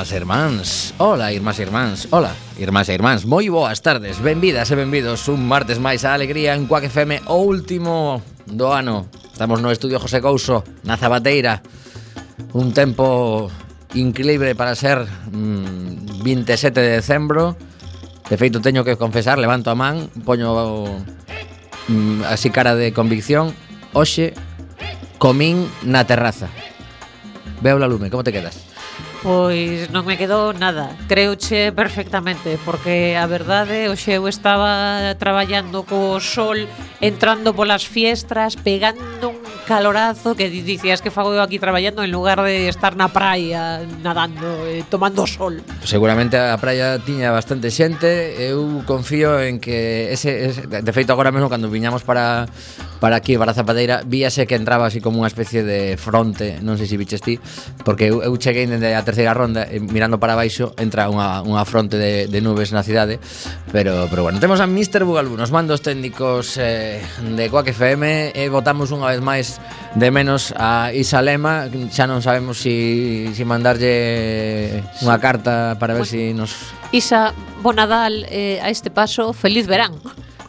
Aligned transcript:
irmás 0.00 0.12
e 0.12 0.16
irmáns 0.16 0.94
Ola, 0.96 1.32
irmás 1.32 1.58
e 1.58 1.62
irmáns 1.62 2.08
Ola, 2.10 2.32
irmás 2.56 2.88
e 2.88 2.96
irmáns 2.96 3.28
Moi 3.28 3.52
boas 3.52 3.84
tardes, 3.84 4.16
benvidas 4.16 4.72
e 4.72 4.74
benvidos 4.74 5.28
Un 5.28 5.44
martes 5.44 5.76
máis 5.76 6.08
a 6.08 6.16
alegría 6.16 6.56
en 6.56 6.64
Cuac 6.64 6.88
FM 6.88 7.28
O 7.28 7.44
último 7.44 8.24
do 8.48 8.72
ano. 8.72 9.12
Estamos 9.28 9.60
no 9.60 9.68
estudio 9.68 10.00
José 10.00 10.24
Couso 10.24 10.64
Na 10.88 10.96
Zabateira. 10.96 11.60
Un 12.56 12.72
tempo 12.72 13.52
increíble 13.92 14.56
para 14.56 14.72
ser 14.72 15.04
mm, 15.04 16.24
27 16.24 16.80
de 16.80 16.90
decembro. 17.04 17.60
De 18.24 18.40
feito, 18.40 18.64
teño 18.64 18.88
que 18.88 18.96
confesar, 18.96 19.36
levanto 19.36 19.68
a 19.68 19.76
man 19.76 20.08
Poño 20.24 21.04
mm, 21.92 22.24
así 22.24 22.48
cara 22.48 22.72
de 22.72 22.96
convicción. 22.96 23.52
Oxe, 23.92 24.32
comín 25.20 25.68
na 25.84 26.08
terraza. 26.08 26.48
Veo 27.60 27.76
la 27.76 27.84
lume, 27.84 28.08
como 28.08 28.24
te 28.24 28.32
quedas? 28.32 28.69
Pois 29.22 29.92
non 29.92 30.08
me 30.08 30.16
quedou 30.16 30.56
nada, 30.56 30.96
creuche 31.04 31.76
perfectamente, 31.76 32.56
porque 32.64 33.12
a 33.20 33.28
verdade, 33.28 33.92
hoxe 33.92 34.16
eu 34.16 34.24
estaba 34.24 35.12
traballando 35.20 35.84
co 35.84 36.16
sol, 36.24 36.56
entrando 37.04 37.52
polas 37.52 37.84
fiestras, 37.84 38.56
pegando 38.56 39.28
un 39.28 39.39
calorazo 39.70 40.34
que 40.34 40.50
dicías 40.50 40.98
que 40.98 41.14
fago 41.14 41.30
eu 41.30 41.38
aquí 41.38 41.62
traballando 41.62 42.02
en 42.02 42.10
lugar 42.10 42.42
de 42.42 42.66
estar 42.66 42.98
na 42.98 43.06
praia 43.06 43.86
nadando, 44.02 44.66
eh, 44.66 44.82
tomando 44.90 45.30
sol. 45.30 45.62
Seguramente 45.86 46.34
a 46.34 46.58
praia 46.58 46.98
tiña 46.98 47.30
bastante 47.30 47.70
xente, 47.70 48.34
eu 48.34 48.82
confío 48.82 49.38
en 49.38 49.62
que 49.62 50.10
ese, 50.10 50.50
ese 50.50 50.66
de 50.66 50.90
feito 50.90 51.14
agora 51.14 51.30
mesmo 51.30 51.46
cando 51.46 51.70
viñamos 51.70 52.02
para 52.02 52.50
para 52.98 53.16
aquí 53.16 53.38
para 53.38 53.54
Zapateira, 53.54 54.02
víase 54.04 54.44
que 54.50 54.58
entraba 54.58 54.90
así 54.90 55.00
como 55.00 55.22
unha 55.22 55.30
especie 55.30 55.62
de 55.62 55.94
fronte, 55.94 56.58
non 56.66 56.74
sei 56.74 56.90
se 56.90 56.98
viches 56.98 57.22
ti, 57.22 57.38
porque 57.86 58.10
eu, 58.10 58.26
eu 58.26 58.34
cheguei 58.42 58.66
dende 58.66 58.90
a 58.90 59.06
terceira 59.06 59.32
ronda 59.32 59.70
e, 59.70 59.78
mirando 59.78 60.18
para 60.18 60.34
baixo 60.34 60.74
entra 60.82 61.06
unha, 61.06 61.46
unha 61.46 61.62
fronte 61.62 61.94
de, 61.94 62.26
de 62.26 62.38
nubes 62.42 62.74
na 62.74 62.82
cidade, 62.82 63.22
pero 63.70 64.10
pero 64.10 64.26
bueno, 64.26 64.42
temos 64.42 64.58
a 64.58 64.66
Mr. 64.66 65.06
Bugalú, 65.06 65.38
nos 65.38 65.54
mandos 65.54 65.80
técnicos 65.80 66.58
eh, 66.58 67.00
de 67.22 67.44
Coaque 67.48 67.70
FM 67.70 68.34
e 68.34 68.42
votamos 68.50 68.90
unha 68.90 69.08
vez 69.14 69.22
máis 69.22 69.59
de 69.94 70.08
menos 70.10 70.54
a 70.56 70.94
Isalema 70.94 71.66
Xa 71.90 72.06
non 72.06 72.22
sabemos 72.22 72.62
si, 72.62 73.26
si 73.34 73.42
mandarlle 73.42 74.82
unha 75.02 75.18
carta 75.18 75.74
para 75.82 75.98
ver 75.98 76.06
bueno, 76.06 76.14
si 76.14 76.30
nos... 76.34 76.74
Isa, 76.94 77.34
bo 77.62 77.74
Nadal, 77.74 78.26
eh, 78.30 78.62
a 78.62 78.70
este 78.70 78.90
paso, 78.90 79.34
feliz 79.34 79.66
verán 79.66 79.98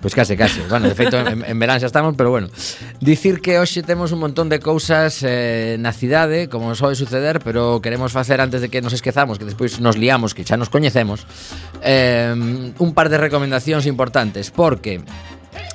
Pois 0.01 0.15
case, 0.15 0.35
case. 0.35 0.61
Bueno, 0.67 0.89
de 0.89 0.95
feito, 0.95 1.13
en, 1.21 1.45
en 1.45 1.57
verán 1.61 1.77
xa 1.77 1.85
estamos, 1.85 2.17
pero 2.17 2.33
bueno. 2.33 2.49
Dicir 2.97 3.37
que 3.37 3.61
hoxe 3.61 3.85
temos 3.85 4.09
un 4.09 4.17
montón 4.17 4.49
de 4.49 4.57
cousas 4.57 5.21
eh, 5.21 5.77
na 5.77 5.93
cidade, 5.93 6.49
como 6.49 6.73
nos 6.73 6.81
suceder, 6.81 7.37
pero 7.45 7.85
queremos 7.85 8.09
facer 8.09 8.41
antes 8.41 8.65
de 8.65 8.73
que 8.73 8.81
nos 8.81 8.97
esquezamos, 8.97 9.37
que 9.37 9.45
despois 9.45 9.77
nos 9.77 10.01
liamos, 10.01 10.33
que 10.33 10.41
xa 10.41 10.57
nos 10.57 10.73
coñecemos, 10.73 11.29
eh, 11.85 12.33
un 12.33 12.91
par 12.97 13.13
de 13.13 13.21
recomendacións 13.21 13.85
importantes, 13.85 14.49
porque 14.49 15.05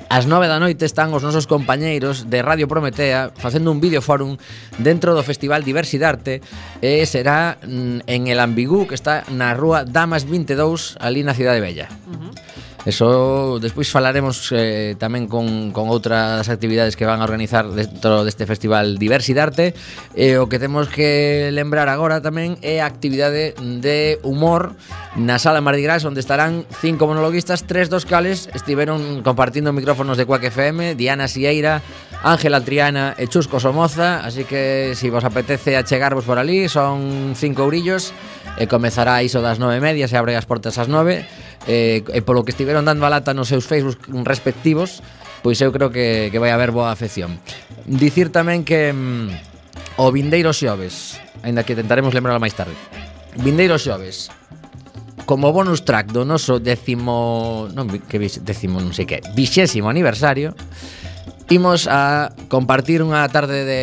As 0.07 0.23
nove 0.23 0.47
da 0.47 0.57
noite 0.57 0.87
están 0.87 1.11
os 1.11 1.19
nosos 1.19 1.51
compañeiros 1.51 2.31
de 2.31 2.39
Radio 2.39 2.65
Prometea 2.71 3.35
facendo 3.35 3.75
un 3.75 3.83
videoforum 3.83 4.39
dentro 4.79 5.11
do 5.11 5.21
Festival 5.21 5.67
Diversidade 5.67 6.39
e 6.79 7.03
será 7.03 7.59
mm, 7.59 8.07
en 8.07 8.21
el 8.31 8.39
Ambigú 8.39 8.87
que 8.87 8.95
está 8.95 9.27
na 9.27 9.51
rúa 9.51 9.83
Damas 9.83 10.23
22 10.23 10.95
ali 11.03 11.27
na 11.27 11.35
Cidade 11.35 11.59
Bella. 11.59 11.91
Uh 12.07 12.15
-huh. 12.15 12.31
Eso 12.87 13.59
despois 13.59 13.91
falaremos 13.91 14.47
eh, 14.55 14.95
tamén 14.95 15.27
con, 15.27 15.75
con 15.75 15.91
outras 15.91 16.47
actividades 16.47 16.95
que 16.95 17.03
van 17.03 17.19
a 17.19 17.27
organizar 17.27 17.67
dentro 17.67 18.23
deste 18.23 18.47
festival 18.47 18.95
Diversidade. 18.95 19.75
E 20.15 20.31
eh, 20.31 20.39
o 20.39 20.47
que 20.47 20.55
temos 20.55 20.87
que 20.87 21.51
lembrar 21.51 21.91
agora 21.91 22.23
tamén 22.23 22.55
é 22.63 22.79
a 22.79 22.87
actividade 22.87 23.59
de 23.59 24.23
humor 24.23 24.71
na 25.19 25.35
sala 25.35 25.59
Mardi 25.59 25.83
Gras 25.83 26.07
onde 26.07 26.23
estarán 26.23 26.63
cinco 26.79 27.11
monologuistas, 27.11 27.67
tres 27.67 27.91
dos 27.91 28.07
cales 28.07 28.47
estiveron 28.55 29.19
compartindo 29.19 29.75
micrófonos 29.75 30.15
de 30.15 30.23
Quack 30.23 30.47
FM, 30.47 30.95
Diana 30.95 31.27
Sieira, 31.27 31.83
Ángela 32.23 32.63
Triana 32.63 33.19
e 33.19 33.27
Chusco 33.27 33.59
Somoza, 33.59 34.23
así 34.23 34.47
que 34.47 34.95
se 34.95 35.03
si 35.03 35.07
vos 35.11 35.27
apetece 35.27 35.75
achegarvos 35.75 36.23
por 36.23 36.39
ali, 36.39 36.71
son 36.71 37.35
cinco 37.35 37.67
ourillos 37.67 38.15
e 38.55 38.63
comezará 38.71 39.19
iso 39.27 39.43
das 39.43 39.59
nove 39.59 39.75
e 39.75 39.83
media, 39.83 40.07
se 40.07 40.15
abre 40.15 40.39
as 40.39 40.47
portas 40.47 40.79
ás 40.79 40.87
nove 40.87 41.27
eh, 41.67 42.01
e 42.01 42.19
polo 42.23 42.47
que 42.47 42.55
estiveron 42.55 42.87
dando 42.87 43.03
a 43.03 43.11
lata 43.11 43.35
nos 43.35 43.51
seus 43.51 43.67
Facebook 43.67 44.07
respectivos, 44.23 45.03
pois 45.43 45.59
eu 45.59 45.69
creo 45.75 45.91
que, 45.91 46.31
que 46.31 46.39
vai 46.39 46.49
haber 46.49 46.71
boa 46.71 46.89
afección. 46.89 47.37
Dicir 47.85 48.31
tamén 48.31 48.63
que 48.63 48.95
mm, 48.95 49.99
o 50.01 50.07
vindeiro 50.09 50.55
xoves, 50.55 51.19
aínda 51.43 51.67
que 51.67 51.75
tentaremos 51.75 52.15
lembrarlo 52.15 52.41
máis 52.41 52.55
tarde. 52.55 52.75
Vindeiro 53.37 53.77
xoves, 53.77 54.31
como 55.27 55.51
bonus 55.51 55.83
track 55.83 56.15
do 56.15 56.23
noso 56.23 56.57
décimo, 56.63 57.67
non 57.75 57.91
que 57.91 58.17
décimo, 58.17 58.79
non 58.79 58.95
sei 58.95 59.03
que, 59.03 59.19
vixésimo 59.35 59.91
aniversario, 59.91 60.55
Imos 61.49 61.87
a 61.87 62.35
compartir 62.51 62.99
unha 62.99 63.23
tarde 63.31 63.63
de 63.63 63.81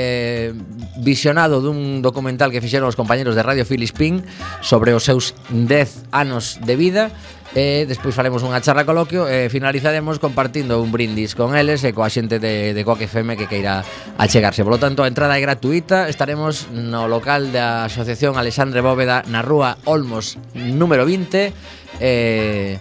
visionado 1.01 1.65
dun 1.65 2.05
documental 2.05 2.53
que 2.53 2.61
fixeron 2.61 2.93
os 2.93 2.99
compañeros 2.99 3.33
de 3.33 3.41
Radio 3.41 3.65
Filispín 3.65 4.21
sobre 4.61 4.93
os 4.93 5.09
seus 5.09 5.33
10 5.49 6.13
anos 6.13 6.61
de 6.61 6.77
vida. 6.77 7.09
E 7.57 7.89
despois 7.89 8.13
faremos 8.13 8.45
unha 8.45 8.61
charla 8.61 8.85
coloquio 8.85 9.25
e 9.25 9.49
finalizaremos 9.49 10.21
compartindo 10.21 10.77
un 10.85 10.93
brindis 10.93 11.33
con 11.33 11.57
eles 11.57 11.81
e 11.89 11.97
coa 11.97 12.13
xente 12.13 12.37
de, 12.37 12.77
de 12.77 12.83
Coque 12.85 13.09
FM 13.09 13.33
que 13.41 13.49
queira 13.49 13.81
achegarse. 14.21 14.61
Por 14.61 14.77
lo 14.77 14.81
tanto, 14.83 15.01
a 15.01 15.09
entrada 15.09 15.33
é 15.33 15.41
gratuita, 15.41 16.13
estaremos 16.13 16.69
no 16.69 17.09
local 17.09 17.49
da 17.49 17.89
Asociación 17.89 18.37
Alexandre 18.37 18.85
Bóveda 18.85 19.25
na 19.33 19.41
rúa 19.41 19.81
Olmos 19.89 20.37
número 20.53 21.09
20 21.09 21.49
e, 21.97 22.77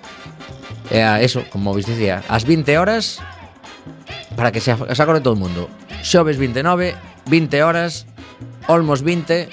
e 0.91 0.99
a 0.99 1.23
eso, 1.23 1.47
como 1.47 1.71
vos 1.71 1.87
dicía, 1.87 2.19
ás 2.27 2.43
20 2.43 2.67
horas 2.75 3.23
para 4.35 4.51
que 4.51 4.59
se, 4.59 4.75
se 4.75 5.01
acorde 5.01 5.21
todo 5.21 5.33
o 5.33 5.41
mundo. 5.41 5.69
Xoves 6.01 6.37
29, 6.37 6.95
20 7.29 7.63
horas, 7.63 8.05
Olmos 8.67 9.03
20, 9.03 9.47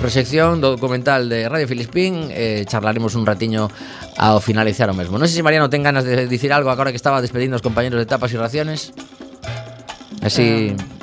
proxección 0.00 0.64
do 0.64 0.72
documental 0.72 1.28
de 1.28 1.48
Radio 1.48 1.68
Filispín 1.68 2.32
eh, 2.32 2.64
charlaremos 2.64 3.12
un 3.14 3.28
ratiño 3.28 3.68
ao 4.16 4.40
finalizar 4.40 4.88
o 4.88 4.96
mesmo. 4.96 5.20
Non 5.20 5.28
sei 5.28 5.40
se 5.40 5.44
Mariano 5.44 5.68
ten 5.68 5.84
ganas 5.84 6.08
de 6.08 6.24
dicir 6.24 6.52
algo 6.56 6.72
agora 6.72 6.88
que 6.88 7.00
estaba 7.00 7.20
despedindo 7.20 7.56
os 7.56 7.64
compañeros 7.64 8.00
de 8.00 8.08
tapas 8.08 8.32
e 8.32 8.40
raciones. 8.40 8.96
Así... 10.24 10.72
Eh. 10.72 10.76
Um... 10.76 11.00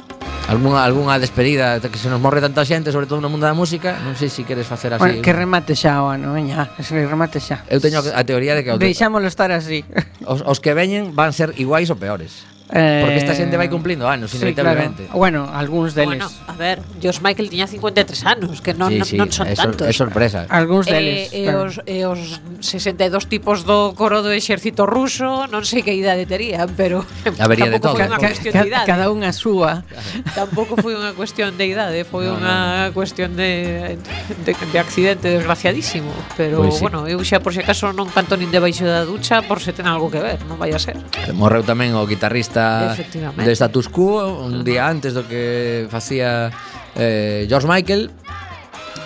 Alguna, 0.47 0.85
alguna 0.85 1.19
despedida 1.19 1.81
que 1.81 1.97
se 1.97 2.07
nos 2.07 2.21
morre 2.21 2.39
tanta 2.39 2.63
xente, 2.63 2.95
sobre 2.95 3.05
todo 3.05 3.19
no 3.19 3.27
mundo 3.27 3.43
da 3.43 3.51
música, 3.51 3.99
non 3.99 4.15
sei 4.15 4.31
se 4.31 4.47
queres 4.47 4.63
facer 4.63 4.95
así. 4.95 5.03
Bueno, 5.03 5.19
que 5.19 5.35
remate 5.35 5.75
xa 5.75 5.99
o 5.99 6.07
ano, 6.07 6.31
veña, 6.31 6.71
que 6.71 6.87
remate 7.03 7.43
xa. 7.43 7.67
Eu 7.67 7.83
teño 7.83 7.99
a 7.99 8.23
teoría 8.23 8.55
de 8.55 8.63
que... 8.63 8.71
Deixámoslo 8.79 9.27
estar 9.27 9.51
así. 9.51 9.83
Os, 10.23 10.39
os 10.47 10.63
que 10.63 10.71
veñen 10.71 11.11
van 11.11 11.35
ser 11.35 11.51
iguais 11.59 11.91
ou 11.91 11.99
peores. 11.99 12.47
Eh, 12.69 12.99
Porque 12.99 13.17
esta 13.23 13.31
xente 13.31 13.55
vai 13.55 13.71
cumplindo 13.71 14.11
anos, 14.11 14.31
sí, 14.31 14.43
inevitablemente. 14.43 15.07
Claro. 15.07 15.19
Bueno, 15.19 15.39
algúns 15.47 15.95
deles. 15.95 16.19
Bueno, 16.19 16.27
a 16.27 16.53
ver, 16.59 16.83
George 16.99 17.23
Michael 17.23 17.47
tiña 17.47 17.67
53 17.67 18.25
anos, 18.27 18.59
que 18.59 18.75
non, 18.75 18.91
sí, 18.91 19.15
sí, 19.15 19.15
non 19.15 19.31
son 19.31 19.47
é 19.47 19.55
sor, 19.55 19.71
tantos. 19.71 19.87
É 19.87 19.93
sorpresa. 19.95 20.51
Algúns 20.51 20.91
eh, 20.91 20.91
deles. 20.91 21.19
Eh, 21.31 21.47
claro. 21.47 21.71
Eh, 21.87 22.03
e, 22.03 22.03
os, 22.03 22.19
e 22.19 22.27
os 22.27 22.43
62 22.59 23.31
tipos 23.31 23.63
do 23.63 23.95
coro 23.95 24.19
do 24.19 24.35
exército 24.35 24.83
ruso, 24.83 25.47
non 25.47 25.63
sei 25.63 25.79
que 25.79 25.95
idade 25.95 26.27
terían, 26.27 26.67
pero 26.75 27.07
Habería 27.39 27.71
de 27.71 27.79
todo. 27.79 27.95
Foi 27.95 28.03
unha 28.03 28.19
cuestión 28.19 28.51
de 28.51 28.67
idade. 28.67 28.83
Cada 28.83 29.05
unha 29.07 29.31
súa. 29.31 29.87
Tampouco 30.35 30.75
foi 30.75 30.99
unha 30.99 31.15
cuestión 31.15 31.55
de 31.55 31.71
idade, 31.71 32.03
foi 32.03 32.27
no, 32.27 32.35
unha 32.35 32.91
no. 32.91 32.95
cuestión 32.95 33.39
de, 33.39 33.95
de, 34.43 34.51
de 34.51 34.77
accidente 34.77 35.31
desgraciadísimo. 35.31 36.11
Pero, 36.35 36.67
pues 36.67 36.75
sí. 36.75 36.83
bueno, 36.83 37.07
eu 37.07 37.23
xa 37.23 37.39
por 37.39 37.55
se 37.55 37.63
acaso 37.63 37.95
non 37.95 38.11
canto 38.11 38.35
nin 38.35 38.51
debaixo 38.51 38.83
da 38.83 39.07
ducha 39.07 39.39
por 39.47 39.63
se 39.63 39.71
ten 39.71 39.87
algo 39.87 40.11
que 40.11 40.19
ver, 40.19 40.43
non 40.51 40.59
vai 40.59 40.75
a 40.75 40.79
ser. 40.83 40.99
Morreu 41.31 41.63
tamén 41.63 41.95
o 41.95 42.03
guitarrista 42.03 42.56
desta 42.57 43.31
de 43.37 43.51
status 43.53 43.87
quo 43.89 44.41
un 44.41 44.65
día 44.65 44.89
antes 44.89 45.13
do 45.13 45.27
que 45.29 45.85
facía 45.93 46.49
eh, 46.97 47.45
George 47.45 47.67
Michael. 47.69 48.09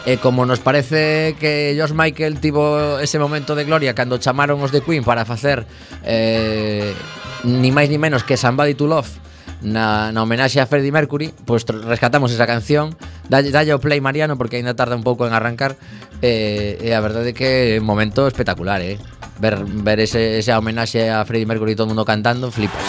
E 0.01 0.18
como 0.18 0.50
nos 0.50 0.57
parece 0.57 1.38
que 1.38 1.77
George 1.77 1.94
Michael 1.94 2.42
tivo 2.42 2.98
ese 2.98 3.21
momento 3.21 3.53
de 3.53 3.69
gloria 3.69 3.94
cando 3.94 4.18
chamaron 4.18 4.57
os 4.65 4.74
de 4.74 4.81
Queen 4.81 5.06
para 5.06 5.30
facer 5.30 5.69
eh, 6.01 6.98
ni 7.45 7.69
máis 7.69 7.86
ni 7.86 8.01
menos 8.01 8.25
que 8.25 8.33
Somebody 8.33 8.74
to 8.74 8.89
Love 8.89 9.21
na, 9.62 10.12
na 10.12 10.24
homenaxe 10.24 10.60
a 10.60 10.66
Freddie 10.66 10.92
Mercury, 10.92 11.34
pois 11.46 11.63
pues, 11.63 11.86
rescatamos 11.86 12.34
esa 12.34 12.46
canción, 12.46 12.98
dalle, 13.30 13.54
dalle 13.54 13.74
o 13.74 13.80
play 13.80 14.02
Mariano 14.02 14.38
porque 14.38 14.58
aínda 14.58 14.74
tarda 14.74 14.98
un 14.98 15.06
pouco 15.06 15.25
en 15.25 15.34
arrancar, 15.34 15.78
e, 16.22 16.78
eh, 16.81 16.86
e 16.86 16.90
eh, 16.92 16.98
a 16.98 17.02
verdade 17.02 17.31
é 17.31 17.36
que 17.38 17.78
é 17.78 17.81
un 17.81 17.88
momento 17.88 18.25
espectacular, 18.28 18.81
eh? 18.81 18.98
Ver, 19.42 19.62
ver 19.66 20.00
ese, 20.02 20.38
ese 20.38 20.54
homenaxe 20.54 21.10
a 21.10 21.25
Freddie 21.25 21.50
Mercury 21.50 21.74
e 21.74 21.78
todo 21.78 21.90
o 21.90 21.92
mundo 21.94 22.06
cantando, 22.06 22.50
flipas, 22.54 22.86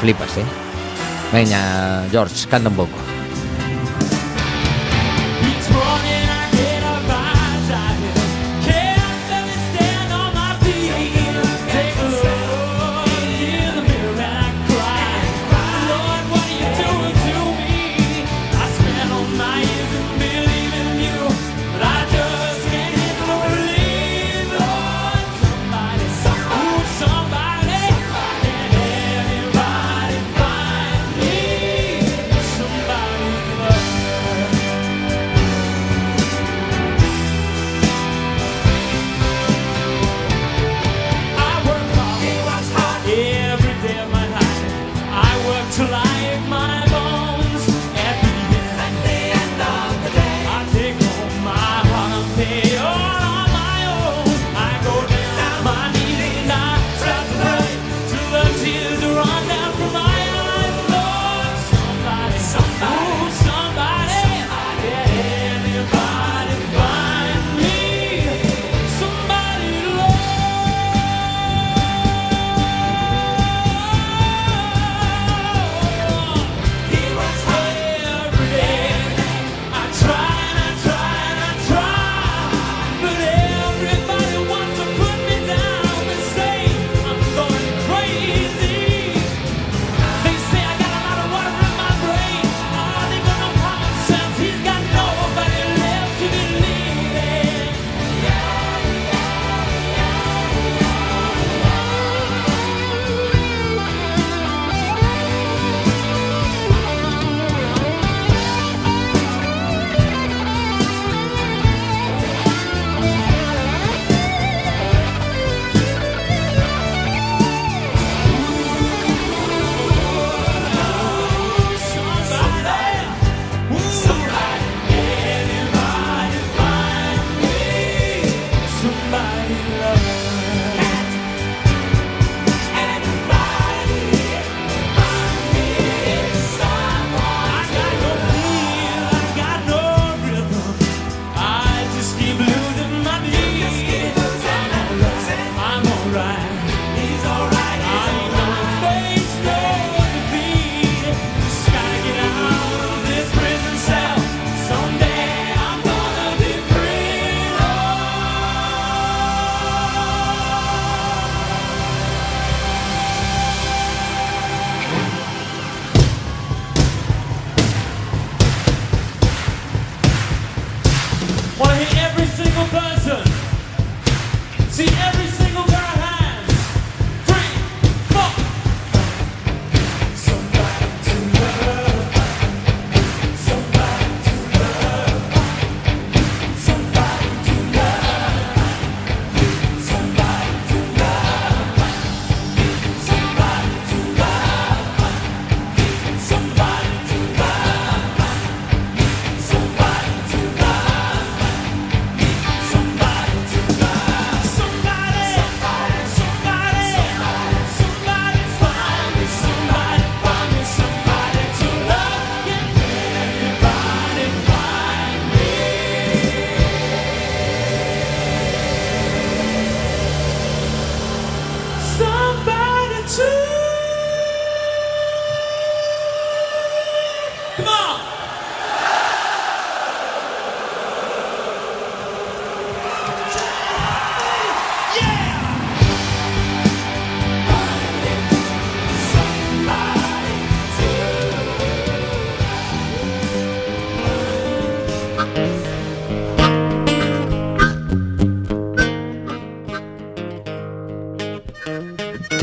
flipas, 0.00 0.30
eh? 0.38 0.46
Veña, 1.30 2.06
George, 2.10 2.46
canta 2.48 2.68
un 2.68 2.76
pouco. 2.76 3.11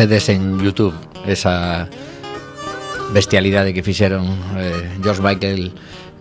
tedes 0.10 0.30
en 0.30 0.58
Youtube 0.58 0.96
esa 1.28 1.88
bestialidade 3.14 3.78
que 3.78 3.86
fixeron 3.86 4.26
eh, 4.58 4.98
George 5.04 5.22
Michael 5.22 5.72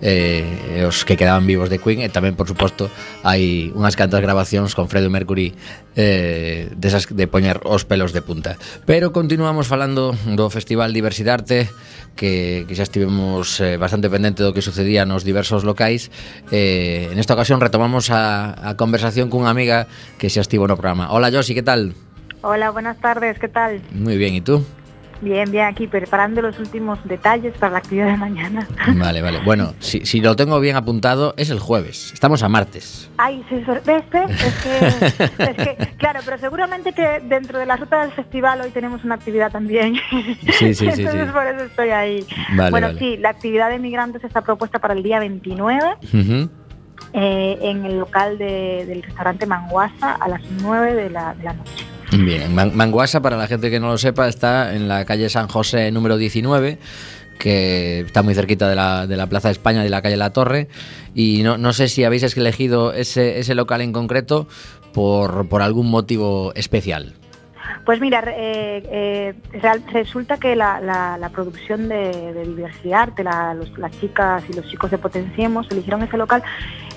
eh, 0.02 0.84
os 0.86 1.08
que 1.08 1.16
quedaban 1.16 1.46
vivos 1.48 1.72
de 1.72 1.80
Queen 1.80 2.04
e 2.04 2.12
tamén 2.12 2.36
por 2.36 2.44
suposto 2.44 2.92
hai 3.24 3.72
unhas 3.72 3.96
cantas 3.96 4.20
grabacións 4.20 4.76
con 4.76 4.92
Freddie 4.92 5.08
Mercury 5.08 5.56
eh, 5.96 6.68
desas 6.76 7.08
de 7.08 7.26
poñer 7.32 7.64
os 7.64 7.88
pelos 7.88 8.12
de 8.12 8.20
punta. 8.20 8.60
Pero 8.84 9.08
continuamos 9.16 9.64
falando 9.64 10.12
do 10.36 10.52
Festival 10.52 10.92
Diversidade 10.92 11.72
que, 12.12 12.68
que 12.68 12.76
xa 12.76 12.84
estivemos 12.84 13.56
eh, 13.64 13.80
bastante 13.80 14.12
pendente 14.12 14.44
do 14.44 14.52
que 14.52 14.60
sucedía 14.60 15.08
nos 15.08 15.24
diversos 15.24 15.64
locais. 15.64 16.12
Eh, 16.52 17.08
en 17.08 17.16
esta 17.16 17.32
ocasión 17.32 17.56
retomamos 17.64 18.12
a, 18.12 18.52
a 18.52 18.76
conversación 18.76 19.32
cunha 19.32 19.48
amiga 19.48 19.88
que 20.20 20.28
xa 20.28 20.44
estivo 20.44 20.68
no 20.68 20.76
programa. 20.76 21.08
Hola 21.08 21.32
Josi, 21.32 21.56
que 21.56 21.64
tal? 21.64 21.96
Hola, 22.42 22.70
buenas 22.70 22.98
tardes, 22.98 23.38
¿qué 23.38 23.48
tal? 23.48 23.80
Muy 23.92 24.16
bien, 24.16 24.34
¿y 24.34 24.40
tú? 24.40 24.64
Bien, 25.20 25.50
bien, 25.50 25.64
aquí 25.66 25.88
preparando 25.88 26.40
los 26.40 26.60
últimos 26.60 27.00
detalles 27.08 27.52
para 27.58 27.72
la 27.72 27.78
actividad 27.78 28.06
de 28.06 28.16
mañana. 28.16 28.68
Vale, 28.94 29.20
vale. 29.20 29.40
Bueno, 29.44 29.74
si, 29.80 30.06
si 30.06 30.20
lo 30.20 30.36
tengo 30.36 30.60
bien 30.60 30.76
apuntado, 30.76 31.34
es 31.36 31.50
el 31.50 31.58
jueves. 31.58 32.12
Estamos 32.14 32.44
a 32.44 32.48
martes. 32.48 33.10
Ay, 33.16 33.44
¿se 33.48 33.64
sor- 33.64 33.82
¿ves? 33.84 34.04
Es 34.14 34.54
que, 34.62 34.86
es 35.42 35.56
que, 35.56 35.96
claro, 35.96 36.20
pero 36.24 36.38
seguramente 36.38 36.92
que 36.92 37.18
dentro 37.24 37.58
de 37.58 37.66
la 37.66 37.74
ruta 37.76 38.02
del 38.02 38.12
festival 38.12 38.60
hoy 38.60 38.70
tenemos 38.70 39.02
una 39.02 39.16
actividad 39.16 39.50
también. 39.50 39.94
Sí, 40.52 40.72
sí, 40.72 40.74
sí, 40.74 40.86
Entonces 40.88 41.26
sí. 41.26 41.32
por 41.32 41.46
eso 41.48 41.64
estoy 41.64 41.88
ahí. 41.90 42.24
Vale, 42.56 42.70
bueno, 42.70 42.86
vale. 42.88 42.98
sí, 43.00 43.16
la 43.16 43.30
actividad 43.30 43.70
de 43.70 43.80
migrantes 43.80 44.22
está 44.22 44.42
propuesta 44.42 44.78
para 44.78 44.94
el 44.94 45.02
día 45.02 45.18
29 45.18 45.82
Ujú. 46.14 46.48
eh, 47.14 47.58
en 47.60 47.84
el 47.86 47.98
local 47.98 48.38
de- 48.38 48.84
del 48.86 49.02
restaurante 49.02 49.46
Manguasa 49.46 50.12
a 50.14 50.28
las 50.28 50.42
9 50.62 50.94
de 50.94 51.10
la, 51.10 51.34
de 51.34 51.42
la 51.42 51.54
noche. 51.54 51.72
Bien, 52.12 52.54
Man- 52.54 52.72
Manguasa, 52.74 53.20
para 53.20 53.36
la 53.36 53.46
gente 53.46 53.70
que 53.70 53.80
no 53.80 53.88
lo 53.88 53.98
sepa, 53.98 54.28
está 54.28 54.74
en 54.74 54.88
la 54.88 55.04
calle 55.04 55.28
San 55.28 55.48
José 55.48 55.90
número 55.90 56.16
19, 56.16 56.78
que 57.38 58.00
está 58.00 58.22
muy 58.22 58.34
cerquita 58.34 58.68
de 58.68 58.74
la, 58.74 59.26
Plaza 59.28 59.48
de 59.48 59.52
España 59.52 59.82
de 59.82 59.90
la 59.90 60.00
calle 60.00 60.16
La 60.16 60.30
Torre. 60.30 60.68
Y 61.14 61.42
no, 61.42 61.72
sé 61.72 61.88
si 61.88 62.04
habéis 62.04 62.22
elegido 62.36 62.92
ese, 62.92 63.38
ese 63.40 63.54
local 63.54 63.82
en 63.82 63.92
concreto 63.92 64.48
por 64.92 65.60
algún 65.62 65.90
motivo 65.90 66.52
especial. 66.54 67.14
Pues 67.84 68.00
mira, 68.00 68.22
eh, 68.26 69.34
eh, 69.52 69.80
resulta 69.92 70.36
que 70.38 70.54
la, 70.56 70.80
la- 70.80 71.16
la 71.18 71.28
producción 71.30 71.88
de, 71.88 72.32
de 72.32 72.44
Diversidad, 72.44 73.08
de 73.14 73.24
la- 73.24 73.54
los- 73.54 73.76
las 73.78 73.92
chicas 74.00 74.42
y 74.48 74.52
los 74.54 74.66
chicos 74.68 74.90
de 74.90 74.98
Potenciemos, 74.98 75.70
eligieron 75.70 76.02
ese 76.02 76.16
local 76.16 76.42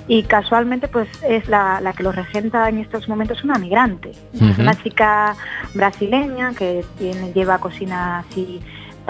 y 0.07 0.23
casualmente 0.23 0.87
pues 0.87 1.07
es 1.23 1.47
la, 1.47 1.79
la 1.79 1.93
que 1.93 2.03
lo 2.03 2.11
regenta 2.11 2.67
en 2.67 2.79
estos 2.79 3.07
momentos 3.07 3.43
una 3.43 3.55
migrante, 3.59 4.11
una 4.59 4.73
chica 4.75 5.35
brasileña 5.73 6.53
que 6.57 6.83
tiene, 6.97 7.31
lleva 7.33 7.59
cocina 7.59 8.19
así 8.19 8.61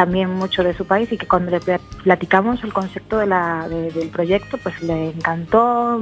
también 0.02 0.32
mucho 0.32 0.64
de 0.64 0.74
su 0.74 0.86
país 0.86 1.12
y 1.12 1.18
que 1.20 1.28
cuando 1.28 1.52
le 1.52 1.60
pla- 1.60 1.80
platicamos 2.04 2.64
el 2.64 2.74
concepto 2.74 3.20
de 3.20 3.28
la, 3.28 3.70
de- 3.70 3.92
del 3.92 4.10
proyecto 4.10 4.58
pues 4.58 4.82
le 4.82 5.10
encantó, 5.12 6.02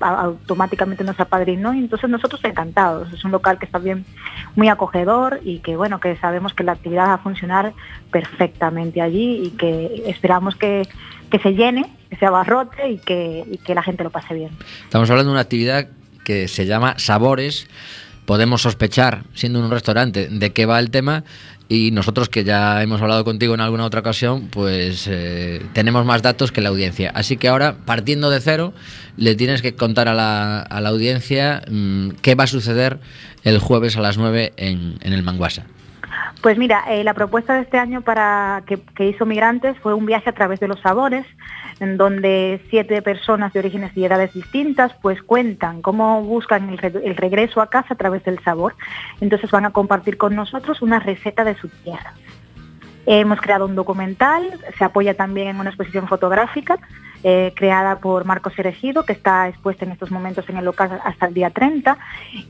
automáticamente 0.00 1.02
nos 1.02 1.18
apadrinó 1.18 1.72
y 1.72 1.78
entonces 1.78 2.10
nosotros 2.10 2.42
encantados. 2.44 3.10
Es 3.14 3.24
un 3.24 3.30
local 3.30 3.58
que 3.58 3.64
está 3.64 3.78
bien 3.78 4.04
muy 4.54 4.68
acogedor 4.68 5.40
y 5.44 5.60
que 5.60 5.76
bueno 5.76 5.98
que 5.98 6.14
sabemos 6.16 6.52
que 6.52 6.62
la 6.62 6.72
actividad 6.72 7.06
va 7.06 7.14
a 7.14 7.18
funcionar 7.18 7.72
perfectamente 8.10 9.00
allí 9.00 9.46
y 9.46 9.50
que 9.52 10.02
esperamos 10.06 10.54
que, 10.54 10.86
que 11.30 11.38
se 11.38 11.54
llene, 11.54 11.90
que 12.10 12.16
se 12.16 12.26
abarrote 12.26 12.90
y 12.90 12.98
que, 12.98 13.44
y 13.50 13.56
que 13.56 13.74
la 13.74 13.82
gente 13.82 14.04
lo 14.04 14.10
pase 14.10 14.34
bien. 14.34 14.50
Estamos 14.84 15.08
hablando 15.08 15.30
de 15.30 15.36
una 15.36 15.40
actividad 15.42 15.88
que 16.22 16.48
se 16.48 16.66
llama 16.66 16.98
Sabores. 16.98 17.66
Podemos 18.28 18.60
sospechar, 18.60 19.22
siendo 19.32 19.58
un 19.58 19.70
restaurante, 19.70 20.28
de 20.30 20.52
qué 20.52 20.66
va 20.66 20.78
el 20.80 20.90
tema 20.90 21.24
y 21.66 21.92
nosotros 21.92 22.28
que 22.28 22.44
ya 22.44 22.82
hemos 22.82 23.00
hablado 23.00 23.24
contigo 23.24 23.54
en 23.54 23.62
alguna 23.62 23.86
otra 23.86 24.00
ocasión, 24.00 24.48
pues 24.50 25.08
eh, 25.10 25.62
tenemos 25.72 26.04
más 26.04 26.20
datos 26.20 26.52
que 26.52 26.60
la 26.60 26.68
audiencia. 26.68 27.10
Así 27.14 27.38
que 27.38 27.48
ahora, 27.48 27.76
partiendo 27.86 28.28
de 28.28 28.40
cero, 28.40 28.74
le 29.16 29.34
tienes 29.34 29.62
que 29.62 29.74
contar 29.74 30.08
a 30.08 30.14
la, 30.14 30.60
a 30.60 30.80
la 30.82 30.90
audiencia 30.90 31.62
mm, 31.70 32.10
qué 32.20 32.34
va 32.34 32.44
a 32.44 32.48
suceder 32.48 33.00
el 33.44 33.60
jueves 33.60 33.96
a 33.96 34.02
las 34.02 34.18
9 34.18 34.52
en, 34.58 34.98
en 35.00 35.12
el 35.14 35.22
Manguasa. 35.22 35.64
Pues 36.42 36.58
mira, 36.58 36.84
eh, 36.90 37.04
la 37.04 37.14
propuesta 37.14 37.54
de 37.54 37.62
este 37.62 37.78
año 37.78 38.02
para 38.02 38.62
que, 38.66 38.78
que 38.94 39.08
hizo 39.08 39.24
Migrantes 39.24 39.74
fue 39.78 39.94
un 39.94 40.04
viaje 40.04 40.28
a 40.28 40.34
través 40.34 40.60
de 40.60 40.68
los 40.68 40.78
sabores, 40.80 41.24
en 41.80 41.96
donde 41.96 42.60
siete 42.70 43.02
personas 43.02 43.52
de 43.52 43.60
orígenes 43.60 43.96
y 43.96 44.04
edades 44.04 44.32
distintas 44.34 44.92
pues 45.00 45.22
cuentan 45.22 45.82
cómo 45.82 46.22
buscan 46.22 46.68
el, 46.70 46.78
re- 46.78 46.92
el 47.04 47.16
regreso 47.16 47.60
a 47.60 47.70
casa 47.70 47.94
a 47.94 47.96
través 47.96 48.24
del 48.24 48.38
sabor. 48.42 48.74
Entonces 49.20 49.50
van 49.50 49.64
a 49.66 49.70
compartir 49.70 50.16
con 50.16 50.34
nosotros 50.34 50.82
una 50.82 50.98
receta 50.98 51.44
de 51.44 51.54
su 51.56 51.68
tierra. 51.68 52.14
Hemos 53.06 53.40
creado 53.40 53.64
un 53.64 53.74
documental, 53.74 54.42
se 54.76 54.84
apoya 54.84 55.14
también 55.14 55.48
en 55.48 55.58
una 55.60 55.70
exposición 55.70 56.08
fotográfica 56.08 56.78
eh, 57.24 57.52
creada 57.56 57.98
por 58.00 58.26
Marcos 58.26 58.56
Eregido, 58.58 59.04
que 59.04 59.14
está 59.14 59.48
expuesta 59.48 59.84
en 59.86 59.92
estos 59.92 60.10
momentos 60.10 60.46
en 60.50 60.58
el 60.58 60.64
local 60.66 61.00
hasta 61.02 61.26
el 61.26 61.32
día 61.34 61.48
30. 61.48 61.96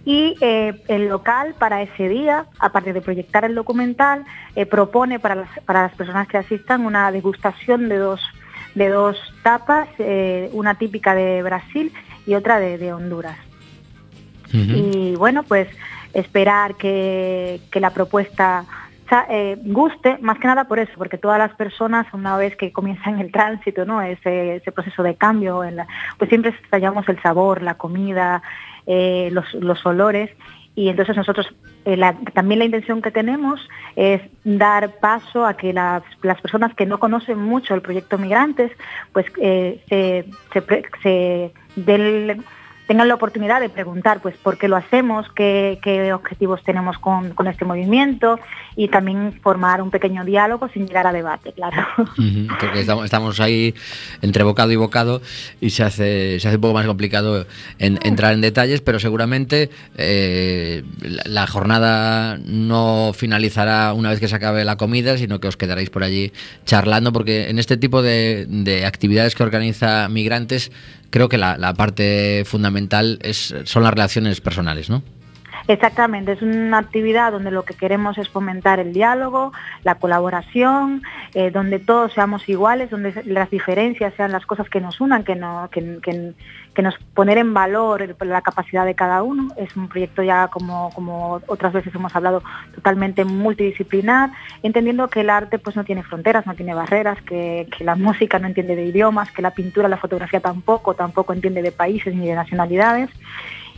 Y 0.05 0.35
eh, 0.41 0.83
el 0.89 1.09
local 1.09 1.55
para 1.59 1.81
ese 1.83 2.09
día, 2.09 2.47
aparte 2.59 2.93
de 2.93 3.01
proyectar 3.01 3.45
el 3.45 3.55
documental, 3.55 4.25
eh, 4.57 4.67
propone 4.67 5.21
para 5.21 5.47
las 5.69 5.93
personas 5.95 6.27
que 6.27 6.39
asistan 6.39 6.85
una 6.85 7.13
degustación 7.13 7.89
de 7.89 7.99
dos, 7.99 8.21
de 8.75 8.89
dos 8.89 9.17
tapas, 9.43 9.89
eh, 9.99 10.51
una 10.53 10.75
típica 10.77 11.15
de 11.15 11.43
Brasil 11.43 11.93
y 12.27 12.35
otra 12.35 12.59
de, 12.61 12.79
de 12.79 12.93
Honduras. 12.93 13.37
Y 14.53 15.15
bueno, 15.17 15.43
pues 15.43 15.69
esperar 16.15 16.75
que, 16.77 17.61
que 17.71 17.81
la 17.81 17.91
propuesta 17.91 18.65
eh, 19.31 19.57
guste, 19.63 20.19
más 20.21 20.39
que 20.39 20.47
nada 20.47 20.65
por 20.65 20.79
eso, 20.79 20.93
porque 20.97 21.19
todas 21.19 21.39
las 21.39 21.55
personas, 21.55 22.07
una 22.13 22.37
vez 22.37 22.57
que 22.57 22.73
comienzan 22.73 23.19
el 23.21 23.31
tránsito, 23.33 23.85
¿no? 23.85 24.01
ese, 24.03 24.57
ese 24.57 24.71
proceso 24.73 25.03
de 25.03 25.17
cambio, 25.17 25.65
en 25.65 25.77
la- 25.77 25.87
pues 26.19 26.29
siempre 26.29 26.51
extrañamos 26.51 27.09
el 27.09 27.21
sabor, 27.23 27.63
la 27.63 27.75
comida, 27.75 28.43
eh, 28.87 29.29
los, 29.33 29.53
los 29.55 29.85
olores. 29.87 30.31
Y 30.79 30.89
entonces 30.89 31.17
nosotros, 31.17 31.53
eh, 31.87 32.01
también 32.35 32.61
la 32.61 32.65
intención 32.65 33.03
que 33.03 33.11
tenemos 33.11 33.69
es 33.97 34.23
dar 34.45 34.93
paso 35.01 35.45
a 35.45 35.55
que 35.55 35.73
las, 35.73 36.05
personas 36.41 36.73
que 36.77 36.87
no 36.87 37.01
conocen 37.01 37.37
mucho 37.37 37.75
el 37.75 37.83
proyecto 37.83 38.17
Migrantes, 38.17 38.71
pues 39.13 39.27
eh, 39.43 39.83
se, 39.89 40.25
se, 40.53 40.85
se 41.03 41.53
den 41.75 42.45
tengan 42.89 43.07
la 43.07 43.15
oportunidad 43.15 43.61
de 43.61 43.69
preguntar 43.69 44.21
pues 44.23 44.35
por 44.39 44.57
qué 44.57 44.67
lo 44.67 44.75
hacemos, 44.75 45.27
qué, 45.37 45.79
objetivos 46.15 46.63
tenemos 46.65 46.99
con, 46.99 47.35
este 47.47 47.67
movimiento 47.67 48.41
y 48.77 48.89
también 48.89 49.39
formar 49.43 49.83
un 49.83 49.91
pequeño 49.91 50.25
diálogo 50.25 50.71
sin 50.71 50.87
llegar 50.87 51.07
a 51.07 51.13
debate, 51.13 51.53
claro. 51.53 51.87
Porque 52.17 52.81
estamos, 52.81 53.05
estamos 53.05 53.41
ahí 53.41 53.75
entre 54.23 54.43
bocado 54.43 54.73
y 54.73 54.77
bocado 54.77 55.21
y 55.61 55.69
se 55.71 55.85
hace, 55.85 56.41
se 56.41 56.49
hace 56.49 56.57
un 56.57 56.63
poco 56.63 56.75
más 56.75 56.87
complicado 56.87 57.47
en- 57.79 57.99
entrar 58.03 58.33
en 58.33 58.41
detalles, 58.41 58.81
pero 58.81 58.99
seguramente 58.99 59.69
eh, 59.99 60.83
la, 61.27 61.47
jornada 61.47 62.39
no 62.47 63.13
finalizará 63.15 63.93
una 63.93 64.11
vez 64.11 64.19
que 64.19 64.29
se 64.29 64.37
acabe 64.37 64.65
la 64.65 64.77
comida, 64.77 65.19
sino 65.19 65.41
que 65.41 65.49
os 65.49 65.59
quedaréis 65.59 65.91
por 65.91 66.05
allí 66.05 66.33
charlando, 66.65 67.13
porque 67.13 67.51
en 67.51 67.59
este 67.59 67.77
tipo 67.77 68.01
de, 68.01 68.47
de 68.49 68.87
actividades 68.87 69.35
que 69.35 69.43
organiza 69.43 70.09
Migrantes, 70.09 70.73
creo 71.11 71.29
que 71.29 71.37
la 71.39 71.75
parte 71.75 72.45
fundamental 72.47 72.78
es, 73.23 73.55
son 73.65 73.83
las 73.83 73.93
relaciones 73.93 74.41
personales, 74.41 74.89
¿no? 74.89 75.03
Exactamente, 75.67 76.33
es 76.33 76.43
una 76.43 76.79
actividad 76.79 77.33
donde 77.33 77.51
lo 77.51 77.65
que 77.65 77.75
queremos 77.75 78.17
es 78.19 78.29
fomentar 78.29 78.79
el 78.81 78.93
diálogo, 78.93 79.53
la 79.85 79.97
colaboración, 79.97 81.03
eh, 81.35 81.51
donde 81.51 81.79
todos 81.79 82.13
seamos 82.13 82.49
iguales, 82.49 82.91
donde 82.91 83.13
las 83.27 83.51
diferencias 83.51 84.15
sean 84.17 84.33
las 84.33 84.47
cosas 84.47 84.69
que 84.71 84.81
nos 84.81 85.01
unan, 85.01 85.25
que, 85.25 85.35
no, 85.35 85.69
que, 85.71 85.99
que- 86.03 86.33
que 86.75 86.83
nos 86.83 86.95
poner 87.13 87.39
en 87.39 87.55
valor 87.55 88.15
la 88.21 88.41
capacidad 88.41 88.85
de 88.87 88.95
cada 88.95 89.25
uno. 89.25 89.49
Es 89.57 89.75
un 89.77 89.89
proyecto 89.89 90.23
ya, 90.23 90.47
como, 90.47 90.91
como 90.95 91.41
otras 91.49 91.73
veces 91.73 91.93
hemos 91.93 92.15
hablado, 92.15 92.41
totalmente 92.73 93.25
multidisciplinar, 93.25 94.31
entendiendo 94.63 95.09
que 95.09 95.23
el 95.23 95.31
arte 95.31 95.59
pues 95.59 95.75
no 95.75 95.83
tiene 95.83 96.05
fronteras, 96.05 96.47
no 96.47 96.55
tiene 96.55 96.75
barreras, 96.75 97.21
que, 97.23 97.67
que 97.77 97.83
la 97.83 97.97
música 97.97 98.39
no 98.39 98.47
entiende 98.47 98.77
de 98.77 98.85
idiomas, 98.85 99.33
que 99.33 99.43
la 99.43 99.51
pintura, 99.51 99.89
la 99.89 99.97
fotografía 99.97 100.39
tampoco, 100.39 100.95
tampoco 100.95 101.33
entiende 101.33 101.63
de 101.63 101.73
países 101.73 102.15
ni 102.15 102.29
de 102.29 102.37
nacionalidades 102.37 103.11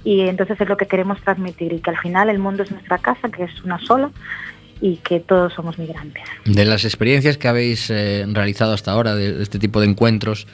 y 0.05 0.21
entonces 0.23 0.61
es 0.61 0.69
lo 0.69 0.77
que 0.77 0.87
queremos 0.87 1.21
transmitir 1.21 1.73
y 1.73 1.81
que 1.81 1.91
al 1.91 1.99
final 1.99 2.29
el 2.31 2.39
mundo 2.39 2.63
es 2.63 2.71
nuestra 2.71 2.99
casa, 2.99 3.29
que 3.29 3.45
es 3.45 3.63
una 3.63 3.79
sola 3.79 4.11
y 4.81 4.97
que 4.97 5.21
todos 5.21 5.53
somos 5.53 5.79
migrantes. 5.79 6.23
De 6.47 6.65
las 6.65 6.85
experiencias 6.85 7.37
que 7.37 7.49
habéis 7.49 7.91
eh, 7.91 8.25
realizado 8.29 8.73
hasta 8.73 8.93
ahora, 8.93 9.15
de, 9.15 9.35
de 9.35 9.43
este 9.43 9.59
tipo 9.59 9.81
de 9.81 9.87
encuentros, 9.87 10.47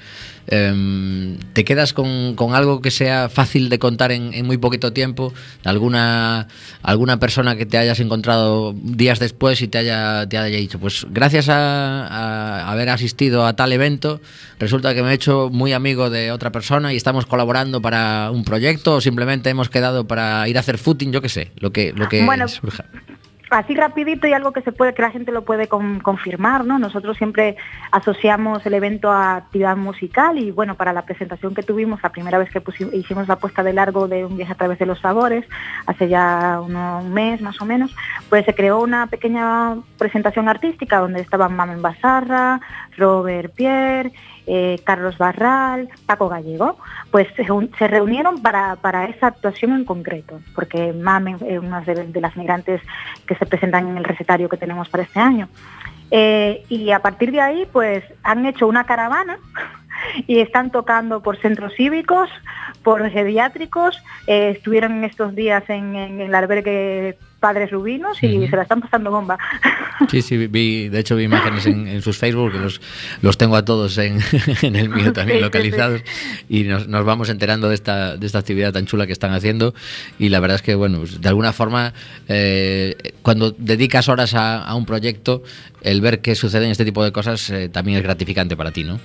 em, 0.48 1.38
¿te 1.52 1.64
quedas 1.64 1.92
con, 1.92 2.34
con 2.34 2.54
algo 2.54 2.80
que 2.80 2.90
sea 2.90 3.28
fácil 3.28 3.68
de 3.68 3.78
contar 3.78 4.12
en, 4.12 4.32
en 4.34 4.46
muy 4.46 4.58
poquito 4.58 4.92
tiempo? 4.92 5.32
¿Alguna, 5.64 6.48
¿Alguna 6.82 7.18
persona 7.18 7.56
que 7.56 7.66
te 7.66 7.78
hayas 7.78 8.00
encontrado 8.00 8.74
días 8.74 9.18
después 9.18 9.60
y 9.62 9.68
te 9.68 9.78
haya, 9.78 10.28
te 10.28 10.38
haya 10.38 10.56
dicho, 10.56 10.78
pues 10.78 11.06
gracias 11.11 11.48
a, 11.48 12.06
a 12.06 12.72
haber 12.72 12.88
asistido 12.88 13.46
a 13.46 13.54
tal 13.56 13.72
evento, 13.72 14.20
resulta 14.59 14.94
que 14.94 15.02
me 15.02 15.11
he 15.11 15.14
hecho 15.14 15.48
muy 15.52 15.72
amigo 15.72 16.11
de 16.11 16.32
otra 16.32 16.52
persona 16.52 16.92
y 16.92 16.96
estamos 16.96 17.26
colaborando 17.26 17.82
para 17.82 18.30
un 18.30 18.44
proyecto 18.44 18.96
o 18.96 19.00
simplemente 19.00 19.50
hemos 19.50 19.68
quedado 19.68 20.06
para 20.06 20.48
ir 20.48 20.56
a 20.56 20.61
hacer 20.61 20.78
footing, 20.78 21.12
yo 21.12 21.22
qué 21.22 21.28
sé, 21.28 21.50
lo 21.59 21.72
que, 21.72 21.92
lo 21.92 22.09
que 22.09 22.24
Bueno, 22.24 22.48
surja? 22.48 22.85
Así 23.48 23.76
rapidito 23.76 24.26
y 24.26 24.32
algo 24.32 24.52
que 24.52 24.62
se 24.62 24.72
puede, 24.72 24.92
que 24.92 25.02
la 25.02 25.12
gente 25.12 25.30
lo 25.30 25.44
puede 25.44 25.68
con- 25.68 26.00
confirmar, 26.00 26.64
¿no? 26.64 26.80
Nosotros 26.80 27.16
siempre 27.16 27.56
asociamos 27.92 28.66
el 28.66 28.74
evento 28.74 29.12
a 29.12 29.37
actividad 29.37 29.76
musical 29.76 30.37
y 30.38 30.50
bueno, 30.50 30.74
para 30.74 30.92
la 30.92 31.02
presentación 31.02 31.54
que 31.54 31.62
tuvimos, 31.62 32.02
la 32.02 32.11
primera 32.11 32.38
vez 32.38 32.50
que 32.50 32.61
hicimos 32.92 33.28
la 33.28 33.37
puesta 33.37 33.62
de 33.62 33.72
largo 33.72 34.09
de 34.09 34.24
un 34.24 34.37
viaje 34.37 34.52
a 34.52 34.56
través 34.56 34.80
de 34.80 34.87
los 34.87 34.98
sabores, 34.98 35.44
hace 35.87 36.09
ya 36.09 36.61
un 36.61 37.12
mes 37.12 37.40
más 37.40 37.61
o 37.61 37.64
menos, 37.64 37.94
pues 38.28 38.44
se 38.44 38.54
creó 38.54 38.80
una 38.80 39.06
pequeña 39.06 39.76
presentación 39.96 40.48
artística 40.48 40.98
donde 40.98 41.20
estaban 41.20 41.54
Mamen 41.54 41.82
Bazarra, 41.82 42.61
Robert 42.96 43.54
Pierre, 43.54 44.11
eh, 44.46 44.80
Carlos 44.85 45.18
Barral, 45.18 45.88
Paco 46.06 46.28
Gallego, 46.28 46.78
pues 47.11 47.26
se, 47.37 47.50
un- 47.50 47.70
se 47.78 47.88
reunieron 47.88 48.42
para, 48.42 48.76
para 48.76 49.06
esa 49.06 49.26
actuación 49.28 49.72
en 49.72 49.85
concreto, 49.85 50.40
porque 50.54 50.92
Mamen 50.92 51.38
es 51.46 51.59
una 51.59 51.80
de, 51.80 52.20
las 52.20 52.37
migrantes 52.37 52.80
que 53.26 53.35
se 53.35 53.46
presentan 53.46 53.88
en 53.88 53.96
el 53.98 54.04
recetario 54.04 54.48
que 54.48 54.56
tenemos 54.56 54.88
para 54.88 55.02
este 55.02 55.20
año. 55.20 55.48
Eh, 56.11 56.64
y 56.68 56.90
a 56.92 57.00
partir 57.00 57.32
de 57.32 57.40
ahí, 57.40 57.66
pues 57.72 58.04
han 58.22 58.46
hecho 58.46 58.68
una 58.68 58.85
caravana 58.85 59.38
y 60.28 60.38
están 60.38 60.70
tocando 60.70 61.20
por 61.22 61.37
centros 61.38 61.72
cívicos, 61.74 62.30
por 62.85 63.09
geriátricos, 63.11 64.00
eh, 64.28 64.50
estuvieron 64.56 65.02
estos 65.02 65.35
días 65.35 65.64
en 65.68 65.96
el 66.20 66.35
albergue 66.35 67.18
Padres 67.40 67.70
Rubinos 67.70 68.22
y 68.22 68.38
Ujú. 68.38 68.49
se 68.49 68.57
la 68.57 68.62
están 68.62 68.81
pasando 68.81 69.11
bomba. 69.11 69.38
Sí, 70.11 70.20
sí, 70.20 70.37
vi, 70.46 70.90
de 70.90 70.99
hecho 71.01 71.16
vi 71.16 71.25
imágenes 71.25 71.64
en, 71.64 71.88
en 71.88 72.03
sus 72.03 72.18
Facebook, 72.18 72.53
que 72.53 72.59
los, 72.59 72.83
los 73.22 73.38
tengo 73.38 73.57
a 73.57 73.64
todos 73.64 73.96
en, 73.96 74.18
en 74.62 74.77
el 74.77 74.90
mío 74.90 75.11
también 75.14 75.38
Sí, 75.38 75.38
sí, 75.38 75.40
localizados, 75.40 76.03
y 76.51 76.64
nos, 76.64 76.87
nos 76.87 77.03
vamos 77.07 77.31
enterando 77.31 77.70
de 77.70 77.75
esta, 77.77 78.14
de 78.18 78.27
esta 78.27 78.38
actividad 78.40 78.75
tan 78.75 78.85
chula 78.85 79.07
que 79.07 79.12
están 79.14 79.33
haciendo, 79.33 79.75
y 80.18 80.29
la 80.29 80.38
verdad 80.40 80.57
es 80.57 80.62
que, 80.62 80.75
bueno, 80.75 80.99
pues, 80.99 81.18
de 81.22 81.29
alguna 81.31 81.55
forma, 81.55 81.94
eh, 82.29 82.94
cuando 83.22 83.53
dedicas 83.53 84.11
horas 84.11 84.35
a, 84.35 84.62
a 84.64 84.75
un 84.75 84.85
proyecto, 84.85 85.42
el 85.81 86.03
ver 86.03 86.20
que 86.20 86.35
suceden 86.35 86.70
este 86.70 86.85
tipo 86.85 87.03
de 87.03 87.12
cosas 87.12 87.49
eh, 87.49 87.70
también 87.70 87.96
es 87.96 88.05
gratificante 88.05 88.55
para 88.55 88.72
ti, 88.72 88.85
¿no? 88.85 89.01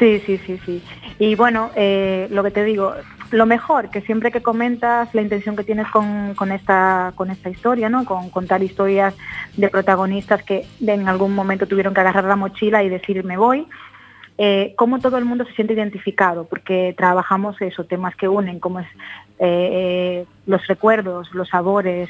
Sí, 0.00 0.20
sí, 0.26 0.40
sí, 0.44 0.58
sí. 0.66 0.82
Y 1.20 1.36
bueno, 1.36 1.70
eh, 1.76 2.26
lo 2.32 2.42
que 2.42 2.50
te 2.50 2.64
digo, 2.64 2.94
lo 3.32 3.46
mejor, 3.46 3.90
que 3.90 4.00
siempre 4.02 4.30
que 4.30 4.42
comentas 4.42 5.14
la 5.14 5.22
intención 5.22 5.56
que 5.56 5.64
tienes 5.64 5.88
con, 5.88 6.34
con 6.34 6.52
esta, 6.52 7.12
con 7.14 7.30
esta 7.30 7.50
historia, 7.50 7.88
¿no? 7.88 8.04
Con 8.04 8.30
contar 8.30 8.62
historias 8.62 9.14
de 9.56 9.68
protagonistas 9.68 10.42
que 10.42 10.66
en 10.86 11.08
algún 11.08 11.34
momento 11.34 11.66
tuvieron 11.66 11.94
que 11.94 12.00
agarrar 12.00 12.24
la 12.24 12.36
mochila 12.36 12.82
y 12.82 12.88
decir 12.88 13.24
me 13.24 13.36
voy, 13.36 13.66
eh, 14.38 14.74
cómo 14.76 14.98
todo 14.98 15.18
el 15.18 15.24
mundo 15.24 15.44
se 15.44 15.52
siente 15.52 15.74
identificado, 15.74 16.46
porque 16.46 16.94
trabajamos 16.96 17.60
eso, 17.60 17.84
temas 17.84 18.16
que 18.16 18.28
unen, 18.28 18.60
como 18.60 18.80
es 18.80 18.86
eh, 19.38 19.68
eh, 19.72 20.26
los 20.46 20.66
recuerdos, 20.66 21.32
los 21.34 21.48
sabores, 21.48 22.08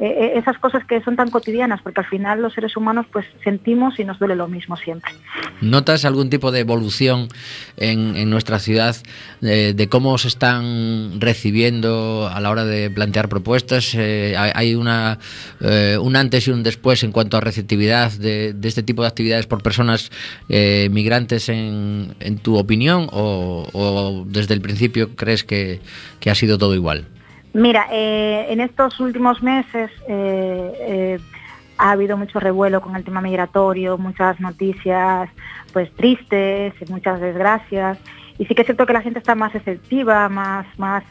eh, 0.00 0.32
esas 0.36 0.58
cosas 0.58 0.84
que 0.84 1.00
son 1.02 1.16
tan 1.16 1.30
cotidianas, 1.30 1.82
porque 1.82 2.00
al 2.00 2.06
final 2.06 2.40
los 2.40 2.54
seres 2.54 2.76
humanos 2.76 3.06
pues 3.12 3.26
sentimos 3.42 3.98
y 3.98 4.04
nos 4.04 4.18
duele 4.18 4.36
lo 4.36 4.48
mismo 4.48 4.76
siempre. 4.76 5.12
¿Notas 5.60 6.04
algún 6.04 6.30
tipo 6.30 6.52
de 6.52 6.60
evolución 6.60 7.28
en, 7.76 8.16
en 8.16 8.30
nuestra 8.30 8.58
ciudad 8.58 8.96
de, 9.40 9.74
de 9.74 9.88
cómo 9.88 10.16
se 10.18 10.28
están 10.28 11.20
recibiendo 11.20 12.30
a 12.32 12.40
la 12.40 12.50
hora 12.50 12.64
de 12.64 12.90
plantear 12.90 13.28
propuestas? 13.28 13.94
Eh, 13.94 14.34
hay 14.36 14.74
una, 14.74 15.18
eh, 15.60 15.98
un 16.00 16.16
antes 16.16 16.46
y 16.48 16.50
un 16.50 16.62
después 16.62 17.02
en 17.02 17.12
cuanto 17.12 17.36
a 17.36 17.40
receptividad 17.40 18.12
de, 18.12 18.54
este 18.62 18.82
tipo 18.82 19.02
de 19.02 19.08
actividades 19.08 19.46
por 19.46 19.62
personas 19.62 20.10
eh, 20.48 20.88
migrantes 20.90 21.48
en, 21.48 22.14
en 22.20 22.38
tu 22.38 22.56
opinión 22.56 23.08
o, 23.12 24.24
desde 24.26 24.54
el 24.54 24.60
principio 24.60 25.16
crees 25.16 25.44
que 25.44 25.80
ha 26.26 26.34
sido 26.34 26.58
todo 26.58 26.74
igual? 26.74 27.06
Mira, 27.54 27.86
eh, 27.90 28.46
en 28.50 28.60
estos 28.60 29.00
últimos 29.00 29.42
meses 29.42 29.90
eh, 30.06 30.72
eh, 30.80 31.18
ha 31.78 31.92
habido 31.92 32.16
mucho 32.16 32.40
revuelo 32.40 32.80
con 32.80 32.94
el 32.94 33.04
tema 33.04 33.20
migratorio, 33.20 33.96
muchas 33.96 34.38
noticias 34.40 35.30
pues 35.72 35.94
tristes, 35.94 36.74
muchas 36.90 37.20
desgracias. 37.20 37.98
Y 38.38 38.44
sí 38.46 38.54
que 38.54 38.62
es 38.62 38.66
cierto 38.66 38.86
que 38.86 38.92
la 38.92 39.02
gente 39.02 39.18
está 39.18 39.34
más 39.34 39.52
receptiva, 39.52 40.28
más, 40.28 40.66
más, 40.78 41.04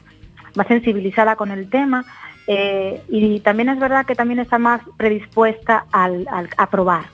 más 0.56 0.68
sensibilizada 0.68 1.36
con 1.36 1.52
el 1.52 1.70
tema. 1.70 2.06
y 2.48 3.40
también 3.42 3.70
es 3.70 3.80
verdad 3.80 4.06
que 4.06 4.16
también 4.16 4.40
está 4.40 4.58
más 4.58 4.82
predispuesta 4.96 5.86
a 5.92 6.70
probar, 6.70 7.06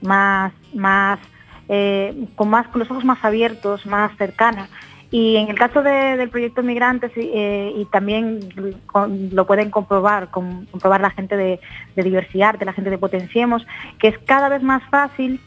más, 0.00 0.52
más, 0.72 1.18
con 2.36 2.48
más, 2.48 2.68
con 2.68 2.78
los 2.80 2.90
ojos 2.90 3.04
más 3.04 3.24
abiertos, 3.24 3.86
más 3.86 4.16
cercana. 4.16 4.68
Y 5.10 5.36
en 5.36 5.48
el 5.48 5.58
caso 5.58 5.82
de- 5.82 6.16
del 6.16 6.28
proyecto 6.28 6.62
Migrantes, 6.62 7.12
eh, 7.16 7.72
y 7.74 7.84
también 7.86 8.40
lo 9.32 9.46
pueden 9.46 9.70
comprobar, 9.70 10.28
comprobar 10.30 11.00
la 11.00 11.10
gente 11.10 11.36
de, 11.36 11.60
Diversidad, 11.96 12.58
de 12.58 12.66
la 12.66 12.72
gente 12.74 12.90
de 12.90 12.98
Potenciemos, 12.98 13.66
que 13.98 14.08
es 14.08 14.18
cada 14.18 14.48
vez 14.48 14.62
más 14.62 14.82
fácil 14.90 15.40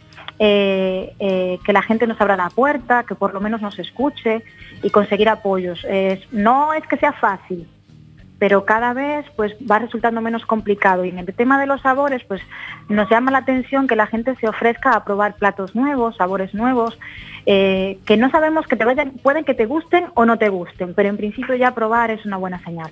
eh, 0.44 1.14
eh, 1.20 1.60
que 1.64 1.74
la 1.74 1.84
gente 1.84 2.08
nos 2.08 2.20
abra 2.20 2.36
la 2.36 2.50
puerta, 2.50 3.04
que 3.04 3.14
por 3.14 3.32
lo 3.34 3.40
menos 3.42 3.62
nos 3.62 3.78
escuche 3.78 4.42
y 4.82 4.90
conseguir 4.90 5.30
apoyos. 5.30 5.86
No 6.32 6.74
es 6.74 6.86
que 6.88 6.98
sea 6.98 7.14
fácil, 7.14 7.68
pero 8.42 8.66
cada 8.66 8.94
vez 8.94 9.24
pues 9.36 9.54
va 9.70 9.78
resultando 9.78 10.20
menos 10.20 10.48
complicado 10.48 11.06
y 11.06 11.10
en 11.10 11.20
el 11.20 11.28
tema 11.28 11.60
de 11.60 11.68
los 11.68 11.80
sabores 11.82 12.24
pues 12.28 12.42
nos 12.90 13.08
llama 13.08 13.30
la 13.30 13.38
atención 13.38 13.88
que 13.88 13.96
la 13.96 14.08
gente 14.08 14.36
se 14.38 14.48
ofrezca 14.48 14.94
a 14.94 15.04
probar 15.04 15.36
platos 15.36 15.76
nuevos, 15.76 16.16
sabores 16.16 16.52
nuevos, 16.56 16.98
eh, 17.46 18.00
que 18.04 18.18
no 18.18 18.32
sabemos 18.32 18.66
que 18.66 18.76
te 18.76 18.84
vayan, 18.84 19.12
pueden 19.12 19.46
que 19.46 19.54
te 19.54 19.68
gusten 19.68 20.06
o 20.16 20.26
no 20.26 20.40
te 20.40 20.50
gusten, 20.50 20.96
pero 20.96 21.10
en 21.10 21.18
principio 21.18 21.54
ya 21.54 21.76
probar 21.76 22.10
es 22.10 22.26
una 22.26 22.38
buena 22.38 22.60
señal. 22.64 22.90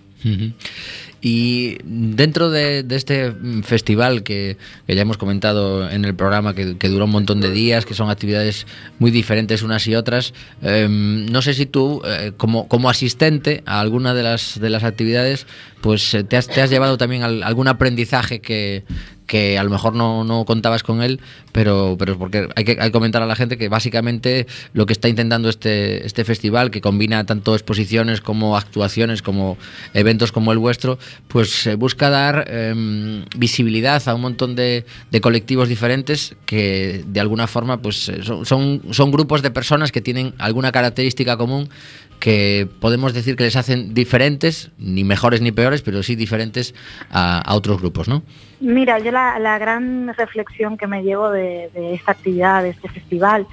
Y 1.21 1.77
dentro 1.83 2.49
de, 2.49 2.85
este 2.89 3.31
mm, 3.31 3.63
festival 3.63 4.23
que, 4.23 4.57
ya 4.87 5.01
hemos 5.01 5.17
comentado 5.17 5.89
en 5.89 6.05
el 6.05 6.15
programa, 6.15 6.53
que, 6.55 6.77
que 6.77 6.87
duró 6.87 7.05
un 7.05 7.11
montón 7.11 7.41
de 7.41 7.51
días, 7.51 7.85
que 7.85 7.93
son 7.93 8.09
actividades 8.09 8.65
muy 8.99 9.11
diferentes 9.11 9.61
unas 9.61 9.85
y 9.87 9.95
otras, 9.95 10.33
em, 10.61 11.25
no 11.25 11.41
sé 11.41 11.53
si 11.53 11.65
tú, 11.65 12.01
eh, 12.05 12.31
como, 12.37 12.67
como 12.67 12.89
asistente 12.89 13.63
a 13.65 13.79
alguna 13.81 14.13
de 14.13 14.23
las, 14.23 14.59
de 14.59 14.69
las 14.69 14.83
actividades, 14.83 15.45
pues 15.81 16.13
eh, 16.13 16.23
te 16.23 16.37
has, 16.37 16.47
te 16.47 16.61
has 16.61 16.69
llevado 16.69 16.97
también 16.97 17.23
al- 17.23 17.43
algún 17.43 17.67
aprendizaje 17.67 18.39
que, 18.39 18.83
que 19.29 19.59
a 19.59 19.63
lo 19.63 19.69
mejor 19.69 19.95
no, 19.95 20.23
no 20.23 20.43
contabas 20.43 20.81
con 20.81 21.03
él, 21.03 21.21
pero, 21.51 21.95
pero 21.99 22.17
porque 22.17 22.49
hay 22.55 22.63
que, 22.63 22.91
comentar 22.91 23.21
a 23.21 23.27
la 23.27 23.35
gente 23.35 23.59
que 23.59 23.69
básicamente 23.69 24.47
lo 24.73 24.87
que 24.87 24.93
está 24.93 25.07
intentando 25.07 25.49
este, 25.49 26.03
este 26.05 26.25
festival, 26.25 26.71
que 26.71 26.81
combina 26.81 27.23
tanto 27.25 27.53
exposiciones 27.53 28.21
como 28.21 28.57
actuaciones, 28.57 29.21
como 29.21 29.57
eventos 29.93 30.31
como 30.31 30.51
el 30.51 30.57
vuestro, 30.57 30.97
pues 31.27 31.69
busca 31.77 32.09
dar 32.09 32.45
em, 32.49 33.23
visibilidad 33.37 34.01
a 34.07 34.15
un 34.15 34.21
montón 34.21 34.55
de, 34.55 34.83
de 35.11 35.21
colectivos 35.21 35.69
diferentes 35.69 36.35
que 36.47 37.05
de 37.05 37.19
alguna 37.19 37.45
forma 37.45 37.83
pues 37.83 38.09
eh, 38.09 38.23
son, 38.23 38.47
son, 38.47 38.81
son 38.89 39.11
grupos 39.11 39.43
de 39.43 39.51
personas 39.51 39.91
que 39.91 40.01
tienen 40.01 40.33
alguna 40.39 40.71
característica 40.71 41.37
común 41.37 41.69
que 42.19 42.67
podemos 42.79 43.13
decir 43.13 43.35
que 43.35 43.45
les 43.45 43.55
hacen 43.55 43.93
diferentes, 43.93 44.71
ni 44.77 45.03
mejores 45.03 45.41
ni 45.41 45.51
peores, 45.51 45.81
pero 45.81 46.03
sí 46.03 46.15
diferentes 46.15 46.75
a, 47.11 47.43
otros 47.55 47.79
grupos, 47.79 48.07
¿no? 48.07 48.23
Mira, 48.59 48.99
yo 48.99 49.11
la, 49.11 49.57
gran 49.57 50.13
reflexión 50.15 50.77
que 50.77 50.85
me 50.85 51.03
llevo 51.03 51.29
de, 51.31 51.69
esta 51.93 52.11
actividad, 52.11 52.63
de 52.63 52.69
este 52.69 52.89
festival, 52.89 53.47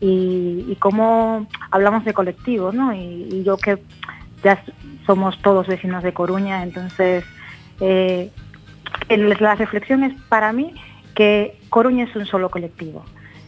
y, 0.00 0.76
cómo 0.78 1.46
hablamos 1.70 2.04
de 2.04 2.12
colectivos, 2.12 2.74
¿no? 2.74 2.94
Y, 2.94 3.42
yo 3.44 3.56
que 3.56 3.78
ya 4.44 4.62
somos 5.06 5.40
todos 5.40 5.66
vecinos 5.66 6.02
de 6.02 6.12
Coruña, 6.12 6.62
entonces 6.62 7.24
eh, 7.80 8.30
la 9.08 9.54
reflexión 9.54 10.04
es 10.04 10.12
para 10.28 10.52
mí 10.52 10.74
que 11.14 11.58
Coruña 11.70 12.04
es 12.04 12.14
un 12.14 12.26
solo 12.26 12.50
colectivo, 12.50 13.04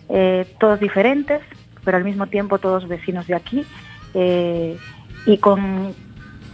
eh, 0.09 0.47
todos 0.59 0.81
diferentes, 0.81 1.41
pero 1.85 1.97
al 1.97 2.05
mismo 2.05 2.29
tiempo 2.29 2.59
todos 2.59 2.89
vecinos 2.89 3.27
de 3.27 3.35
aquí, 3.35 3.67
eh, 4.15 4.77
y 5.27 5.39
con, 5.39 5.95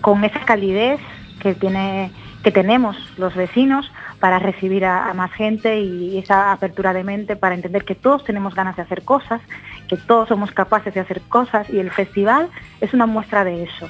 con 0.00 0.24
esa 0.24 0.40
calidez 0.40 1.00
que 1.40 1.54
tiene 1.54 2.10
que 2.42 2.50
tenemos 2.50 2.96
los 3.18 3.34
vecinos 3.34 3.90
para 4.18 4.38
recibir 4.38 4.84
a, 4.84 5.12
más 5.14 5.32
gente 5.32 5.80
y 5.80 6.18
esa 6.18 6.52
apertura 6.52 6.92
de 6.92 7.04
mente 7.04 7.36
para 7.36 7.54
entender 7.54 7.84
que 7.84 7.94
todos 7.94 8.24
tenemos 8.24 8.54
ganas 8.54 8.76
de 8.76 8.82
hacer 8.82 9.02
cosas, 9.02 9.40
que 9.88 9.96
todos 9.96 10.28
somos 10.28 10.50
capaces 10.52 10.94
de 10.94 11.00
hacer 11.00 11.20
cosas 11.22 11.68
y 11.70 11.78
el 11.78 11.90
festival 11.90 12.48
es 12.80 12.94
una 12.94 13.06
muestra 13.06 13.44
de 13.44 13.64
eso. 13.64 13.88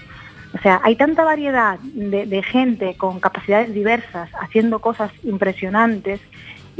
O 0.52 0.58
sea, 0.58 0.80
hay 0.82 0.96
tanta 0.96 1.22
variedad 1.22 1.78
de 1.78 2.42
gente 2.42 2.96
con 2.96 3.20
capacidades 3.20 3.72
diversas 3.72 4.28
haciendo 4.40 4.80
cosas 4.80 5.12
impresionantes 5.22 6.20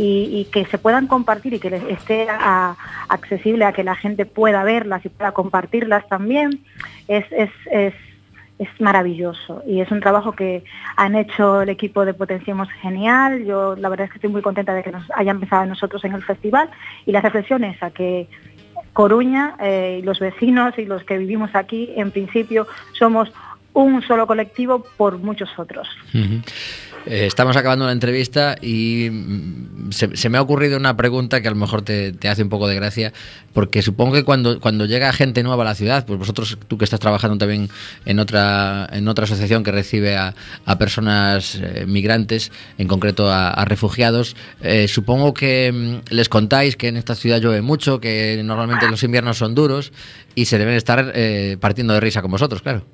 y, 0.03 0.47
que 0.47 0.65
se 0.67 0.79
puedan 0.79 1.07
compartir 1.07 1.53
y 1.53 1.59
que 1.59 1.69
les 1.69 1.83
esté 1.85 2.27
accesible 3.09 3.67
a 3.67 3.73
que 3.73 3.85
la 3.85 3.95
gente 3.95 4.25
pueda 4.25 4.65
verlas 4.65 5.05
y 5.05 5.11
pueda 5.11 5.33
compartirlas 5.33 6.09
también, 6.09 6.65
es, 7.07 7.25
es, 7.31 7.51
es, 7.71 7.95
es 8.59 8.69
maravilloso. 8.81 9.63
Y 9.67 9.81
es 9.81 9.91
un 9.91 10.01
trabajo 10.01 10.33
que 10.33 10.65
han 10.97 11.15
hecho 11.17 11.63
el 11.63 11.69
equipo 11.69 12.07
de 12.07 12.15
Potenciemos 12.15 12.69
genial. 12.81 13.45
Yo 13.45 13.77
la 13.77 13.91
verdad 13.91 14.07
es 14.07 14.13
que 14.13 14.17
estoy 14.17 14.31
muy 14.31 14.43
contenta 14.43 14.73
de 14.75 14.83
que 14.83 14.93
nos 14.93 15.05
hayan 15.15 15.39
pensado 15.39 15.65
en 15.65 15.69
nosotros 15.69 16.03
en 16.05 16.13
el 16.13 16.23
festival 16.23 16.71
y 17.05 17.13
la 17.13 17.21
reflexión 17.21 17.63
es 17.65 17.83
a 17.83 17.91
que 17.91 18.27
Coruña 18.95 19.57
eh, 19.61 19.99
y 20.01 20.03
los 20.03 20.19
vecinos 20.19 20.79
y 20.79 20.87
los 20.87 21.05
que 21.05 21.19
vivimos 21.19 21.55
aquí, 21.55 21.91
en 21.97 22.11
principio, 22.11 22.67
somos 22.93 23.31
un 23.73 24.03
solo 24.03 24.27
colectivo 24.27 24.85
por 24.97 25.19
muchos 25.19 25.51
otros. 25.59 25.89
Eh, 27.07 27.25
estamos 27.27 27.57
acabando 27.57 27.87
la 27.87 27.93
entrevista 27.93 28.57
y 28.61 29.09
mm, 29.11 29.91
se, 29.91 30.17
se 30.17 30.29
me 30.29 30.37
ha 30.37 30.43
ocurrido 30.43 30.77
una 30.77 30.97
pregunta 30.97 31.41
que 31.41 31.49
a 31.49 31.51
lo 31.51 31.57
mejor 31.57 31.83
te, 31.83 32.15
hace 32.29 32.43
un 32.43 32.51
poco 32.51 32.69
de 32.69 32.75
gracia, 32.75 33.13
porque 33.55 33.81
supongo 33.81 34.13
que 34.13 34.25
cuando, 34.25 34.61
cuando 34.61 34.85
llega 34.85 35.13
gente 35.13 35.43
nueva 35.43 35.63
a 35.63 35.67
la 35.67 35.75
ciudad, 35.75 36.05
pues 36.05 36.19
vosotros, 36.19 36.59
tú 36.69 36.77
que 36.77 36.85
estás 36.85 37.01
trabajando 37.01 37.39
también 37.39 37.71
en 38.05 38.19
otra, 38.19 38.89
en 38.93 39.09
otra 39.09 39.25
asociación 39.25 39.65
que 39.65 39.73
recibe 39.73 40.17
a, 40.17 40.35
personas 40.79 41.57
eh, 41.57 41.85
migrantes, 41.87 42.53
en 42.79 42.89
concreto 42.89 43.31
a, 43.31 43.65
refugiados, 43.65 44.37
eh, 44.63 44.89
supongo 44.89 45.35
que 45.35 45.73
mm, 45.73 46.15
les 46.15 46.29
contáis 46.29 46.77
que 46.77 46.89
en 46.89 46.97
esta 46.97 47.15
ciudad 47.15 47.41
llueve 47.41 47.63
mucho, 47.63 48.01
que 48.01 48.41
normalmente 48.45 48.89
los 48.89 49.03
inviernos 49.03 49.39
son 49.39 49.55
duros 49.55 49.93
y 50.35 50.45
se 50.45 50.59
deben 50.59 50.75
estar 50.75 51.13
partiendo 51.61 51.95
de 51.95 52.01
risa 52.01 52.23
con 52.23 52.31
vosotros, 52.31 52.63
claro. 52.63 52.85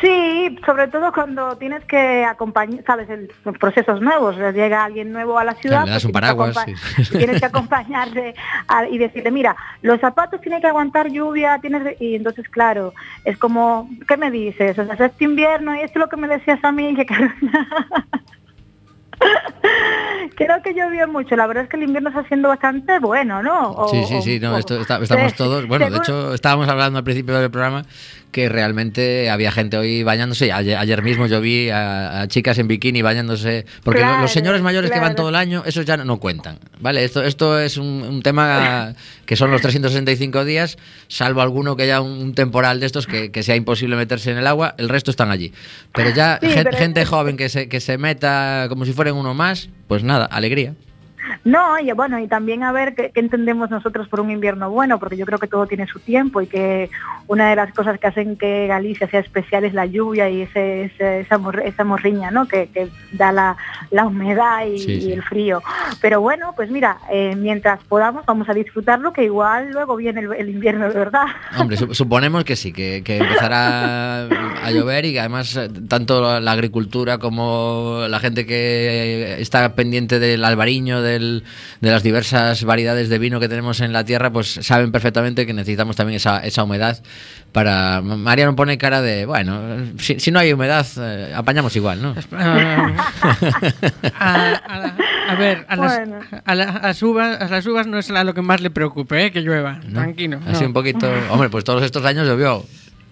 Sí, 0.00 0.58
sobre 0.64 0.88
todo 0.88 1.12
cuando 1.12 1.56
tienes 1.58 1.84
que 1.84 2.24
acompañar, 2.24 2.82
sabes, 2.86 3.06
los 3.44 3.58
procesos 3.58 4.00
nuevos, 4.00 4.36
llega 4.54 4.82
alguien 4.84 5.12
nuevo 5.12 5.38
a 5.38 5.44
la 5.44 5.54
ciudad, 5.54 5.84
le 5.84 5.90
das 5.90 6.04
pues 6.04 6.04
un 6.06 6.12
tienes 6.12 6.30
que 6.30 6.36
paraguas, 6.36 6.64
sí. 7.06 7.12
tienes 7.18 7.40
que 7.40 7.46
acompañarle 7.46 8.34
a- 8.66 8.88
y 8.88 8.96
decirle, 8.96 9.30
mira, 9.30 9.54
los 9.82 10.00
zapatos 10.00 10.40
tienen 10.40 10.60
que 10.62 10.68
aguantar 10.68 11.08
lluvia, 11.10 11.58
tienes 11.60 11.82
que-". 11.82 11.96
y 12.04 12.14
entonces 12.14 12.48
claro, 12.48 12.94
es 13.24 13.36
como, 13.36 13.90
¿qué 14.08 14.16
me 14.16 14.30
dices? 14.30 14.78
O 14.78 14.84
sea, 14.86 14.94
es 14.94 15.00
este 15.00 15.24
invierno 15.24 15.74
y 15.76 15.80
esto 15.80 15.98
es 15.98 16.04
lo 16.04 16.08
que 16.08 16.16
me 16.16 16.28
decías 16.28 16.64
a 16.64 16.72
mí, 16.72 16.94
que 16.94 17.04
Creo 20.36 20.62
que 20.62 20.74
llovió 20.74 21.06
mucho. 21.06 21.36
La 21.36 21.46
verdad 21.46 21.64
es 21.64 21.70
que 21.70 21.76
el 21.76 21.84
invierno 21.84 22.08
está 22.08 22.26
siendo 22.26 22.48
bastante 22.48 22.98
bueno, 22.98 23.42
¿no? 23.42 23.70
O- 23.72 23.88
Sí, 23.88 24.02
sí, 24.08 24.20
sí, 24.22 24.40
no, 24.40 24.54
o- 24.54 24.58
esto- 24.58 24.80
está- 24.80 24.98
estamos 25.02 25.34
todos. 25.34 25.66
Bueno, 25.66 25.88
de 25.90 25.98
hecho, 25.98 26.34
estábamos 26.34 26.68
hablando 26.68 26.98
al 26.98 27.04
principio 27.04 27.38
del 27.38 27.50
programa 27.50 27.84
que 28.32 28.48
realmente 28.48 29.30
había 29.30 29.52
gente 29.52 29.76
hoy 29.76 30.02
bañándose. 30.02 30.50
Ayer, 30.50 30.76
ayer 30.76 31.02
mismo 31.02 31.26
yo 31.28 31.40
vi 31.40 31.70
a, 31.70 32.22
a 32.22 32.26
chicas 32.26 32.58
en 32.58 32.66
bikini 32.66 33.00
bañándose. 33.00 33.64
Porque 33.84 34.00
Claro, 34.00 34.22
los 34.22 34.32
señores 34.32 34.60
mayores 34.60 34.90
que 34.90 34.98
van 34.98 35.14
todo 35.14 35.28
el 35.28 35.36
año, 35.36 35.62
esos 35.66 35.86
ya 35.86 35.96
no, 35.96 36.04
no 36.04 36.16
cuentan. 36.18 36.58
¿Vale? 36.80 37.04
Esto, 37.04 37.22
esto 37.22 37.60
es 37.60 37.76
un, 37.76 38.02
un 38.02 38.22
tema 38.22 38.92
que 39.24 39.36
son 39.36 39.52
los 39.52 39.62
365 39.62 40.44
días, 40.44 40.78
salvo 41.06 41.42
alguno 41.42 41.76
que 41.76 41.84
haya 41.84 42.00
un, 42.00 42.10
un 42.10 42.34
temporal 42.34 42.80
de 42.80 42.86
estos 42.86 43.06
que, 43.06 43.30
que 43.30 43.44
sea 43.44 43.54
imposible 43.54 43.94
meterse 43.94 44.32
en 44.32 44.38
el 44.38 44.48
agua, 44.48 44.74
el 44.78 44.88
resto 44.88 45.12
están 45.12 45.30
allí. 45.30 45.52
Pero 45.92 46.10
ya 46.10 46.38
Sí, 46.42 46.48
gen- 46.48 46.64
pero 46.64 46.70
es- 46.70 46.82
gente 46.82 47.04
joven 47.04 47.36
que 47.36 47.48
se, 47.48 47.68
que 47.68 47.78
se 47.78 47.98
meta 47.98 48.66
como 48.68 48.84
si 48.84 48.92
fueran 48.92 49.13
uno 49.14 49.34
más, 49.34 49.70
pues 49.88 50.02
nada, 50.04 50.26
alegría. 50.26 50.74
No, 51.44 51.78
y 51.78 51.90
bueno, 51.92 52.18
y 52.18 52.28
también 52.28 52.62
a 52.62 52.72
ver 52.72 52.94
qué, 52.94 53.10
qué 53.12 53.20
entendemos 53.20 53.70
nosotros 53.70 54.08
por 54.08 54.20
un 54.20 54.30
invierno 54.30 54.70
bueno, 54.70 54.98
porque 54.98 55.16
yo 55.16 55.26
creo 55.26 55.38
que 55.38 55.46
todo 55.48 55.66
tiene 55.66 55.86
su 55.86 55.98
tiempo 56.00 56.40
y 56.40 56.46
que 56.46 56.90
una 57.28 57.50
de 57.50 57.56
las 57.56 57.72
cosas 57.74 57.98
que 57.98 58.06
hacen 58.06 58.36
que 58.36 58.66
Galicia 58.66 59.08
sea 59.08 59.20
especial 59.20 59.64
es 59.64 59.74
la 59.74 59.86
lluvia 59.86 60.28
y 60.30 60.42
ese, 60.42 60.84
ese- 60.84 61.20
esa, 61.20 61.38
mor- 61.38 61.62
esa 61.64 61.84
morriña, 61.84 62.30
¿no? 62.30 62.46
Que, 62.46 62.68
que 62.68 62.88
da 63.12 63.32
la, 63.32 63.56
la 63.90 64.06
humedad 64.06 64.66
y, 64.66 64.78
Sí, 64.78 65.00
sí. 65.00 65.08
y 65.08 65.12
el 65.12 65.22
frío. 65.22 65.62
Pero 66.00 66.20
bueno, 66.20 66.52
pues 66.56 66.70
mira, 66.70 66.98
eh, 67.10 67.34
mientras 67.36 67.82
podamos 67.84 68.24
vamos 68.26 68.48
a 68.48 68.54
disfrutarlo, 68.54 69.12
que 69.12 69.24
igual 69.24 69.70
luego 69.72 69.96
viene 69.96 70.20
el, 70.20 70.32
el 70.34 70.48
invierno 70.50 70.88
de 70.88 70.98
verdad. 70.98 71.26
Hombre, 71.58 71.76
su- 71.76 71.94
suponemos 71.94 72.44
que 72.44 72.56
sí, 72.56 72.72
que, 72.72 73.02
que 73.04 73.18
empezará 73.18 74.24
a 74.26 74.70
llover 74.70 75.04
y 75.06 75.12
que 75.12 75.20
además 75.20 75.56
eh, 75.56 75.68
tanto 75.88 76.40
la 76.40 76.52
agricultura 76.52 77.18
como 77.18 78.04
la 78.08 78.18
gente 78.20 78.46
que 78.46 79.36
está 79.40 79.74
pendiente 79.74 80.18
del 80.18 80.44
albariño, 80.44 81.02
del- 81.14 81.42
de 81.80 81.90
las 81.90 82.02
diversas 82.02 82.62
variedades 82.64 83.08
de 83.08 83.18
vino 83.18 83.40
que 83.40 83.48
tenemos 83.48 83.80
en 83.80 83.92
la 83.92 84.04
tierra, 84.04 84.30
pues 84.30 84.58
saben 84.62 84.92
perfectamente 84.92 85.46
que 85.46 85.52
necesitamos 85.54 85.96
también 85.96 86.16
esa, 86.16 86.38
esa 86.44 86.62
humedad 86.64 87.02
para... 87.52 88.00
María 88.02 88.46
no 88.46 88.54
pone 88.56 88.78
cara 88.78 89.00
de, 89.00 89.26
bueno, 89.26 89.60
si, 89.98 90.20
si 90.20 90.30
no 90.30 90.38
hay 90.40 90.52
humedad, 90.52 90.86
eh, 90.98 91.32
apañamos 91.34 91.74
igual, 91.76 92.02
¿no? 92.02 92.14
Ah, 92.32 92.94
a, 94.18 94.54
a 94.54 94.78
la- 94.78 94.96
a 95.28 95.34
ver, 95.36 95.64
a 95.68 95.76
las, 95.76 95.96
Bueno. 95.96 96.18
a, 96.44 96.54
la- 96.54 96.64
a 96.70 96.86
las 96.88 97.02
uvas, 97.02 97.40
a 97.40 97.48
las 97.48 97.66
uvas 97.66 97.86
no 97.86 97.98
es 97.98 98.10
a 98.10 98.24
lo 98.24 98.34
que 98.34 98.42
más 98.42 98.60
le 98.60 98.70
preocupe, 98.70 99.26
¿eh? 99.26 99.32
que 99.32 99.40
llueva. 99.40 99.80
¿no? 99.86 100.00
Tranquilo. 100.00 100.38
Así 100.46 100.62
no. 100.62 100.68
un 100.68 100.72
poquito... 100.74 101.10
Hombre, 101.30 101.48
pues 101.48 101.64
todos 101.64 101.82
estos 101.82 102.04
años 102.04 102.26
llovió. 102.26 102.64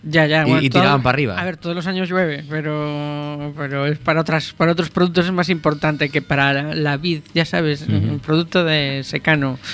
Ya, 0.05 0.27
ya. 0.27 0.47
Y- 0.49 0.67
y 0.67 0.71
tiraban 0.71 1.03
para 1.03 1.15
arriba. 1.15 1.38
A 1.41 1.45
ver, 1.45 1.57
todos 1.57 1.77
los 1.77 1.87
años 1.87 2.09
llueve, 2.09 2.45
pero, 2.51 3.53
pero 3.57 3.87
es 3.87 3.99
para 3.99 4.21
otras, 4.21 4.53
para 4.53 4.73
otros 4.73 4.91
productos 4.91 5.27
es 5.27 5.33
más 5.33 5.49
importante 5.49 6.09
que 6.11 6.21
para 6.23 6.53
la, 6.53 6.75
la 6.75 6.97
vid, 6.97 7.21
ya 7.35 7.45
sabes, 7.45 7.83
un 7.88 8.19
producto 8.25 8.65
de 8.65 9.03
secano. 9.05 9.59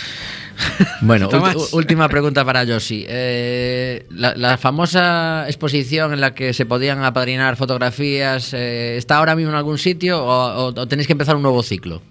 Bueno, 1.03 1.29
última 1.73 2.09
pregunta 2.09 2.45
para 2.45 2.67
Josi. 2.67 3.05
Eh, 3.09 4.07
la, 4.11 4.35
la 4.35 4.59
famosa 4.59 5.45
exposición 5.47 6.12
en 6.12 6.21
la 6.21 6.35
que 6.35 6.53
se 6.53 6.67
podían 6.67 7.05
apadrinar 7.05 7.57
fotografías, 7.57 8.53
eh, 8.55 8.97
¿está 8.97 9.19
ahora 9.19 9.37
mismo 9.37 9.53
en 9.53 9.57
algún 9.57 9.79
sitio 9.79 10.19
o, 10.21 10.67
o- 10.67 10.81
o 10.81 10.88
tenéis 10.88 11.07
que 11.07 11.12
empezar 11.12 11.37
un 11.37 11.43
nuevo 11.43 11.62
ciclo? 11.62 12.03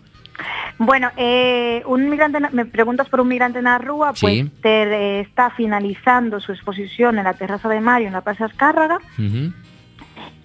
Bueno, 0.79 1.09
eh, 1.17 1.81
un 1.87 2.09
migrante, 2.09 2.39
me 2.51 2.65
preguntas 2.65 3.09
por 3.09 3.19
un 3.21 3.27
migrante 3.27 3.57
en 3.59 3.65
la 3.65 3.77
Rúa, 3.79 4.13
pues 4.19 4.33
Sí. 4.33 4.51
te, 4.61 4.83
eh, 4.83 5.19
está 5.21 5.49
finalizando 5.49 6.39
su 6.39 6.51
exposición 6.51 7.17
en 7.17 7.23
la 7.23 7.33
terraza 7.33 7.67
de 7.67 7.81
Mario, 7.81 8.07
en 8.07 8.13
la 8.13 8.21
Plaza 8.21 8.45
Escárraga, 8.45 8.99
Ujú. 9.17 9.53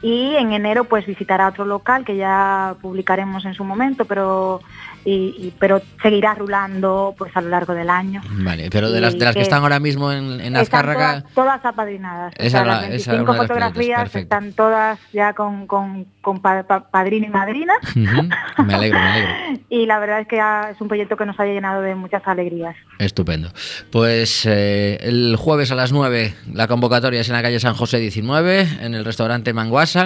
y 0.01 0.35
en 0.37 0.53
enero 0.53 0.85
pues 0.85 1.05
visitará 1.07 1.49
otro 1.49 1.65
local 1.67 2.05
que 2.05 2.17
ya 2.17 2.75
publicaremos 2.81 3.45
en 3.45 3.53
su 3.55 3.63
momento, 3.65 4.07
pero 4.07 4.61
y, 5.05 5.35
y- 5.39 5.55
pero 5.59 5.81
seguirá 6.03 6.35
rulando 6.35 7.15
pues 7.19 7.37
a 7.37 7.41
lo 7.41 7.49
largo 7.49 7.75
del 7.75 7.91
año. 7.91 8.23
Vale, 8.31 8.69
pero 8.71 8.91
de 8.91 9.01
las, 9.01 9.15
de 9.19 9.25
las 9.25 9.35
que 9.35 9.41
que 9.41 9.43
están 9.43 9.63
ahora 9.63 9.81
mismo 9.81 10.13
en, 10.13 10.41
en 10.41 10.57
Azcárraga, 10.57 11.23
todas, 11.23 11.35
todas 11.35 11.65
apadrinadas. 11.65 12.33
O 12.39 12.43
Esa 12.43 12.51
sea, 12.51 12.61
era- 12.63 12.75
las 12.83 12.91
esa 12.91 13.13
25 13.13 13.13
era 13.15 13.23
una 13.23 13.33
de 13.33 13.39
las 13.39 13.47
preguntas, 13.47 13.69
fotografías 13.73 14.17
están 14.17 14.53
todas 14.53 14.99
ya 15.13 15.33
con, 15.33 15.67
con, 15.67 16.07
con 16.21 16.41
pa- 16.41 16.63
pa- 16.65 16.89
padrino 16.91 17.27
y 17.27 17.31
madrina. 17.31 17.75
Me 17.95 18.75
alegro, 18.75 18.99
me 18.99 19.07
alegro. 19.09 19.33
Y 19.69 19.87
la 19.87 19.99
verdad 19.99 20.21
es 20.21 20.29
que 20.29 20.37
es 20.39 20.81
un 20.81 20.89
proyecto 20.89 21.17
que 21.17 21.25
nos 21.25 21.39
ha 21.41 21.45
llenado 21.45 21.81
de 21.81 21.95
muchas 21.95 22.23
alegrías. 22.27 22.77
Estupendo. 22.99 23.49
Pues 23.91 24.45
eh, 24.47 24.99
el 25.01 25.37
jueves 25.37 25.71
a 25.73 25.75
las 25.75 25.93
9 25.93 26.35
la 26.53 26.69
convocatoria 26.69 27.21
es 27.23 27.29
en 27.29 27.35
la 27.35 27.43
calle 27.43 27.59
San 27.59 27.75
José 27.75 27.99
19, 27.99 28.69
en 28.83 28.95
el 28.95 29.05
restaurante 29.05 29.53
Manguasi. 29.53 29.99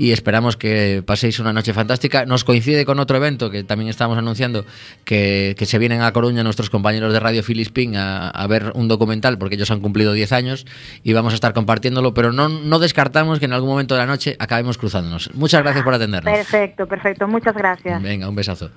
Y 0.00 0.12
esperamos 0.12 0.56
que 0.56 1.02
paséis 1.04 1.40
una 1.40 1.52
noche 1.52 1.74
fantástica. 1.74 2.24
Nos 2.24 2.42
coincide 2.42 2.86
con 2.86 2.98
otro 3.00 3.18
evento 3.18 3.50
que 3.50 3.64
también 3.64 3.90
estamos 3.90 4.16
anunciando 4.16 4.64
que, 5.04 5.54
que 5.58 5.66
se 5.66 5.78
vienen 5.78 6.00
a 6.00 6.10
Coruña 6.10 6.42
nuestros 6.42 6.70
compañeros 6.70 7.12
de 7.12 7.20
Radio 7.20 7.42
Filispín 7.42 7.96
a, 7.96 8.30
a 8.30 8.46
ver 8.46 8.72
un 8.74 8.88
documental 8.88 9.36
porque 9.36 9.56
ellos 9.56 9.70
han 9.70 9.80
cumplido 9.80 10.14
10 10.14 10.32
años 10.32 10.66
y 11.02 11.12
vamos 11.12 11.34
a 11.34 11.36
estar 11.36 11.52
compartiéndolo, 11.52 12.14
pero 12.14 12.32
no, 12.32 12.48
no 12.48 12.78
descartamos 12.78 13.40
que 13.40 13.44
en 13.44 13.52
algún 13.52 13.68
momento 13.68 13.94
de 13.94 14.00
la 14.00 14.06
noche 14.06 14.36
acabemos 14.38 14.78
cruzándonos. 14.78 15.34
Muchas 15.34 15.62
gracias 15.62 15.84
por 15.84 15.92
atendernos. 15.92 16.32
Perfecto, 16.32 16.86
perfecto. 16.86 17.28
Muchas 17.28 17.54
gracias. 17.54 18.02
Venga, 18.02 18.26
un 18.26 18.34
besazo 18.34 18.70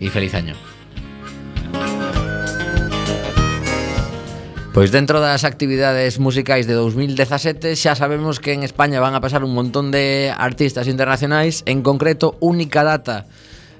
y 0.00 0.08
feliz 0.08 0.32
año. 0.32 0.54
Pois 4.76 4.92
dentro 4.92 5.24
das 5.24 5.48
actividades 5.48 6.20
musicais 6.20 6.68
de 6.68 6.76
2017 6.76 7.80
xa 7.80 7.96
sabemos 7.96 8.44
que 8.44 8.52
en 8.52 8.60
España 8.60 9.00
van 9.00 9.16
a 9.16 9.24
pasar 9.24 9.40
un 9.40 9.56
montón 9.56 9.88
de 9.88 10.28
artistas 10.36 10.84
internacionais, 10.84 11.64
en 11.64 11.80
concreto 11.80 12.36
única 12.44 12.84
data 12.84 13.24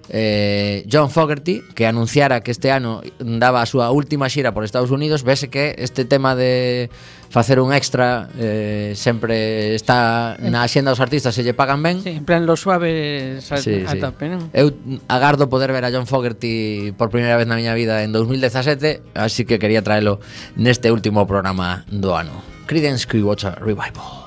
eh, 0.08 0.88
John 0.88 1.12
Fogerty 1.12 1.60
que 1.76 1.84
anunciara 1.84 2.40
que 2.40 2.48
este 2.48 2.72
ano 2.72 3.04
daba 3.20 3.60
a 3.60 3.68
súa 3.68 3.92
última 3.92 4.32
xira 4.32 4.56
por 4.56 4.64
Estados 4.64 4.88
Unidos. 4.88 5.20
Vese 5.20 5.52
que 5.52 5.76
este 5.76 6.08
tema 6.08 6.32
de 6.32 6.88
facer 7.30 7.60
un 7.60 7.72
extra 7.72 8.28
eh, 8.38 8.92
sempre 8.96 9.74
está 9.74 10.36
eh. 10.38 10.50
na 10.50 10.62
axenda 10.62 10.90
dos 10.90 11.00
artistas 11.00 11.34
se 11.34 11.42
lle 11.42 11.54
pagan 11.54 11.82
ben. 11.82 12.02
Sí, 12.02 12.16
en 12.16 12.24
plan 12.24 12.46
lo 12.46 12.56
suave 12.56 13.38
a, 13.38 13.56
sí, 13.58 13.84
a 13.86 13.92
sí. 13.92 14.00
tope, 14.00 14.28
non? 14.28 14.50
Eu 14.52 14.74
agardo 15.08 15.48
poder 15.48 15.72
ver 15.72 15.84
a 15.86 15.90
John 15.92 16.06
Fogerty 16.06 16.92
por 16.96 17.10
primeira 17.10 17.36
vez 17.36 17.46
na 17.46 17.56
miña 17.56 17.74
vida 17.74 18.02
en 18.02 18.12
2017, 18.12 19.14
así 19.14 19.44
que 19.44 19.58
quería 19.58 19.82
traelo 19.82 20.18
neste 20.56 20.90
último 20.90 21.26
programa 21.26 21.86
do 21.88 22.14
ano. 22.16 22.42
Creedence 22.66 23.06
Clearwater 23.06 23.62
Revival. 23.62 24.25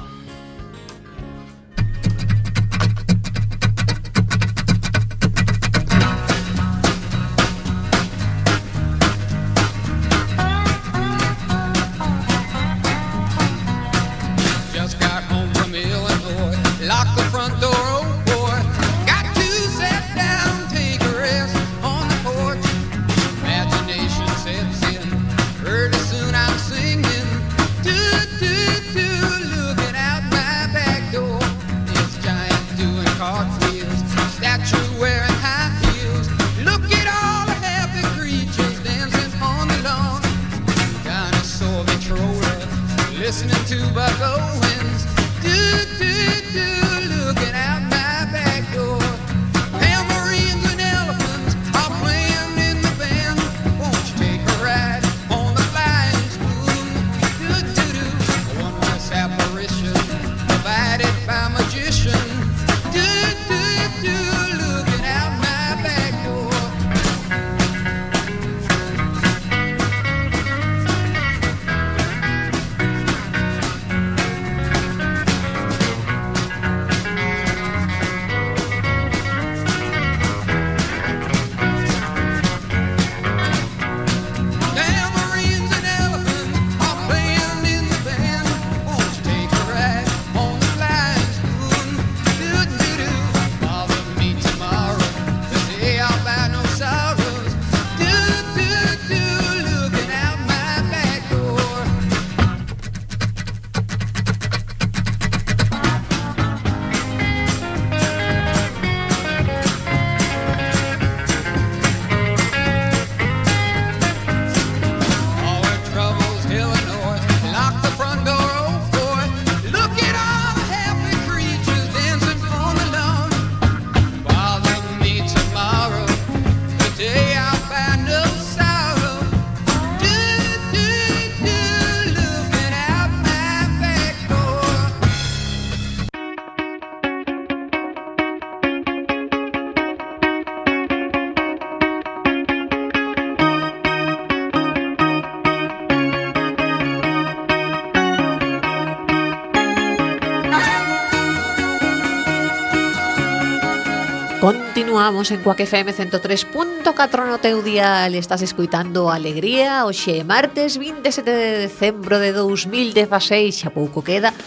Continuamos 155.09 155.31
en 155.31 155.41
Cuac 155.41 155.59
FM 155.59 155.91
103.4 155.91 157.25
no 157.25 157.41
teu 157.41 157.65
dial 157.65 158.13
Estás 158.13 158.45
escuitando 158.45 159.09
Alegría 159.09 159.89
Oxe 159.89 160.21
martes 160.21 160.77
27 160.77 161.25
de 161.25 161.57
decembro 161.65 162.21
de 162.21 162.29
2016 162.29 163.57
Xa 163.57 163.73
pouco 163.73 164.05
queda. 164.05 164.37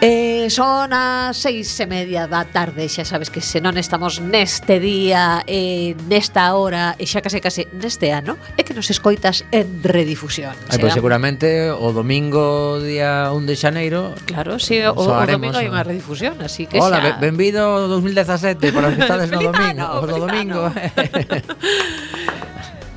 Eh, 0.00 0.48
son 0.50 0.92
as 0.92 1.40
seis 1.40 1.72
e 1.80 1.86
media 1.88 2.28
da 2.28 2.44
tarde 2.44 2.84
Xa 2.84 3.08
sabes 3.08 3.32
que 3.32 3.40
se 3.40 3.64
non 3.64 3.80
estamos 3.80 4.20
neste 4.20 4.76
día 4.76 5.40
eh, 5.48 5.96
Nesta 6.04 6.52
hora 6.52 6.92
E 7.00 7.08
xa 7.08 7.24
case 7.24 7.40
case 7.40 7.64
neste 7.72 8.12
ano 8.12 8.36
É 8.60 8.62
que 8.62 8.76
nos 8.76 8.92
escoitas 8.92 9.48
en 9.48 9.80
redifusión. 9.80 10.52
Ay, 10.68 10.76
pois 10.76 10.92
pues 10.92 11.00
Seguramente 11.00 11.72
o 11.72 11.96
domingo 11.96 12.76
día 12.84 13.32
1 13.32 13.48
de 13.48 13.56
xaneiro 13.56 14.12
Claro, 14.28 14.60
sí, 14.60 14.84
o, 14.84 14.92
o 14.92 15.08
domingo 15.24 15.56
hai 15.56 15.72
unha 15.72 15.80
redifusión 15.80 16.36
así 16.44 16.68
que 16.68 16.76
Hola, 16.76 17.00
xa... 17.00 17.16
benvido 17.16 17.88
2017 17.88 18.76
Polas 18.76 18.92
festades 19.00 19.32
no 19.32 19.40
domingo 19.40 19.80
ano, 19.80 20.04
O 20.04 20.04
do 20.04 20.20
domingo. 20.20 20.68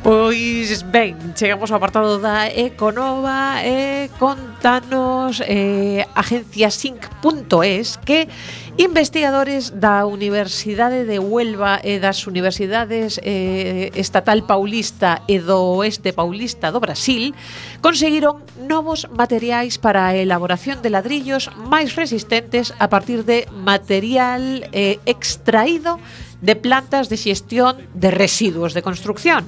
Pois 0.02 0.82
ben, 0.88 1.36
chegamos 1.36 1.68
ao 1.72 1.76
apartado 1.76 2.24
da 2.24 2.48
Econova 2.48 3.60
e 3.60 4.08
contanos 4.16 5.44
eh, 5.44 6.08
agenciasync.es 6.16 8.00
que 8.08 8.32
investigadores 8.80 9.76
da 9.76 10.08
Universidade 10.08 11.04
de 11.04 11.20
Huelva 11.20 11.84
e 11.84 12.00
das 12.00 12.24
Universidades 12.32 13.20
eh, 13.28 13.92
Estatal 13.92 14.48
Paulista 14.48 15.20
e 15.28 15.44
do 15.44 15.84
Oeste 15.84 16.16
Paulista 16.16 16.72
do 16.72 16.80
Brasil 16.80 17.36
conseguiron 17.84 18.40
novos 18.56 19.04
materiais 19.12 19.76
para 19.76 20.08
a 20.08 20.16
elaboración 20.16 20.80
de 20.80 20.96
ladrillos 20.96 21.52
máis 21.60 21.92
resistentes 22.00 22.72
a 22.80 22.88
partir 22.88 23.28
de 23.28 23.52
material 23.52 24.64
eh, 24.72 24.96
extraído 25.04 26.00
de 26.40 26.56
plantas 26.56 27.12
de 27.12 27.20
xestión 27.20 27.76
de 27.92 28.16
residuos 28.16 28.72
de 28.72 28.80
construcción 28.80 29.44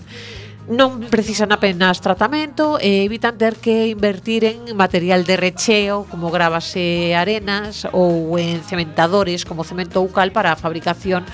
non 0.69 1.09
precisan 1.09 1.49
apenas 1.49 2.03
tratamento 2.05 2.77
e 2.77 3.01
evitan 3.05 3.37
ter 3.37 3.57
que 3.57 3.89
invertir 3.89 4.45
en 4.45 4.77
material 4.77 5.25
de 5.25 5.35
recheo 5.37 6.05
como 6.05 6.29
gravas 6.29 6.77
e 6.77 7.17
arenas 7.17 7.89
ou 7.89 8.37
en 8.37 8.61
cementadores 8.61 9.41
como 9.41 9.65
cemento 9.65 10.03
ou 10.03 10.09
cal 10.13 10.29
para 10.29 10.53
a 10.53 10.59
fabricación 10.59 11.25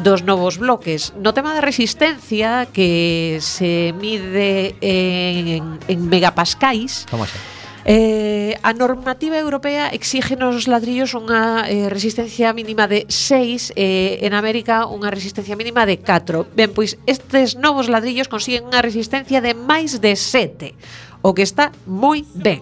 dos 0.00 0.24
novos 0.24 0.56
bloques. 0.56 1.12
No 1.20 1.36
tema 1.36 1.52
da 1.52 1.60
resistencia 1.60 2.64
que 2.72 3.36
se 3.44 3.92
mide 3.92 4.74
en, 4.80 5.76
en 5.84 5.98
megapascais, 6.08 7.04
Como 7.10 7.28
xa? 7.28 7.59
Eh, 7.84 8.58
a 8.62 8.72
normativa 8.76 9.40
europea 9.40 9.88
exige 9.88 10.36
nos 10.36 10.68
ladrillos 10.68 11.16
unha 11.16 11.64
eh, 11.64 11.88
resistencia 11.88 12.52
mínima 12.52 12.84
de 12.84 13.08
6 13.08 13.72
eh, 13.72 14.20
en 14.20 14.36
América 14.36 14.84
unha 14.84 15.08
resistencia 15.08 15.56
mínima 15.56 15.88
de 15.88 15.96
4 15.96 16.52
ben, 16.52 16.76
pois 16.76 17.00
estes 17.08 17.56
novos 17.56 17.88
ladrillos 17.88 18.28
consiguen 18.28 18.68
unha 18.68 18.84
resistencia 18.84 19.40
de 19.40 19.56
máis 19.56 19.96
de 19.96 20.12
7 20.12 20.76
o 21.24 21.32
que 21.32 21.40
está 21.40 21.72
moi 21.88 22.20
ben. 22.36 22.60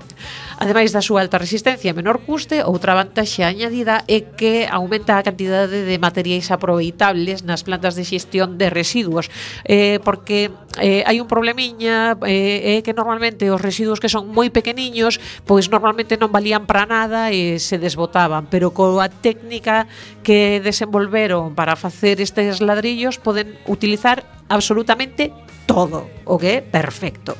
Ademais 0.58 0.90
da 0.90 0.98
súa 0.98 1.22
alta 1.22 1.38
resistencia 1.38 1.94
e 1.94 1.94
menor 1.94 2.18
custe, 2.26 2.66
outra 2.66 2.98
vantaxe 2.98 3.46
añadida 3.46 4.02
é 4.10 4.26
que 4.26 4.66
aumenta 4.66 5.14
a 5.14 5.22
cantidade 5.22 5.86
de 5.86 5.96
materiais 6.02 6.50
aproveitables 6.50 7.46
nas 7.46 7.62
plantas 7.62 7.94
de 7.94 8.02
xestión 8.02 8.58
de 8.58 8.66
residuos, 8.66 9.30
eh, 9.62 10.02
porque 10.02 10.50
eh, 10.82 11.06
hai 11.06 11.22
un 11.22 11.30
problemiña 11.30 12.18
eh, 12.26 12.82
é 12.82 12.82
que 12.82 12.90
normalmente 12.90 13.46
os 13.54 13.62
residuos 13.62 14.02
que 14.02 14.10
son 14.10 14.34
moi 14.34 14.50
pequeniños, 14.50 15.22
pois 15.46 15.70
normalmente 15.70 16.18
non 16.18 16.34
valían 16.34 16.66
para 16.66 16.90
nada 16.90 17.30
e 17.30 17.62
se 17.62 17.78
desbotaban, 17.78 18.50
pero 18.50 18.74
coa 18.74 19.06
técnica 19.06 19.86
que 20.28 20.60
desenvolveron 20.60 21.54
para 21.54 21.72
facer 21.72 22.20
estes 22.20 22.60
ladrillos 22.60 23.16
poden 23.16 23.56
utilizar 23.64 24.28
absolutamente 24.52 25.32
todo, 25.64 26.04
o 26.28 26.36
que 26.36 26.60
é 26.60 26.60
perfecto. 26.60 27.32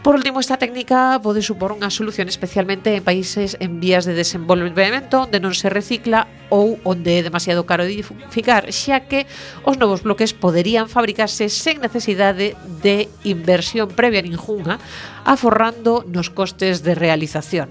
Por 0.00 0.16
último, 0.16 0.40
esta 0.40 0.56
técnica 0.56 1.20
pode 1.20 1.44
supor 1.44 1.76
unha 1.76 1.92
solución 1.92 2.32
especialmente 2.32 2.88
en 2.96 3.04
países 3.04 3.60
en 3.60 3.84
vías 3.84 4.08
de 4.08 4.16
desenvolvemento 4.16 5.28
onde 5.28 5.44
non 5.44 5.52
se 5.52 5.68
recicla 5.68 6.24
ou 6.48 6.80
onde 6.88 7.20
é 7.20 7.20
demasiado 7.20 7.68
caro 7.68 7.84
edificar, 7.84 8.64
xa 8.72 9.04
que 9.04 9.28
os 9.68 9.76
novos 9.76 10.00
bloques 10.00 10.32
poderían 10.32 10.88
fabricarse 10.88 11.52
sen 11.52 11.84
necesidade 11.84 12.56
de 12.80 13.12
inversión 13.28 13.92
previa 13.92 14.24
ningunha, 14.24 14.80
aforrando 15.28 16.00
nos 16.08 16.32
costes 16.32 16.80
de 16.80 16.96
realización. 16.96 17.68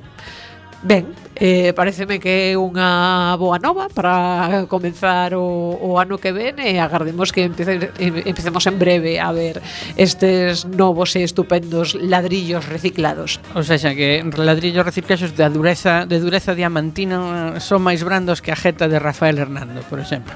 Ben, 0.83 1.13
eh, 1.35 1.73
pareceme 1.73 2.17
que 2.17 2.53
é 2.53 2.57
unha 2.57 3.37
boa 3.37 3.61
nova 3.61 3.85
para 3.89 4.65
comenzar 4.65 5.37
o, 5.37 5.77
o 5.77 6.01
ano 6.01 6.17
que 6.17 6.33
ven 6.33 6.57
e 6.57 6.81
agardemos 6.81 7.29
que 7.29 7.45
empece, 7.45 7.93
empecemos 8.01 8.65
en 8.65 8.81
breve 8.81 9.21
a 9.21 9.29
ver 9.29 9.61
estes 9.93 10.65
novos 10.65 11.13
e 11.13 11.21
estupendos 11.21 11.93
ladrillos 11.93 12.65
reciclados. 12.65 13.37
O 13.53 13.61
sea, 13.61 13.77
xa 13.77 13.93
que 13.93 14.25
ladrillos 14.25 14.81
reciclados 14.81 15.37
de 15.37 15.45
dureza 15.53 16.09
de 16.09 16.17
dureza 16.17 16.57
diamantina 16.57 17.61
son 17.61 17.85
máis 17.85 18.01
brandos 18.01 18.41
que 18.41 18.49
a 18.49 18.57
jeta 18.57 18.89
de 18.89 18.97
Rafael 18.97 19.37
Hernando, 19.37 19.85
por 19.85 20.01
exemplo. 20.01 20.33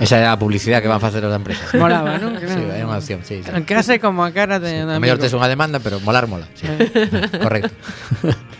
Esa 0.00 0.16
é 0.16 0.24
a 0.24 0.40
publicidade 0.40 0.80
que 0.80 0.88
van 0.88 0.98
facer 0.98 1.20
as 1.28 1.36
empresas. 1.36 1.68
Molaba, 1.76 2.16
non? 2.16 2.40
Sí, 2.40 2.56
é 2.72 2.80
unha 2.80 2.96
opción, 2.96 3.20
sí, 3.20 3.44
sí. 3.44 3.52
Case 3.68 4.00
como 4.00 4.24
a 4.24 4.32
cara 4.32 4.56
de 4.56 4.72
sí, 4.72 4.80
amigo. 4.80 4.98
Mellor 4.98 5.20
tes 5.20 5.36
unha 5.36 5.46
demanda, 5.46 5.76
pero 5.78 6.00
molar 6.00 6.24
mola. 6.24 6.48
Sí. 6.56 6.66
Correcto. 7.44 7.76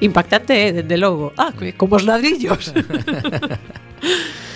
Impactante, 0.00 0.68
eh, 0.68 0.72
dende 0.72 0.96
logo. 0.96 1.32
Ah, 1.36 1.52
como 1.76 1.96
os 1.96 2.04
ladrillos. 2.04 2.72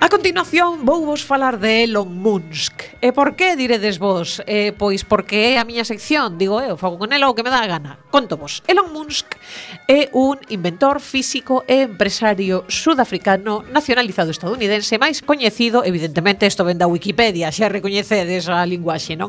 A 0.00 0.08
continuación 0.08 0.88
vou 0.88 1.04
vos 1.04 1.20
falar 1.20 1.60
de 1.60 1.84
Elon 1.84 2.08
Musk. 2.08 2.96
E 3.04 3.12
por 3.12 3.36
que 3.36 3.52
diredes 3.52 4.00
vos? 4.00 4.40
Eh, 4.48 4.72
pois 4.72 5.04
porque 5.04 5.52
é 5.52 5.60
a 5.60 5.68
miña 5.68 5.84
sección, 5.84 6.40
digo 6.40 6.56
eu, 6.56 6.80
fago 6.80 6.96
con 6.96 7.12
ela 7.12 7.28
o 7.28 7.36
que 7.36 7.44
me 7.44 7.52
dá 7.52 7.60
a 7.60 7.68
gana. 7.68 8.00
Conto 8.08 8.40
vos, 8.40 8.64
Elon 8.64 8.88
Musk 8.96 9.36
é 9.84 10.08
un 10.16 10.40
inventor 10.48 11.04
físico 11.04 11.68
e 11.68 11.84
empresario 11.84 12.64
sudafricano 12.72 13.60
nacionalizado 13.68 14.32
estadounidense 14.32 14.96
máis 14.96 15.20
coñecido, 15.20 15.84
evidentemente 15.84 16.48
isto 16.48 16.64
ven 16.64 16.80
da 16.80 16.88
Wikipedia, 16.88 17.52
xa 17.52 17.68
recoñecedes 17.68 18.48
a 18.48 18.64
linguaxe, 18.64 19.20
non? 19.20 19.28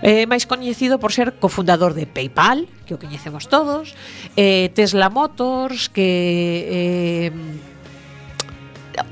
Eh, 0.00 0.24
máis 0.24 0.48
coñecido 0.48 0.96
por 0.96 1.12
ser 1.12 1.36
cofundador 1.36 1.92
de 1.92 2.08
PayPal, 2.08 2.64
que 2.88 2.96
o 2.96 2.98
coñecemos 2.98 3.52
todos, 3.52 3.92
eh, 4.40 4.72
Tesla 4.72 5.12
Motors, 5.12 5.92
que... 5.92 7.28
Eh, 7.28 7.76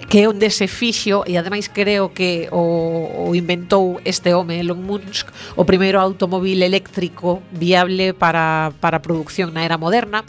que 0.09 0.23
é 0.23 0.29
onde 0.29 0.51
se 0.51 0.67
fixo 0.69 1.23
e 1.27 1.37
ademais 1.37 1.69
creo 1.69 2.13
que 2.13 2.49
o, 2.53 3.29
o 3.29 3.35
inventou 3.35 4.01
este 4.05 4.33
home 4.35 4.61
Elon 4.61 4.81
Musk 4.81 5.29
o 5.57 5.65
primeiro 5.65 6.01
automóvil 6.01 6.63
eléctrico 6.63 7.43
viable 7.53 8.15
para, 8.15 8.73
para 8.81 8.99
a 8.99 9.05
producción 9.05 9.53
na 9.55 9.65
era 9.65 9.79
moderna. 9.79 10.25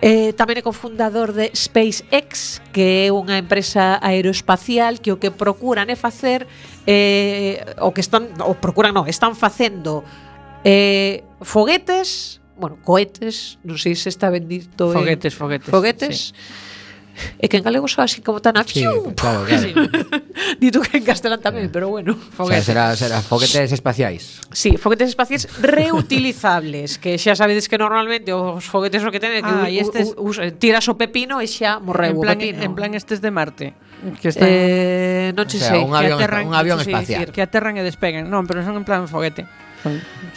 Eh, 0.00 0.32
tamén 0.32 0.56
é 0.56 0.64
cofundador 0.64 1.36
de 1.36 1.52
SpaceX, 1.52 2.64
que 2.72 3.04
é 3.04 3.12
unha 3.12 3.36
empresa 3.36 4.00
aeroespacial 4.00 4.96
que 4.96 5.12
o 5.12 5.20
que 5.20 5.28
procuran 5.28 5.92
é 5.92 5.96
facer 5.96 6.48
eh, 6.88 7.60
o 7.84 7.92
que 7.92 8.00
están, 8.00 8.32
o 8.40 8.56
procuran 8.56 8.96
non, 8.96 9.04
están 9.04 9.36
facendo 9.36 10.00
eh, 10.64 11.20
foguetes, 11.44 12.40
bueno, 12.56 12.80
cohetes, 12.80 13.60
non 13.60 13.76
sei 13.76 13.92
se 13.92 14.08
está 14.08 14.32
bendito 14.32 14.88
foguetes, 14.88 15.36
en, 15.36 15.40
foguetes, 15.40 15.68
foguetes, 15.68 16.16
sí. 16.32 16.69
É 17.38 17.48
que 17.48 17.56
en 17.58 17.64
galego 17.64 17.88
soa 17.88 18.04
así 18.04 18.20
como 18.20 18.40
tan 18.40 18.56
a 18.56 18.64
fiu, 18.64 18.90
sí, 18.90 19.14
claro, 19.16 19.44
claro. 19.44 19.68
Dito 20.62 20.80
que 20.84 21.00
en 21.00 21.04
castelán 21.04 21.40
tamén, 21.40 21.68
eh. 21.68 21.72
pero 21.72 21.88
bueno, 21.88 22.16
foguetes. 22.16 22.68
O 22.68 22.72
sea, 22.72 22.96
será, 22.96 22.96
será 22.96 23.18
foguetes 23.24 23.72
espaciais. 23.72 24.40
Sí, 24.52 24.76
foguetes 24.76 25.10
espaciais 25.12 25.48
reutilizables, 25.60 26.98
que 26.98 27.16
xa 27.16 27.36
sabedes 27.36 27.68
que 27.68 27.76
normalmente 27.76 28.32
os 28.32 28.64
foguetes 28.66 29.04
o 29.04 29.10
que 29.12 29.20
tenes 29.20 29.44
que 29.44 29.52
ah, 29.52 29.68
u, 29.68 29.72
estes... 29.72 30.14
u, 30.16 30.28
u, 30.28 30.40
eh, 30.40 30.52
tiras 30.52 30.88
o 30.88 30.96
pepino 30.96 31.40
e 31.40 31.46
xa 31.48 31.80
morreu 31.80 32.16
en 32.16 32.20
plan, 32.20 32.36
o 32.36 32.40
pepino. 32.40 32.62
En 32.64 32.72
plan 32.76 32.90
estes 32.96 33.20
de 33.20 33.30
Marte. 33.30 33.66
Que 34.20 34.32
están... 34.32 34.48
Eh, 34.48 35.32
non 35.36 35.44
che 35.44 35.56
o 35.56 35.60
sea, 35.60 35.76
sei. 35.76 35.84
Un 35.84 35.92
avión, 35.92 36.16
que 36.16 36.24
aterran, 36.24 36.48
un 36.48 36.56
avión 36.56 36.78
espacial. 36.80 37.28
Que 37.28 37.42
aterran 37.44 37.76
e 37.76 37.84
despegan. 37.84 38.28
Non, 38.32 38.48
pero 38.48 38.64
son 38.64 38.80
en 38.80 38.84
plan 38.88 39.04
foguete. 39.04 39.44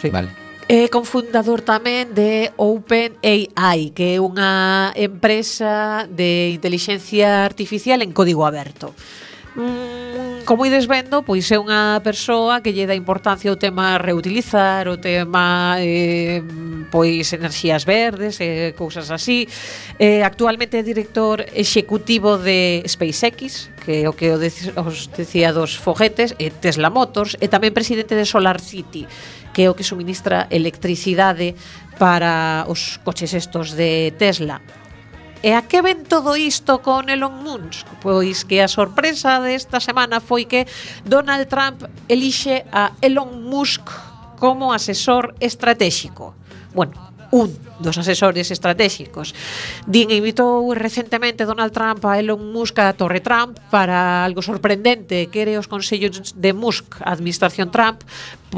Sí. 0.00 0.12
Vale. 0.12 0.43
É 0.64 0.88
confundador 0.88 1.60
tamén 1.60 2.16
de 2.16 2.48
OpenAI, 2.56 3.92
que 3.92 4.16
é 4.16 4.18
unha 4.18 4.96
empresa 4.96 6.08
de 6.08 6.56
inteligencia 6.56 7.44
artificial 7.44 8.00
en 8.00 8.16
código 8.16 8.48
aberto. 8.48 8.96
Mm, 9.60 10.48
como 10.48 10.64
ides 10.64 10.88
vendo, 10.88 11.20
pois 11.20 11.52
é 11.52 11.60
unha 11.60 12.00
persoa 12.00 12.64
que 12.64 12.72
lle 12.72 12.88
dá 12.88 12.96
importancia 12.96 13.52
ao 13.52 13.60
tema 13.60 14.00
reutilizar, 14.00 14.88
o 14.88 14.96
tema 14.96 15.76
eh, 15.84 16.40
pois 16.88 17.28
enerxías 17.36 17.84
verdes 17.84 18.40
e 18.40 18.72
eh, 18.72 18.72
cousas 18.72 19.12
así. 19.12 19.44
Eh, 20.00 20.24
actualmente 20.24 20.80
é 20.80 20.82
director 20.82 21.44
executivo 21.52 22.40
de 22.40 22.80
SpaceX, 22.88 23.68
que 23.84 24.02
é 24.02 24.08
o 24.08 24.16
que 24.16 24.32
os 24.32 24.40
decía 25.12 25.52
dos 25.52 25.76
foguetes, 25.76 26.32
e 26.40 26.48
Tesla 26.48 26.88
Motors, 26.88 27.36
e 27.36 27.52
tamén 27.52 27.76
presidente 27.76 28.16
de 28.16 28.24
Solar 28.24 28.64
City, 28.64 29.04
que 29.54 29.64
é 29.64 29.70
o 29.70 29.78
que 29.78 29.86
suministra 29.86 30.50
electricidade 30.50 31.54
para 31.96 32.66
os 32.66 32.98
coches 33.06 33.32
estos 33.32 33.78
de 33.78 34.10
Tesla. 34.18 34.60
E 35.44 35.52
a 35.52 35.62
que 35.68 35.84
ven 35.84 36.08
todo 36.08 36.34
isto 36.40 36.80
con 36.80 37.06
Elon 37.12 37.44
Musk? 37.44 37.86
Pois 38.00 38.42
que 38.48 38.64
a 38.64 38.68
sorpresa 38.68 39.38
desta 39.38 39.78
semana 39.78 40.18
foi 40.18 40.48
que 40.48 40.66
Donald 41.04 41.46
Trump 41.46 41.84
elixe 42.08 42.64
a 42.72 42.96
Elon 42.98 43.44
Musk 43.44 43.86
como 44.40 44.72
asesor 44.72 45.36
estratégico. 45.38 46.34
Bueno, 46.72 47.13
un 47.30 47.52
dos 47.80 47.98
asesores 47.98 48.50
estratégicos. 48.50 49.34
Din 49.86 50.10
invitou 50.10 50.62
recentemente 50.74 51.44
Donald 51.44 51.74
Trump 51.74 52.04
a 52.06 52.18
Elon 52.18 52.40
Musk 52.52 52.78
a 52.78 52.94
Torre 52.94 53.20
Trump 53.20 53.58
para 53.70 54.24
algo 54.24 54.42
sorprendente, 54.42 55.26
que 55.28 55.42
era 55.42 55.58
os 55.58 55.66
consellos 55.66 56.34
de 56.36 56.52
Musk, 56.52 57.02
a 57.02 57.12
administración 57.12 57.70
Trump, 57.74 58.02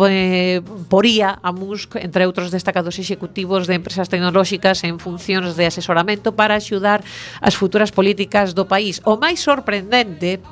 eh, 0.04 0.60
poría 0.88 1.40
a 1.40 1.50
Musk, 1.52 1.96
entre 1.96 2.28
outros 2.28 2.52
destacados 2.52 3.00
executivos 3.00 3.64
de 3.64 3.80
empresas 3.80 4.12
tecnolóxicas 4.12 4.84
en 4.84 5.00
funcións 5.00 5.56
de 5.56 5.64
asesoramento 5.64 6.36
para 6.36 6.60
axudar 6.60 7.00
as 7.40 7.56
futuras 7.56 7.88
políticas 7.88 8.52
do 8.52 8.68
país. 8.68 9.00
O 9.08 9.16
máis 9.16 9.40
sorprendente 9.40 10.44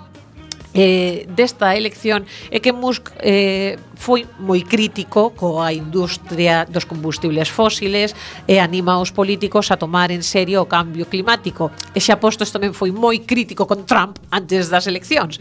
eh, 0.74 1.24
desta 1.30 1.78
elección 1.78 2.26
é 2.50 2.58
que 2.58 2.74
Musk 2.74 3.14
eh, 3.22 3.78
foi 3.94 4.26
moi 4.42 4.60
crítico 4.66 5.30
coa 5.30 5.72
industria 5.72 6.66
dos 6.66 6.84
combustibles 6.84 7.48
fósiles 7.48 8.12
e 8.50 8.58
anima 8.58 8.98
os 8.98 9.14
políticos 9.14 9.70
a 9.70 9.78
tomar 9.78 10.10
en 10.10 10.26
serio 10.26 10.60
o 10.62 10.66
cambio 10.66 11.06
climático. 11.06 11.70
E 11.94 12.02
xa 12.02 12.18
postos 12.18 12.50
tamén 12.50 12.74
foi 12.74 12.90
moi 12.90 13.22
crítico 13.22 13.70
con 13.70 13.86
Trump 13.86 14.18
antes 14.34 14.68
das 14.68 14.90
eleccións. 14.90 15.38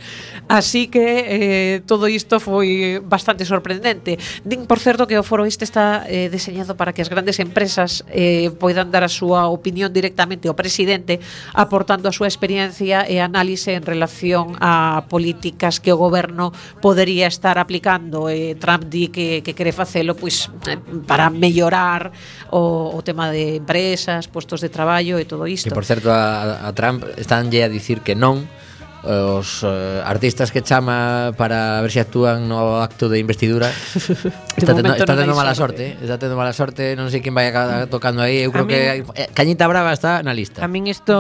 Así 0.48 0.88
que 0.88 1.02
eh, 1.02 1.76
todo 1.90 2.06
isto 2.06 2.38
foi 2.38 3.02
bastante 3.02 3.44
sorprendente. 3.44 4.22
Din, 4.46 4.70
por 4.70 4.78
certo, 4.78 5.10
que 5.10 5.18
o 5.18 5.26
foro 5.26 5.50
este 5.50 5.66
está 5.66 6.06
eh, 6.06 6.30
deseñado 6.30 6.78
para 6.78 6.94
que 6.94 7.02
as 7.02 7.10
grandes 7.10 7.42
empresas 7.42 8.06
eh, 8.14 8.54
poidan 8.62 8.94
dar 8.94 9.04
a 9.04 9.10
súa 9.10 9.50
opinión 9.50 9.90
directamente 9.90 10.46
ao 10.46 10.56
presidente 10.56 11.18
aportando 11.58 12.06
a 12.06 12.14
súa 12.14 12.30
experiencia 12.30 13.04
e 13.10 13.18
análise 13.18 13.74
en 13.74 13.84
relación 13.84 14.56
a 14.62 15.04
política 15.10 15.23
políticas 15.24 15.80
que 15.80 15.88
o 15.94 15.98
goberno 15.98 16.52
podería 16.84 17.32
estar 17.32 17.56
aplicando 17.56 18.28
e 18.28 18.60
Trump 18.60 18.92
di 18.92 19.08
que, 19.08 19.40
que 19.40 19.56
quere 19.56 19.72
facelo 19.72 20.20
pois 20.20 20.52
eh, 20.68 20.76
para 21.08 21.32
mellorar 21.32 22.12
o, 22.52 22.92
o 22.92 23.00
tema 23.08 23.32
de 23.32 23.64
empresas, 23.64 24.28
postos 24.28 24.60
de 24.60 24.68
traballo 24.68 25.16
e 25.16 25.24
todo 25.24 25.48
isto. 25.48 25.72
Que 25.72 25.80
por 25.80 25.88
certo 25.88 26.12
a, 26.12 26.68
a 26.68 26.70
Trump 26.76 27.08
estánlle 27.16 27.64
a 27.64 27.72
dicir 27.72 28.04
que 28.04 28.20
non 28.20 28.44
Eh, 29.04 29.36
os 29.36 29.68
eh, 29.68 30.02
artistas 30.06 30.48
que 30.48 30.64
chama 30.64 31.36
para 31.36 31.84
ver 31.84 31.92
se 31.92 32.00
si 32.00 32.08
actúan 32.08 32.48
no 32.48 32.80
acto 32.80 33.12
de 33.12 33.20
investidura 33.20 33.68
está 34.56 34.72
tendo, 34.72 34.96
está 34.96 35.12
tendo 35.12 35.28
no 35.28 35.36
mala 35.36 35.52
sorte, 35.52 35.92
sorte 35.92 36.04
está 36.08 36.16
tendo 36.16 36.40
mala 36.40 36.56
sorte, 36.56 36.96
non 36.96 37.12
sei 37.12 37.20
quen 37.20 37.36
vai 37.36 37.52
acabar 37.52 37.92
tocando 37.92 38.24
aí, 38.24 38.48
eu 38.48 38.52
creo 38.56 38.64
a 38.64 38.72
que 38.72 39.04
min, 39.04 39.20
eh, 39.20 39.28
Cañita 39.36 39.68
Brava 39.68 39.92
está 39.92 40.24
na 40.24 40.32
lista. 40.32 40.64
A 40.64 40.72
min 40.72 40.88
isto 40.88 41.12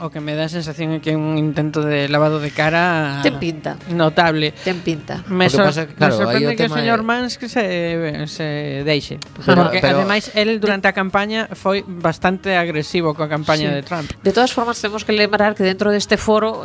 o 0.00 0.08
que 0.08 0.24
me 0.24 0.32
dá 0.32 0.48
a 0.48 0.52
sensación 0.52 0.96
é 0.96 1.04
que 1.04 1.12
é 1.12 1.16
un 1.16 1.36
intento 1.36 1.84
de 1.84 2.08
lavado 2.08 2.40
de 2.40 2.56
cara 2.56 3.20
ten 3.20 3.36
pinta. 3.36 3.76
Notable. 3.92 4.56
Ten 4.64 4.80
pinta. 4.80 5.20
Me, 5.28 5.52
sor 5.52 5.68
pasa, 5.68 5.84
claro, 5.92 6.16
me 6.16 6.24
sorprende 6.24 6.48
o 6.48 6.56
que 6.56 6.64
o 6.64 6.72
señor 6.72 7.00
é... 7.00 7.04
Mans 7.04 7.36
que 7.36 7.52
se, 7.52 8.24
se 8.32 8.80
deixe. 8.88 9.20
Pero, 9.44 9.68
porque 9.68 9.84
pero, 9.84 10.00
ademais 10.00 10.32
el 10.32 10.56
durante 10.56 10.88
de... 10.88 10.92
a 10.92 10.96
campaña 10.96 11.52
foi 11.52 11.84
bastante 11.84 12.56
agresivo 12.56 13.12
coa 13.12 13.28
campaña 13.28 13.68
sí. 13.68 13.76
de 13.76 13.82
Trump. 13.84 14.08
De 14.24 14.32
todas 14.32 14.56
formas 14.56 14.80
temos 14.80 15.04
que 15.04 15.12
lembrar 15.12 15.52
que 15.52 15.68
dentro 15.68 15.92
deste 15.92 16.16
foro 16.16 16.64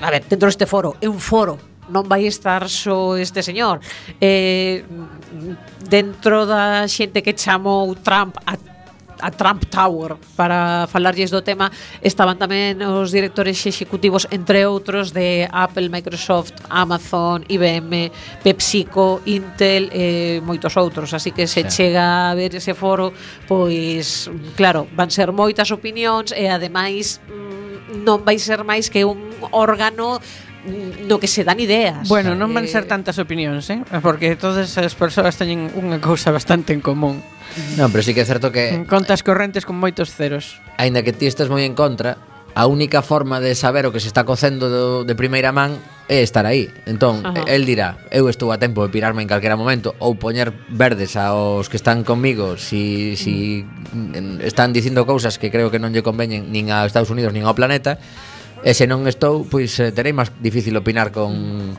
a 0.00 0.10
ver, 0.10 0.24
dentro 0.28 0.46
deste 0.46 0.66
foro, 0.66 0.96
é 1.00 1.08
un 1.08 1.20
foro 1.20 1.58
non 1.88 2.04
vai 2.04 2.28
estar 2.28 2.68
só 2.68 3.16
este 3.16 3.40
señor 3.40 3.80
eh, 4.20 4.84
dentro 5.88 6.44
da 6.44 6.84
xente 6.84 7.24
que 7.24 7.32
chamou 7.32 7.96
Trump 7.96 8.36
a 8.44 8.60
a 9.20 9.30
Trump 9.30 9.64
Tower 9.66 10.16
para 10.36 10.86
falarlles 10.86 11.30
do 11.30 11.42
tema 11.42 11.70
estaban 12.02 12.38
tamén 12.38 12.78
os 12.86 13.10
directores 13.10 13.58
executivos 13.66 14.30
entre 14.30 14.62
outros 14.66 15.10
de 15.10 15.46
Apple, 15.50 15.90
Microsoft, 15.90 16.54
Amazon, 16.70 17.42
IBM, 17.48 18.10
PepsiCo, 18.42 19.22
Intel 19.26 19.90
e 19.90 20.38
eh, 20.38 20.46
moitos 20.46 20.78
outros, 20.78 21.10
así 21.14 21.34
que 21.34 21.50
se 21.50 21.66
sí. 21.66 21.70
chega 21.70 22.30
a 22.30 22.34
ver 22.38 22.54
ese 22.54 22.74
foro, 22.74 23.10
pois 23.50 24.30
claro, 24.54 24.86
van 24.94 25.10
ser 25.10 25.34
moitas 25.34 25.70
opinións 25.74 26.30
e 26.30 26.46
ademais 26.46 27.18
mm, 27.26 27.57
non 27.92 28.24
vai 28.24 28.36
ser 28.36 28.64
máis 28.64 28.92
que 28.92 29.04
un 29.04 29.32
órgano 29.52 30.20
mm, 30.20 31.08
no 31.08 31.16
que 31.16 31.28
se 31.28 31.44
dan 31.44 31.60
ideas. 31.60 32.08
Bueno, 32.08 32.36
non 32.36 32.52
van 32.52 32.68
eh, 32.68 32.72
ser 32.72 32.84
tantas 32.84 33.16
opinións, 33.16 33.68
eh? 33.72 33.80
porque 34.04 34.36
todas 34.36 34.76
as 34.76 34.94
persoas 34.94 35.36
teñen 35.40 35.72
unha 35.76 35.98
cousa 35.98 36.28
bastante 36.30 36.76
en 36.76 36.84
común. 36.84 37.24
Non, 37.80 37.88
pero 37.90 38.04
sí 38.04 38.12
que 38.12 38.22
é 38.22 38.28
certo 38.28 38.52
que... 38.52 38.84
Contas 38.84 39.24
correntes 39.24 39.64
con 39.64 39.80
moitos 39.80 40.12
ceros. 40.12 40.60
Ainda 40.76 41.00
que 41.00 41.16
ti 41.16 41.26
estás 41.26 41.48
moi 41.48 41.64
en 41.64 41.72
contra, 41.72 42.20
a 42.58 42.66
única 42.66 43.02
forma 43.06 43.38
de 43.38 43.54
saber 43.54 43.86
o 43.86 43.94
que 43.94 44.02
se 44.02 44.10
está 44.10 44.26
cocendo 44.26 44.66
do, 44.66 45.06
de 45.06 45.14
primeira 45.14 45.54
man 45.54 45.78
é 46.10 46.26
estar 46.26 46.42
aí. 46.42 46.66
Entón, 46.90 47.22
Ajá. 47.22 47.46
el 47.46 47.62
dirá, 47.62 48.02
eu 48.10 48.26
estou 48.26 48.50
a 48.50 48.58
tempo 48.58 48.82
de 48.82 48.90
pirarme 48.90 49.22
en 49.22 49.30
calquera 49.30 49.54
momento 49.54 49.94
ou 50.02 50.18
poñer 50.18 50.50
verdes 50.66 51.14
aos 51.14 51.70
que 51.70 51.78
están 51.78 52.02
comigo 52.02 52.58
si, 52.58 53.14
si 53.14 53.62
mm. 53.62 54.42
están 54.42 54.74
dicindo 54.74 55.06
cousas 55.06 55.38
que 55.38 55.54
creo 55.54 55.70
que 55.70 55.78
non 55.78 55.94
lle 55.94 56.02
conveñen 56.02 56.50
nin 56.50 56.74
a 56.74 56.82
Estados 56.82 57.14
Unidos 57.14 57.30
nin 57.30 57.46
ao 57.46 57.54
planeta 57.54 58.02
E 58.58 58.74
se 58.74 58.90
non 58.90 59.06
estou, 59.06 59.46
pois 59.46 59.78
eh, 59.78 59.94
terei 59.94 60.10
máis 60.10 60.34
difícil 60.42 60.74
opinar 60.74 61.14
con, 61.14 61.30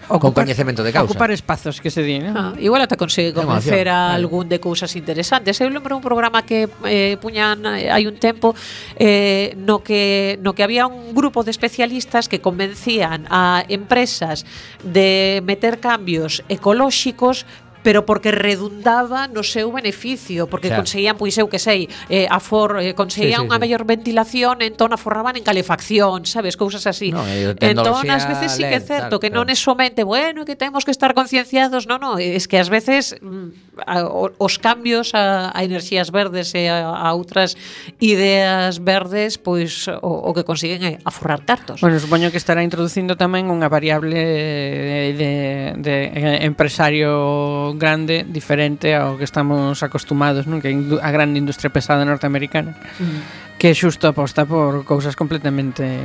ocupar, 0.08 0.20
con 0.24 0.32
coñecemento 0.48 0.80
de 0.80 0.96
causa. 0.96 1.12
Ocupar 1.12 1.28
espazos 1.36 1.84
que 1.84 1.92
se 1.92 2.08
di, 2.08 2.24
¿no? 2.24 2.32
ah, 2.32 2.52
Igual 2.56 2.88
ata 2.88 2.96
consegue 2.96 3.36
convencer 3.36 3.92
a 3.92 4.16
eh. 4.16 4.20
algún 4.24 4.48
de 4.48 4.64
cousas 4.64 4.96
interesantes. 4.96 5.60
Eu 5.60 5.68
lembro 5.68 6.00
un 6.00 6.02
programa 6.02 6.48
que 6.48 6.72
eh, 6.88 7.20
puñan 7.20 7.68
eh, 7.68 7.92
hai 7.92 8.08
un 8.08 8.16
tempo 8.16 8.56
eh, 8.96 9.60
no 9.60 9.84
que 9.84 10.40
no 10.40 10.56
que 10.56 10.64
había 10.64 10.88
un 10.88 11.12
grupo 11.12 11.44
de 11.44 11.52
especialistas 11.52 12.32
que 12.32 12.40
convencían 12.40 13.28
a 13.28 13.68
empresas 13.68 14.48
de 14.80 15.44
meter 15.44 15.84
cambios 15.84 16.48
ecolóxicos 16.48 17.44
pero 17.84 18.06
porque 18.06 18.32
redundaba 18.32 19.28
no 19.28 19.44
seu 19.44 19.72
beneficio, 19.72 20.48
porque 20.52 20.68
o 20.68 20.76
conseguían, 20.76 21.16
pois 21.16 21.38
eu 21.40 21.48
que 21.48 21.60
sei, 21.60 21.88
eh, 22.12 22.28
afor, 22.28 22.84
eh, 22.84 22.92
conseguían 22.94 23.42
sí, 23.42 23.46
sí, 23.46 23.50
unha 23.50 23.58
sí. 23.58 23.64
mellor 23.64 23.84
ventilación, 23.88 24.60
entón 24.60 24.92
aforraban 24.92 25.40
en 25.40 25.44
calefacción, 25.44 26.28
sabes, 26.28 26.60
cousas 26.60 26.84
así. 26.84 27.16
No, 27.16 27.24
entón, 27.24 28.04
ás 28.12 28.28
veces 28.28 28.60
sí 28.60 28.64
que 28.68 28.78
é 28.78 28.84
certo 28.84 29.18
tal, 29.18 29.22
que 29.24 29.32
non 29.32 29.48
é 29.48 29.56
somente, 29.56 30.04
bueno, 30.04 30.44
que 30.44 30.60
temos 30.60 30.84
que 30.84 30.92
estar 30.92 31.16
concienciados, 31.16 31.88
non, 31.88 32.04
non, 32.04 32.20
es 32.20 32.52
que 32.52 32.60
ás 32.60 32.68
veces 32.68 33.16
mm, 33.24 33.80
a, 33.88 34.04
os 34.36 34.60
cambios 34.60 35.16
a, 35.16 35.56
a 35.56 35.64
enerxías 35.64 36.12
verdes 36.12 36.52
e 36.56 36.68
a, 36.68 36.84
a 36.84 37.10
outras 37.16 37.56
ideas 38.04 38.84
verdes, 38.84 39.40
pois 39.40 39.88
o, 39.88 40.30
o 40.30 40.32
que 40.36 40.44
consiguen 40.44 40.84
é 40.84 40.94
aforrar 41.08 41.48
cartos. 41.48 41.80
Bueno, 41.80 41.96
supoño 41.96 42.28
que 42.28 42.40
estará 42.40 42.60
introducindo 42.60 43.16
tamén 43.16 43.48
unha 43.48 43.72
variable 43.72 44.20
de, 44.20 45.16
de, 45.16 45.32
de 45.80 45.96
eh, 46.12 46.38
empresario 46.44 47.72
grande 47.80 48.28
diferente 48.28 48.94
ao 48.94 49.16
que 49.16 49.26
estamos 49.26 49.82
acostumados, 49.82 50.46
non? 50.46 50.60
Que 50.60 50.76
a 50.76 51.10
grande 51.10 51.40
industria 51.40 51.72
pesada 51.72 52.04
norteamericana, 52.04 52.76
mm. 53.00 53.56
que 53.58 53.72
xusto 53.74 54.12
aposta 54.12 54.44
por 54.44 54.84
cousas 54.84 55.16
completamente 55.16 56.04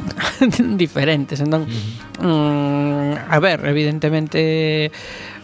diferentes, 0.82 1.38
entón 1.40 1.70
mm-hmm. 1.70 2.26
mm. 2.26 3.12
a 3.30 3.38
ver, 3.38 3.62
evidentemente 3.64 4.90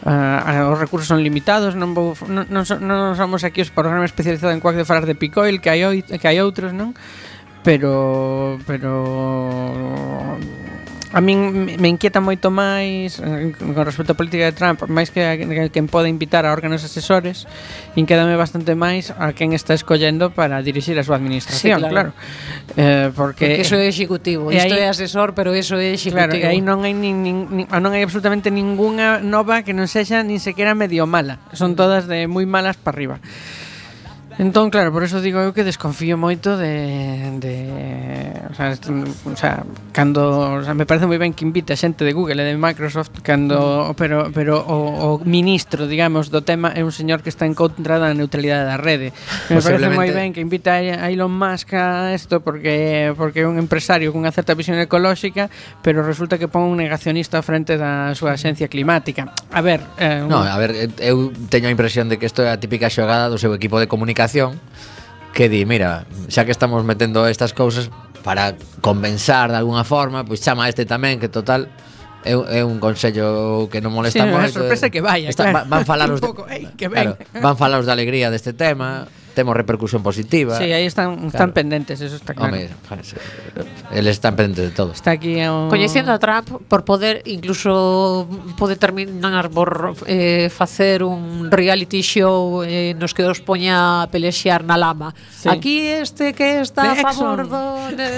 uh, 0.02 0.72
os 0.72 0.78
recursos 0.82 1.08
son 1.08 1.22
limitados, 1.22 1.78
non 1.78 1.94
vou 1.94 2.18
non, 2.26 2.44
non, 2.50 2.66
so, 2.66 2.82
non 2.82 3.14
somos 3.14 3.46
aquí 3.46 3.62
os 3.62 3.70
programas 3.70 4.10
especializados 4.10 4.52
en 4.52 4.60
cuac 4.60 4.74
de 4.74 4.84
falar 4.84 5.06
de 5.06 5.14
Picoil, 5.14 5.62
que 5.62 5.70
hai 5.70 6.02
que 6.02 6.26
hai 6.26 6.42
outros, 6.42 6.74
non? 6.74 6.92
pero 7.66 8.58
pero 8.64 9.02
A 11.16 11.24
min 11.24 11.80
me 11.80 11.88
inquieta 11.88 12.20
moito 12.20 12.52
máis 12.52 13.16
eh, 13.24 13.56
con 13.56 13.88
respecto 13.88 14.12
á 14.12 14.20
política 14.20 14.44
de 14.44 14.52
Trump, 14.52 14.84
máis 14.84 15.08
que 15.08 15.24
a 15.24 15.32
quen 15.72 15.88
pode 15.88 16.12
invitar 16.12 16.44
a 16.44 16.52
órganos 16.52 16.84
asesores, 16.84 17.48
inquédame 17.96 18.36
bastante 18.36 18.76
máis 18.76 19.16
a 19.16 19.32
quen 19.32 19.56
está 19.56 19.72
escollendo 19.72 20.28
para 20.28 20.60
dirixir 20.60 20.92
a 21.00 21.04
súa 21.08 21.16
administración, 21.16 21.80
sí, 21.80 21.88
claro. 21.88 22.12
claro. 22.12 22.76
Eh, 22.76 23.08
porque, 23.16 23.56
porque 23.56 23.64
eso 23.64 23.80
é 23.80 23.88
executivo, 23.88 24.52
isto 24.52 24.76
aí, 24.76 24.84
é 24.84 24.92
asesor, 24.92 25.32
pero 25.32 25.56
eso 25.56 25.80
é 25.80 25.96
executivo. 25.96 26.36
Claro, 26.36 26.36
e 26.36 26.44
aí 26.44 26.60
non 26.60 26.84
hai 26.84 26.92
nin, 26.92 27.24
nin, 27.24 27.48
nin, 27.48 27.64
non 27.64 27.96
hai 27.96 28.04
absolutamente 28.04 28.52
ningunha 28.52 29.16
nova 29.24 29.64
que 29.64 29.72
non 29.72 29.88
sexa 29.88 30.20
nin 30.20 30.36
sequera 30.36 30.76
medio 30.76 31.08
mala. 31.08 31.40
Son 31.56 31.72
mm. 31.72 31.80
todas 31.80 32.04
de 32.12 32.28
moi 32.28 32.44
malas 32.44 32.76
para 32.76 32.92
arriba. 32.92 33.16
Entón, 34.38 34.68
claro, 34.68 34.92
por 34.92 35.00
eso 35.00 35.24
digo 35.24 35.40
eu 35.40 35.56
que 35.56 35.64
desconfío 35.64 36.20
moito 36.20 36.60
de... 36.60 37.40
de 37.40 37.56
o, 38.50 38.52
sea, 38.52 38.76
o 38.76 39.36
sea, 39.36 39.64
cando... 39.96 40.60
O 40.60 40.62
sea, 40.62 40.76
me 40.76 40.84
parece 40.84 41.08
moi 41.08 41.16
ben 41.16 41.32
que 41.32 41.40
invite 41.48 41.72
a 41.72 41.78
xente 41.80 42.04
de 42.04 42.12
Google 42.12 42.44
e 42.44 42.52
de 42.52 42.60
Microsoft 42.60 43.24
cando, 43.24 43.56
mm. 43.56 43.96
pero, 43.96 44.28
pero 44.36 44.60
o, 44.60 45.16
o 45.16 45.24
ministro, 45.24 45.88
digamos, 45.88 46.28
do 46.28 46.44
tema 46.44 46.68
é 46.76 46.84
un 46.84 46.92
señor 46.92 47.24
que 47.24 47.32
está 47.32 47.48
en 47.48 47.56
contra 47.56 47.96
da 47.96 48.12
neutralidade 48.12 48.68
da 48.68 48.76
rede. 48.76 49.16
Me 49.48 49.64
parece 49.64 49.88
moi 49.88 50.12
ben 50.12 50.36
que 50.36 50.44
invita 50.44 50.76
a 50.76 51.08
Elon 51.08 51.32
Musk 51.32 51.72
a 51.72 52.12
isto 52.12 52.44
porque 52.44 53.16
porque 53.16 53.40
é 53.40 53.48
un 53.48 53.56
empresario 53.56 54.12
cunha 54.12 54.36
certa 54.36 54.52
visión 54.52 54.76
ecolóxica, 54.76 55.48
pero 55.80 56.04
resulta 56.04 56.36
que 56.36 56.44
pon 56.44 56.68
un 56.68 56.76
negacionista 56.76 57.40
frente 57.40 57.80
da 57.80 58.12
súa 58.12 58.36
axencia 58.36 58.68
climática. 58.68 59.32
A 59.48 59.64
ver... 59.64 59.80
Eh, 59.96 60.20
un... 60.20 60.28
No, 60.28 60.44
a 60.44 60.60
ver, 60.60 60.76
eh, 60.76 60.92
eu 61.00 61.32
teño 61.48 61.68
a 61.68 61.72
impresión 61.72 62.12
de 62.12 62.20
que 62.20 62.28
isto 62.28 62.44
é 62.44 62.52
a 62.52 62.60
típica 62.60 62.92
xogada 62.92 63.32
do 63.32 63.40
seu 63.40 63.56
equipo 63.56 63.80
de 63.80 63.88
comunicación 63.88 64.25
que 65.36 65.48
di, 65.48 65.68
mira, 65.68 66.08
xa 66.32 66.48
que 66.48 66.52
estamos 66.52 66.80
metendo 66.82 67.28
estas 67.28 67.52
cousas 67.52 67.92
para 68.24 68.56
compensar 68.80 69.52
de 69.52 69.58
alguna 69.60 69.84
forma, 69.84 70.24
pois 70.24 70.40
chama 70.40 70.64
a 70.64 70.68
este 70.68 70.88
tamén 70.88 71.20
que 71.22 71.28
total 71.28 71.70
é, 72.26 72.32
é 72.32 72.60
un 72.66 72.82
consello 72.82 73.70
que 73.70 73.78
non 73.78 73.94
molesta 73.94 74.26
sí, 74.26 74.32
moito. 74.32 74.58
sorpresa 74.58 74.90
que 74.90 74.98
vaya, 74.98 75.30
está, 75.30 75.54
claro. 75.54 75.70
Van 75.70 75.86
falar 75.86 76.10
os 76.14 76.18
de, 76.18 76.26
poco, 76.26 76.42
hey, 76.50 76.66
eh, 76.66 76.74
que 76.74 76.90
ven. 76.90 77.14
claro, 77.14 77.20
van 77.38 77.54
falar 77.54 77.78
os 77.78 77.86
de 77.86 77.94
alegría 77.94 78.34
deste 78.34 78.50
tema 78.50 79.06
temos 79.36 79.54
repercusión 79.54 80.02
positiva. 80.02 80.56
Sí, 80.56 80.72
aí 80.72 80.86
están 80.86 81.28
claro. 81.28 81.52
pendentes, 81.52 82.00
eso 82.00 82.16
está 82.16 82.32
claro. 82.32 82.56
Home, 82.56 82.70
eles 83.92 84.12
están 84.16 84.34
pendentes 84.34 84.64
de 84.64 84.70
todo. 84.70 84.92
Está 84.92 85.10
aquí 85.10 85.44
o... 85.44 85.68
Coñecendo 85.68 86.10
a 86.10 86.18
Trump 86.18 86.48
por 86.66 86.88
poder 86.88 87.20
incluso 87.26 88.26
pode 88.56 88.76
terminar 88.76 89.50
por 89.50 89.94
eh, 90.06 90.48
facer 90.48 91.04
un 91.04 91.50
reality 91.52 92.00
show 92.00 92.64
eh, 92.64 92.96
nos 92.96 93.12
que 93.12 93.28
os 93.28 93.44
poña 93.44 94.02
a 94.02 94.06
pelexear 94.08 94.64
na 94.64 94.80
lama. 94.80 95.12
Sí. 95.28 95.52
Aquí 95.52 95.84
este 95.84 96.32
que 96.32 96.64
está 96.64 96.96
de 96.96 97.04
a 97.04 97.12
favor 97.12 97.44
Exxon. 97.44 97.52
do, 97.52 97.92
de, 97.92 98.08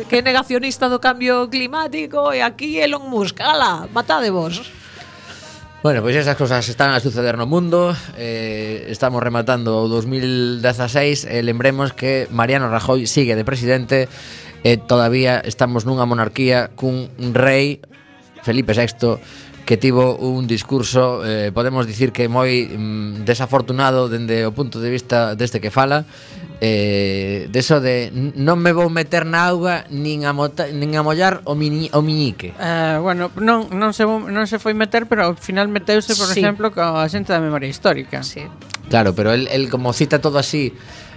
de, 0.00 0.04
que 0.08 0.18
é 0.18 0.22
negacionista 0.24 0.88
do 0.88 1.04
cambio 1.04 1.52
climático 1.52 2.32
e 2.32 2.40
aquí 2.40 2.80
Elon 2.80 3.12
Musk, 3.12 3.44
ala, 3.44 3.92
matade 3.92 4.32
vos. 4.32 4.81
Bueno, 5.82 6.00
pois 6.00 6.14
esas 6.14 6.36
cosas 6.36 6.68
están 6.68 6.94
a 6.94 7.00
suceder 7.00 7.36
no 7.36 7.44
mundo. 7.44 7.90
Eh, 8.16 8.86
Estamos 8.86 9.18
rematando 9.18 9.82
o 9.82 9.90
2016 9.90 11.26
e 11.26 11.38
eh, 11.38 11.42
lembremos 11.42 11.90
que 11.90 12.30
Mariano 12.30 12.70
Rajoy 12.70 13.10
sigue 13.10 13.34
de 13.34 13.42
presidente 13.42 14.06
E 14.62 14.74
eh, 14.74 14.76
todavía 14.78 15.42
estamos 15.42 15.82
nunha 15.82 16.06
monarquía 16.06 16.70
cun 16.78 17.10
rei 17.34 17.82
Felipe 18.46 18.78
VI 18.78 19.18
que 19.66 19.74
tivo 19.74 20.14
un 20.22 20.46
discurso, 20.46 21.26
eh, 21.26 21.50
podemos 21.50 21.86
dicir 21.86 22.14
que 22.14 22.30
moi 22.30 22.70
mm, 22.70 23.26
desafortunado 23.26 24.06
dende 24.06 24.46
o 24.46 24.54
punto 24.54 24.78
de 24.78 24.90
vista 24.90 25.34
deste 25.34 25.58
que 25.58 25.74
fala, 25.74 26.06
eh, 26.64 27.48
deso 27.50 27.82
de 27.82 28.14
non 28.14 28.54
me 28.62 28.70
vou 28.70 28.86
meter 28.86 29.26
na 29.26 29.50
auga 29.50 29.82
nin 29.90 30.22
a, 30.22 30.30
mota, 30.30 30.70
nin 30.70 30.94
a 30.94 31.02
mollar 31.02 31.42
o, 31.42 31.58
mini, 31.58 31.90
o 31.90 32.06
miñique. 32.06 32.54
Eh, 32.54 33.02
bueno, 33.02 33.34
non, 33.34 33.66
non, 33.74 33.90
se, 33.90 34.06
non 34.06 34.46
se 34.46 34.62
foi 34.62 34.70
meter, 34.70 35.10
pero 35.10 35.26
ao 35.26 35.34
final 35.34 35.66
meteuse, 35.66 36.14
por 36.14 36.30
sí. 36.30 36.38
exemplo, 36.38 36.70
coa 36.70 37.02
xente 37.10 37.34
da 37.34 37.42
memoria 37.42 37.66
histórica. 37.66 38.22
Sí. 38.22 38.46
Claro, 38.86 39.10
pero 39.10 39.34
el, 39.34 39.50
el 39.50 39.66
como 39.74 39.90
cita 39.90 40.22
todo 40.22 40.38
así 40.38 40.70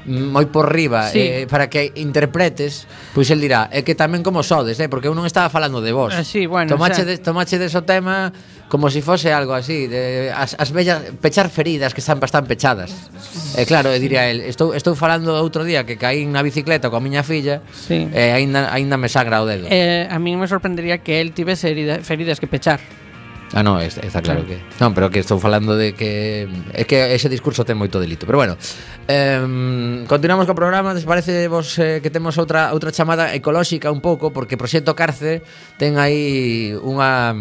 moi 0.06 0.46
por 0.46 0.70
riba 0.70 1.10
sí. 1.10 1.20
eh, 1.20 1.48
para 1.50 1.70
que 1.70 1.92
interpretes, 1.98 2.86
pois 3.18 3.30
el 3.34 3.42
dirá, 3.42 3.70
é 3.74 3.82
que 3.82 3.98
tamén 3.98 4.22
como 4.22 4.46
sodes, 4.46 4.78
eh, 4.78 4.86
porque 4.86 5.10
eu 5.10 5.18
non 5.18 5.26
estaba 5.26 5.50
falando 5.50 5.82
de 5.82 5.92
vos. 5.92 6.14
Eh, 6.14 6.22
sí, 6.22 6.46
bueno, 6.46 6.70
tomache, 6.70 7.02
o 7.02 7.06
sea... 7.06 7.10
de, 7.10 7.16
tomache 7.18 7.58
deso 7.58 7.82
tema 7.82 8.30
como 8.70 8.90
se 8.90 9.00
si 9.00 9.02
fose 9.02 9.34
algo 9.34 9.54
así, 9.54 9.88
de, 9.88 10.32
as, 10.36 10.56
as 10.58 10.72
bellas 10.72 11.02
pechar 11.22 11.50
feridas 11.50 11.94
que 11.94 12.02
están 12.02 12.20
bastante 12.20 12.50
pechadas. 12.50 12.92
E 13.58 13.62
eh, 13.62 13.66
claro, 13.66 13.94
eu 13.94 14.00
diría 14.02 14.30
el, 14.30 14.42
estou, 14.46 14.74
estou 14.74 14.98
falando 14.98 15.34
outro 15.38 15.62
día 15.66 15.86
que 15.86 15.98
caí 15.98 16.26
na 16.26 16.42
bicicleta 16.42 16.90
coa 16.90 17.02
miña 17.02 17.22
filla 17.22 17.62
sí. 17.74 18.10
e 18.10 18.14
eh, 18.14 18.32
aínda 18.34 18.70
aínda 18.74 18.98
me 18.98 19.10
sangra 19.10 19.42
o 19.42 19.46
dedo. 19.46 19.70
Eh, 19.70 20.10
a 20.10 20.18
min 20.18 20.38
me 20.42 20.50
sorprendería 20.50 21.02
que 21.02 21.22
el 21.22 21.34
tivese 21.34 21.70
heridas, 21.70 22.02
feridas 22.06 22.42
que 22.42 22.50
pechar. 22.50 22.82
Ah, 23.56 23.64
no, 23.64 23.80
está, 23.80 24.02
está 24.06 24.22
claro 24.22 24.44
que... 24.44 24.60
Non, 24.84 24.92
pero 24.92 25.08
que 25.08 25.24
estou 25.24 25.40
falando 25.40 25.80
de 25.80 25.96
que... 25.96 26.44
É 26.76 26.84
que 26.84 27.16
ese 27.16 27.32
discurso 27.32 27.64
ten 27.64 27.80
moito 27.80 28.04
delito. 28.04 28.28
Pero 28.28 28.36
bueno, 28.36 28.60
eh, 29.08 29.40
continuamos 30.12 30.44
co 30.44 30.52
programa. 30.52 30.92
Des 30.92 31.08
parece 31.08 31.48
vos 31.48 31.80
eh, 31.80 32.04
que 32.04 32.12
temos 32.12 32.36
outra 32.36 32.76
outra 32.76 32.92
chamada 32.92 33.32
ecolóxica 33.32 33.96
un 33.96 34.04
pouco, 34.04 34.36
porque 34.36 34.60
Proxecto 34.60 34.92
Carce 34.92 35.40
ten 35.80 35.96
aí 35.96 36.76
unha 36.84 37.32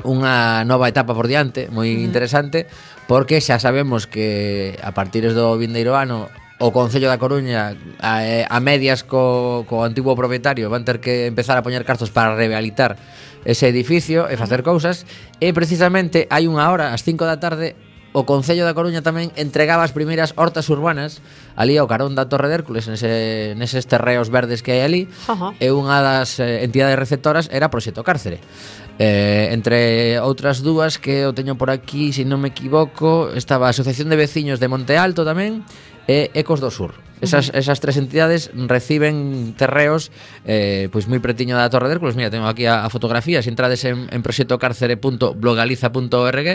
unha 0.00 0.64
nova 0.64 0.88
etapa 0.88 1.12
por 1.12 1.28
diante, 1.28 1.68
moi 1.68 1.92
interesante, 1.92 2.64
porque 3.04 3.38
xa 3.44 3.60
sabemos 3.60 4.08
que 4.08 4.74
a 4.80 4.96
partir 4.96 5.28
do 5.28 5.54
vindeiro 5.60 5.92
ano 5.92 6.32
o 6.58 6.72
Concello 6.72 7.12
da 7.12 7.20
Coruña 7.20 7.76
a, 8.00 8.24
eh, 8.24 8.46
a 8.48 8.58
medias 8.64 9.04
co, 9.04 9.68
co 9.68 9.84
antigo 9.84 10.16
propietario 10.16 10.72
van 10.72 10.88
ter 10.88 11.04
que 11.04 11.28
empezar 11.28 11.58
a 11.58 11.62
poñer 11.66 11.84
cartos 11.84 12.08
para 12.08 12.32
rehabilitar 12.32 12.96
ese 13.44 13.68
edificio 13.68 14.28
e 14.28 14.36
facer 14.40 14.64
cousas 14.64 15.04
e 15.40 15.52
precisamente 15.52 16.26
hai 16.32 16.48
unha 16.48 16.68
hora, 16.72 16.92
ás 16.92 17.04
5 17.04 17.24
da 17.28 17.38
tarde, 17.40 17.76
o 18.14 18.22
Concello 18.22 18.62
da 18.62 18.78
Coruña 18.78 19.02
tamén 19.02 19.34
entregaba 19.34 19.82
as 19.82 19.90
primeiras 19.90 20.38
hortas 20.38 20.70
urbanas 20.70 21.18
ali 21.58 21.74
ao 21.76 21.90
carón 21.90 22.14
da 22.14 22.30
Torre 22.30 22.46
de 22.46 22.62
Hércules, 22.62 22.86
nese, 22.86 23.58
neses 23.58 23.90
terreos 23.90 24.30
verdes 24.30 24.62
que 24.62 24.70
hai 24.70 24.86
ali, 24.86 25.02
uh 25.26 25.34
-huh. 25.34 25.50
e 25.58 25.74
unha 25.74 25.98
das 25.98 26.38
eh, 26.38 26.62
entidades 26.62 26.94
receptoras 26.94 27.50
era 27.50 27.74
Proxeto 27.74 28.06
Cárcere. 28.06 28.38
Eh, 29.02 29.50
entre 29.50 30.14
outras 30.22 30.62
dúas 30.62 31.02
que 31.02 31.26
o 31.26 31.34
teño 31.34 31.58
por 31.58 31.74
aquí, 31.74 32.14
se 32.14 32.22
si 32.22 32.30
non 32.30 32.38
me 32.38 32.54
equivoco, 32.54 33.34
estaba 33.34 33.66
a 33.66 33.74
Asociación 33.74 34.06
de 34.06 34.14
Veciños 34.14 34.62
de 34.62 34.70
Monte 34.70 34.94
Alto 34.94 35.26
tamén 35.26 35.66
e 36.06 36.30
Ecos 36.34 36.60
do 36.60 36.70
Sur. 36.70 36.94
Esas, 37.24 37.48
esas 37.54 37.80
tres 37.80 37.96
entidades 37.96 38.50
reciben 38.52 39.54
terreos 39.56 40.12
eh, 40.44 40.92
pois 40.92 41.08
moi 41.08 41.24
pretiño 41.24 41.56
da 41.56 41.72
Torre 41.72 41.88
de 41.88 41.96
Hércules. 41.96 42.20
Mira, 42.20 42.28
tengo 42.28 42.44
aquí 42.44 42.68
a, 42.68 42.84
a 42.84 42.92
fotografía. 42.92 43.40
Se 43.40 43.48
entrades 43.48 43.80
en, 43.88 44.12
en 44.12 44.20
proxectocárcere.blogaliza.org 44.20 46.48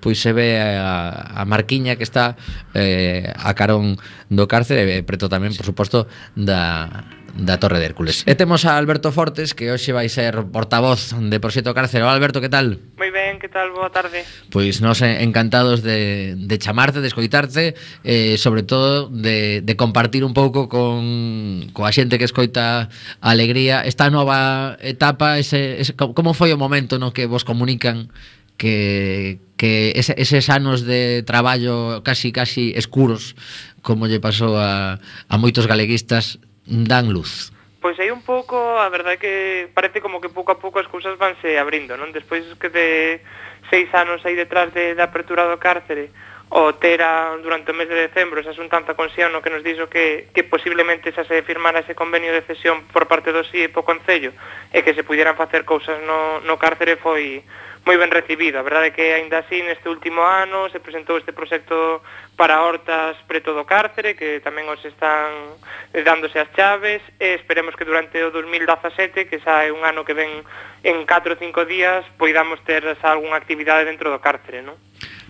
pois 0.00 0.16
se 0.16 0.32
ve 0.32 0.56
a, 0.56 1.36
a 1.36 1.44
marquiña 1.44 2.00
que 2.00 2.08
está 2.08 2.40
eh, 2.72 3.28
a 3.36 3.52
carón 3.52 4.00
do 4.32 4.48
cárcere, 4.48 4.88
eh, 4.88 5.04
preto 5.04 5.28
tamén, 5.28 5.52
por 5.52 5.68
suposto, 5.68 6.08
da, 6.38 7.04
da 7.36 7.58
Torre 7.58 7.82
de 7.82 7.86
Hércules. 7.90 8.22
E 8.26 8.38
temos 8.38 8.62
a 8.62 8.78
Alberto 8.78 9.10
Fortes, 9.10 9.58
que 9.58 9.74
hoxe 9.74 9.90
vai 9.90 10.06
ser 10.06 10.38
portavoz 10.54 11.10
de 11.18 11.36
Proxeto 11.42 11.74
Cárcero. 11.74 12.06
Alberto, 12.06 12.38
que 12.38 12.48
tal? 12.48 12.78
Moi 12.94 13.10
ben, 13.10 13.42
que 13.42 13.50
tal? 13.50 13.74
Boa 13.74 13.90
tarde. 13.90 14.22
Pois 14.54 14.78
nos 14.78 15.02
encantados 15.02 15.82
de, 15.82 16.38
de 16.38 16.56
chamarte, 16.62 17.02
de 17.02 17.10
escoitarte, 17.10 17.74
eh, 18.06 18.38
sobre 18.38 18.62
todo 18.62 19.10
de, 19.10 19.60
de 19.66 19.74
compartir 19.74 20.22
un 20.22 20.30
pouco 20.30 20.70
con, 20.70 21.66
coa 21.74 21.90
xente 21.90 22.22
que 22.22 22.26
escoita 22.28 22.86
a 23.18 23.28
alegría 23.34 23.82
esta 23.82 24.06
nova 24.14 24.78
etapa, 24.78 25.42
ese, 25.42 25.82
ese, 25.82 25.98
como 25.98 26.38
foi 26.38 26.54
o 26.54 26.60
momento 26.60 27.02
no 27.02 27.10
que 27.10 27.26
vos 27.26 27.42
comunican 27.42 28.14
que, 28.56 29.42
que 29.58 29.92
ese, 29.98 30.14
eses 30.14 30.46
anos 30.46 30.86
de 30.86 31.26
traballo 31.26 32.06
casi 32.06 32.30
casi 32.30 32.70
escuros 32.78 33.34
como 33.82 34.06
lle 34.06 34.22
pasou 34.22 34.54
a, 34.54 35.02
a 35.02 35.34
moitos 35.36 35.66
galeguistas 35.66 36.38
dan 36.66 37.12
luz. 37.12 37.52
Pois 37.84 38.00
aí 38.00 38.08
un 38.08 38.24
pouco, 38.24 38.56
a 38.56 38.88
verdade 38.88 39.20
que 39.20 39.68
parece 39.76 40.00
como 40.00 40.20
que 40.20 40.32
pouco 40.32 40.52
a 40.52 40.58
pouco 40.58 40.80
as 40.80 40.88
cousas 40.88 41.20
vanse 41.20 41.60
abrindo, 41.60 42.00
non? 42.00 42.16
Despois 42.16 42.48
que 42.56 42.72
de 42.72 43.20
seis 43.68 43.92
anos 43.92 44.24
aí 44.24 44.32
detrás 44.32 44.72
de, 44.72 44.96
da 44.96 45.12
apertura 45.12 45.44
do 45.44 45.60
cárcere, 45.60 46.08
o 46.54 46.72
tera 46.78 47.34
durante 47.42 47.74
o 47.74 47.74
mes 47.74 47.90
de 47.90 48.06
decembro 48.06 48.38
esa 48.38 48.54
xuntanza 48.54 48.94
con 48.94 49.10
Xiano 49.10 49.42
que 49.42 49.50
nos 49.50 49.66
dixo 49.66 49.90
que, 49.90 50.30
que 50.30 50.46
posiblemente 50.46 51.10
xa 51.10 51.26
se 51.26 51.42
firmara 51.42 51.82
ese 51.82 51.98
convenio 51.98 52.30
de 52.30 52.46
cesión 52.46 52.86
por 52.94 53.10
parte 53.10 53.34
do 53.34 53.42
SIE 53.42 53.74
po 53.74 53.82
Concello 53.82 54.30
e 54.70 54.78
que 54.86 54.94
se 54.94 55.02
pudieran 55.02 55.34
facer 55.34 55.66
cousas 55.66 55.98
no, 56.06 56.38
no 56.46 56.54
cárcere 56.54 56.94
foi 56.94 57.42
moi 57.82 57.98
ben 57.98 58.14
recibido. 58.14 58.62
A 58.62 58.64
verdade 58.64 58.94
é 58.94 58.96
que 58.96 59.18
aínda 59.18 59.42
así 59.42 59.66
neste 59.66 59.90
último 59.90 60.22
ano 60.22 60.70
se 60.70 60.78
presentou 60.78 61.18
este 61.18 61.34
proxecto 61.34 62.00
para 62.38 62.62
hortas 62.62 63.18
preto 63.26 63.50
do 63.50 63.66
cárcere 63.66 64.14
que 64.14 64.38
tamén 64.38 64.70
os 64.70 64.78
están 64.86 65.58
dándose 66.06 66.38
as 66.38 66.54
chaves 66.54 67.02
e 67.18 67.34
esperemos 67.34 67.74
que 67.74 67.82
durante 67.82 68.22
o 68.22 68.30
2017 68.30 69.26
que 69.26 69.42
xa 69.42 69.66
é 69.66 69.74
un 69.74 69.82
ano 69.82 70.06
que 70.06 70.14
ven 70.14 70.46
en 70.86 71.02
4 71.02 71.34
ou 71.34 71.40
5 71.42 71.66
días 71.66 72.06
poidamos 72.14 72.62
ter 72.62 72.86
xa 73.02 73.10
algunha 73.10 73.34
actividade 73.34 73.90
dentro 73.90 74.06
do 74.06 74.22
cárcere, 74.22 74.62
non? 74.62 74.78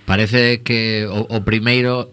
Parece 0.06 0.60
que 0.62 1.06
o, 1.08 1.36
o 1.36 1.40
primeiro 1.42 2.10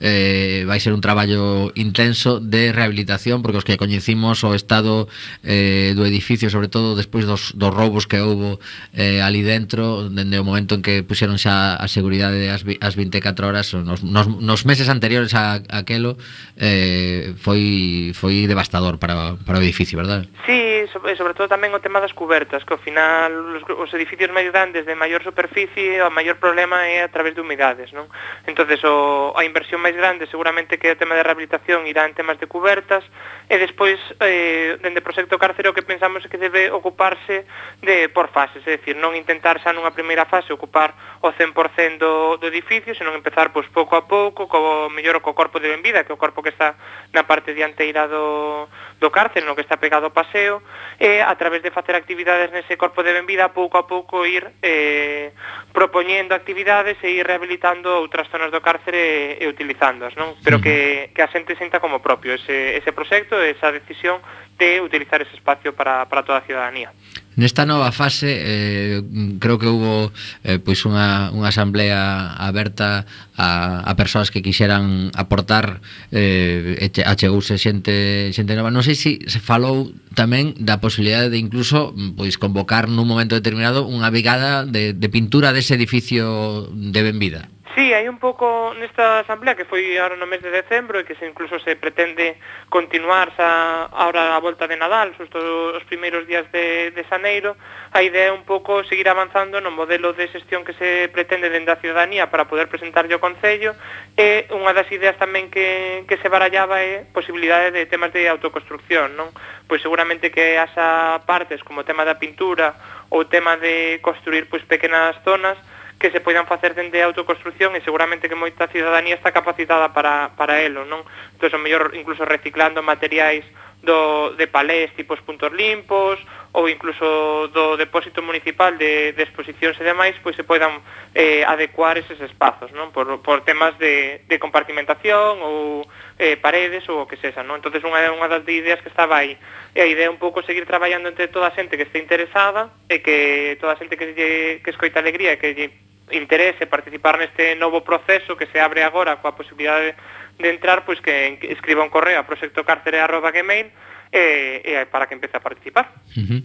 eh, 0.00 0.64
vai 0.66 0.80
ser 0.80 0.92
un 0.92 1.00
traballo 1.00 1.70
intenso 1.78 2.40
de 2.40 2.74
rehabilitación 2.74 3.42
porque 3.42 3.58
os 3.58 3.66
que 3.66 3.78
coñecimos 3.78 4.42
o 4.42 4.54
estado 4.54 5.06
eh, 5.46 5.94
do 5.94 6.02
edificio, 6.02 6.50
sobre 6.50 6.66
todo 6.66 6.98
despois 6.98 7.24
dos, 7.28 7.54
dos 7.54 7.70
roubos 7.70 8.10
que 8.10 8.18
houbo 8.18 8.58
eh, 8.94 9.22
ali 9.22 9.46
dentro, 9.46 10.10
dende 10.10 10.38
o 10.38 10.44
momento 10.44 10.74
en 10.74 10.82
que 10.82 11.06
puxeron 11.06 11.38
xa 11.38 11.78
a 11.78 11.86
seguridade 11.86 12.50
as, 12.50 12.66
as 12.82 12.94
24 12.98 13.46
horas 13.46 13.70
nos, 13.74 14.02
nos, 14.02 14.26
nos 14.26 14.60
meses 14.66 14.90
anteriores 14.90 15.34
a, 15.38 15.62
a 15.70 15.84
aquelo 15.84 16.16
eh, 16.56 17.36
foi 17.38 18.12
foi 18.16 18.48
devastador 18.48 18.98
para, 18.98 19.36
para 19.44 19.60
o 19.60 19.62
edificio, 19.62 20.00
verdad? 20.00 20.24
Sí, 20.48 20.88
sobre, 20.92 21.16
sobre 21.16 21.34
todo 21.36 21.52
tamén 21.52 21.76
o 21.76 21.84
tema 21.84 22.00
das 22.00 22.16
cubertas, 22.16 22.64
que 22.64 22.72
ao 22.72 22.80
final 22.80 23.60
os, 23.60 23.62
os 23.68 23.90
edificios 23.92 24.32
máis 24.32 24.48
grandes 24.48 24.88
de 24.88 24.96
maior 24.96 25.20
superficie, 25.20 26.00
o 26.00 26.08
maior 26.08 26.40
problema 26.40 26.88
é 26.88 27.04
a 27.04 27.12
través 27.12 27.36
de 27.36 27.44
humidades, 27.44 27.92
non? 27.92 28.08
Entonces 28.48 28.80
o, 28.88 29.36
a 29.36 29.44
inversión 29.44 29.83
máis 29.84 29.92
grande 29.92 30.24
seguramente 30.32 30.80
que 30.80 30.88
o 30.88 30.96
tema 30.96 31.12
de 31.12 31.20
rehabilitación 31.20 31.84
irá 31.84 32.08
en 32.08 32.16
temas 32.16 32.40
de 32.40 32.48
cubertas 32.48 33.04
e 33.52 33.60
despois 33.60 34.00
eh, 34.24 34.80
dende 34.80 35.04
o 35.04 35.06
proxecto 35.06 35.36
cárcero 35.36 35.76
que 35.76 35.84
pensamos 35.84 36.24
que 36.24 36.40
debe 36.40 36.72
ocuparse 36.72 37.44
de 37.84 38.08
por 38.08 38.32
fases, 38.32 38.64
é 38.64 38.80
dicir, 38.80 38.96
non 38.96 39.12
intentar 39.12 39.60
xa 39.60 39.76
nunha 39.76 39.92
primeira 39.92 40.24
fase 40.24 40.56
ocupar 40.56 41.20
o 41.20 41.28
100% 41.28 42.00
do, 42.00 42.40
do 42.40 42.48
edificio, 42.48 42.96
senón 42.96 43.12
empezar 43.12 43.52
pois, 43.52 43.68
pouco 43.68 43.92
a 44.00 44.08
pouco, 44.08 44.48
co 44.48 44.88
mellor 44.88 45.20
co 45.20 45.36
corpo 45.36 45.60
de 45.60 45.68
benvida, 45.68 46.08
que 46.08 46.12
é 46.12 46.16
o 46.16 46.20
corpo 46.20 46.40
que 46.40 46.56
está 46.56 46.80
na 47.12 47.28
parte 47.28 47.52
dianteira 47.52 48.08
do, 48.08 48.64
do 48.96 49.12
cárcere, 49.12 49.44
no 49.44 49.52
que 49.52 49.60
está 49.60 49.76
pegado 49.76 50.08
ao 50.08 50.16
paseo, 50.16 50.64
e 50.96 51.20
a 51.20 51.36
través 51.36 51.60
de 51.60 51.68
facer 51.68 51.92
actividades 51.92 52.48
nese 52.48 52.80
corpo 52.80 53.04
de 53.04 53.12
benvida 53.12 53.52
pouco 53.52 53.76
a 53.76 53.84
pouco 53.84 54.24
ir 54.24 54.48
eh, 54.64 55.36
propoñendo 55.76 56.32
actividades 56.32 56.96
e 57.04 57.12
ir 57.12 57.28
rehabilitando 57.28 57.92
outras 58.00 58.30
zonas 58.32 58.48
do 58.48 58.64
cárcere 58.64 59.36
e, 59.36 59.44
e 59.44 59.48
utilizando 59.48 59.73
utilizándoas, 59.74 60.16
non? 60.16 60.34
Pero 60.42 60.60
que, 60.60 61.10
que 61.14 61.22
a 61.22 61.28
xente 61.28 61.58
sinta 61.58 61.80
como 61.82 61.98
propio 61.98 62.34
ese, 62.34 62.78
ese 62.78 62.92
proxecto 62.94 63.42
esa 63.42 63.72
decisión 63.72 64.22
de 64.58 64.80
utilizar 64.80 65.20
ese 65.20 65.34
espacio 65.34 65.74
para, 65.74 66.06
para 66.08 66.22
toda 66.22 66.38
a 66.38 66.46
ciudadanía. 66.46 66.94
Nesta 67.34 67.66
nova 67.66 67.90
fase 67.90 68.30
eh, 68.30 69.02
creo 69.42 69.58
que 69.58 69.66
hubo 69.66 70.14
eh, 70.46 70.62
pois 70.62 70.78
unha, 70.86 71.34
unha 71.34 71.50
asamblea 71.50 72.30
aberta 72.38 73.10
a, 73.34 73.82
a 73.82 73.92
persoas 73.98 74.30
que 74.30 74.38
quixeran 74.38 75.10
aportar 75.18 75.82
eh, 76.14 76.78
achegouse 77.02 77.58
xente, 77.58 78.30
xente 78.30 78.54
nova 78.54 78.70
non 78.70 78.86
sei 78.86 78.94
se 78.94 79.02
si 79.04 79.12
se 79.26 79.42
falou 79.42 79.90
tamén 80.14 80.54
da 80.62 80.78
posibilidade 80.78 81.28
de 81.28 81.42
incluso 81.42 81.90
pois 82.14 82.38
convocar 82.38 82.86
nun 82.86 83.10
momento 83.10 83.34
determinado 83.34 83.82
unha 83.82 84.08
brigada 84.14 84.62
de, 84.62 84.94
de 84.94 85.08
pintura 85.10 85.50
dese 85.50 85.74
edificio 85.74 86.70
de 86.70 87.02
Benvida 87.02 87.50
Sí, 87.74 87.90
hai 87.90 88.06
un 88.06 88.22
pouco 88.22 88.70
nesta 88.78 89.26
asamblea 89.26 89.58
que 89.58 89.66
foi 89.66 89.98
ahora 89.98 90.14
no 90.14 90.30
mes 90.30 90.38
de 90.38 90.54
decembro 90.54 91.02
e 91.02 91.02
que 91.02 91.18
se 91.18 91.26
incluso 91.26 91.58
se 91.58 91.74
pretende 91.74 92.38
continuar 92.70 93.34
xa 93.34 93.90
ahora 93.90 94.38
a 94.38 94.38
volta 94.38 94.70
de 94.70 94.78
Nadal, 94.78 95.10
xusto 95.18 95.42
os 95.74 95.82
primeiros 95.90 96.22
días 96.22 96.46
de, 96.54 96.94
de 96.94 97.02
Xaneiro, 97.10 97.58
a 97.90 97.98
idea 98.06 98.30
é 98.30 98.36
un 98.36 98.46
pouco 98.46 98.86
seguir 98.86 99.10
avanzando 99.10 99.58
no 99.58 99.74
modelo 99.74 100.14
de 100.14 100.30
xestión 100.30 100.62
que 100.62 100.78
se 100.78 101.10
pretende 101.10 101.50
dende 101.50 101.74
a 101.74 101.82
ciudadanía 101.82 102.30
para 102.30 102.46
poder 102.46 102.70
presentarlle 102.70 103.18
ao 103.18 103.24
Concello 103.26 103.74
e 104.14 104.46
unha 104.54 104.70
das 104.70 104.86
ideas 104.94 105.18
tamén 105.18 105.50
que, 105.50 106.06
que 106.06 106.14
se 106.22 106.30
barallaba 106.30 106.78
é 106.78 107.02
posibilidades 107.10 107.74
de 107.74 107.90
temas 107.90 108.14
de 108.14 108.30
autoconstrucción, 108.30 109.18
non? 109.18 109.34
Pois 109.66 109.82
seguramente 109.82 110.30
que 110.30 110.62
haxa 110.62 111.26
partes 111.26 111.58
como 111.66 111.82
o 111.82 111.88
tema 111.88 112.06
da 112.06 112.22
pintura 112.22 112.78
ou 113.10 113.26
o 113.26 113.28
tema 113.28 113.58
de 113.58 113.98
construir 113.98 114.46
pois, 114.46 114.62
pequenas 114.62 115.18
zonas 115.26 115.58
que 115.98 116.10
se 116.10 116.20
poidan 116.20 116.46
facer 116.46 116.74
dende 116.74 117.00
a 117.00 117.08
autoconstrucción 117.08 117.76
e 117.76 117.84
seguramente 117.84 118.28
que 118.28 118.36
moita 118.36 118.68
cidadanía 118.68 119.14
está 119.16 119.32
capacitada 119.32 119.94
para, 119.94 120.34
para 120.36 120.60
elo, 120.60 120.84
non? 120.84 121.06
Entón, 121.36 121.56
o 121.56 121.62
mellor 121.62 121.94
incluso 121.94 122.26
reciclando 122.26 122.84
materiais 122.84 123.46
do, 123.84 124.34
de 124.34 124.46
palés 124.48 124.90
tipos 124.96 125.20
puntos 125.20 125.52
limpos 125.52 126.18
ou 126.54 126.68
incluso 126.68 127.50
do 127.50 127.76
depósito 127.76 128.22
municipal 128.22 128.78
de, 128.78 129.12
de 129.12 129.22
exposicións 129.22 129.76
e 129.78 129.84
demais 129.84 130.16
pois 130.22 130.34
se 130.34 130.46
poidan 130.46 130.80
eh, 131.12 131.44
adecuar 131.44 131.98
eses 131.98 132.18
espazos 132.22 132.72
non? 132.72 132.90
Por, 132.90 133.20
por 133.20 133.44
temas 133.44 133.76
de, 133.76 134.24
de 134.24 134.36
compartimentación 134.38 135.42
ou 135.42 135.84
eh, 136.16 136.38
paredes 136.38 136.86
ou 136.88 137.04
o 137.04 137.08
que 137.10 137.20
sexa 137.20 137.44
non? 137.44 137.58
entonces 137.58 137.84
unha, 137.84 138.08
unha 138.10 138.30
das 138.30 138.46
ideas 138.48 138.80
que 138.80 138.90
estaba 138.90 139.20
aí 139.20 139.36
e 139.74 139.82
a 139.82 139.90
idea 139.90 140.10
un 140.10 140.22
pouco 140.22 140.46
seguir 140.46 140.64
traballando 140.64 141.10
entre 141.10 141.28
toda 141.28 141.50
a 141.50 141.56
xente 141.56 141.76
que 141.76 141.90
este 141.90 141.98
interesada 141.98 142.70
e 142.88 143.02
que 143.02 143.58
toda 143.58 143.74
a 143.74 143.78
xente 143.78 143.98
que, 143.98 144.14
lle, 144.14 144.30
que 144.62 144.70
escoita 144.70 145.02
alegría 145.02 145.34
e 145.34 145.40
que 145.42 145.52
lle 145.52 145.68
interese 146.10 146.66
participar 146.66 147.16
neste 147.16 147.54
novo 147.56 147.80
proceso 147.80 148.36
que 148.36 148.46
se 148.52 148.60
abre 148.60 148.84
agora 148.84 149.20
coa 149.22 149.32
posibilidade 149.32 149.96
de, 150.38 150.44
de 150.44 150.48
entrar, 150.52 150.84
pois 150.84 151.00
que 151.00 151.38
escriba 151.48 151.84
un 151.84 151.92
correo 151.92 152.20
a 152.20 152.28
proxectocárcere.gmail 152.28 153.66
e, 153.66 153.72
eh, 154.12 154.62
eh, 154.64 154.86
para 154.90 155.08
que 155.08 155.14
empece 155.14 155.36
a 155.36 155.42
participar. 155.42 155.90
Uh 156.16 156.20
-huh. 156.20 156.40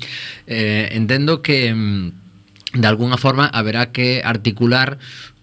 eh, 0.47 0.89
entendo 0.95 1.41
que 1.41 1.73
mm, 1.73 2.79
de 2.79 2.87
alguna 2.87 3.17
forma 3.17 3.47
haberá 3.47 3.91
que 3.91 4.21
articular 4.23 4.97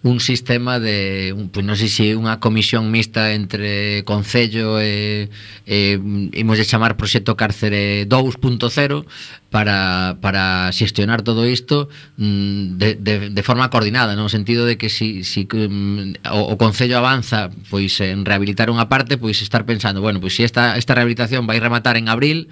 un 0.07 0.21
sistema 0.21 0.79
de, 0.79 1.35
un, 1.37 1.49
pues, 1.51 1.67
non 1.67 1.75
sei 1.75 1.91
se 1.91 2.15
unha 2.15 2.39
comisión 2.39 2.95
mixta 2.95 3.35
entre 3.35 4.07
Concello 4.07 4.79
e, 4.79 5.27
e 5.67 5.99
imos 6.39 6.63
de 6.63 6.69
chamar 6.69 6.95
Proxecto 6.95 7.35
Cárcere 7.35 8.07
2.0 8.07 9.03
para, 9.51 10.15
para 10.23 10.71
xestionar 10.71 11.27
todo 11.27 11.43
isto 11.43 11.91
mm, 12.23 12.79
de, 12.79 12.95
de, 12.95 13.15
de 13.35 13.43
forma 13.43 13.67
coordinada, 13.67 14.15
no 14.15 14.31
sentido 14.31 14.63
de 14.63 14.79
que 14.79 14.87
si, 14.87 15.27
si 15.27 15.51
mm, 15.51 16.23
o, 16.31 16.55
o 16.55 16.59
Concello 16.59 17.03
avanza 17.03 17.51
pois 17.67 17.99
en 17.99 18.23
rehabilitar 18.23 18.71
unha 18.71 18.87
parte, 18.87 19.19
pois 19.19 19.43
estar 19.43 19.67
pensando, 19.67 19.99
bueno, 19.99 20.23
pois 20.23 20.39
se 20.39 20.47
esta, 20.47 20.79
esta 20.79 20.95
rehabilitación 20.95 21.51
vai 21.51 21.59
rematar 21.59 21.99
en 21.99 22.07
abril, 22.07 22.47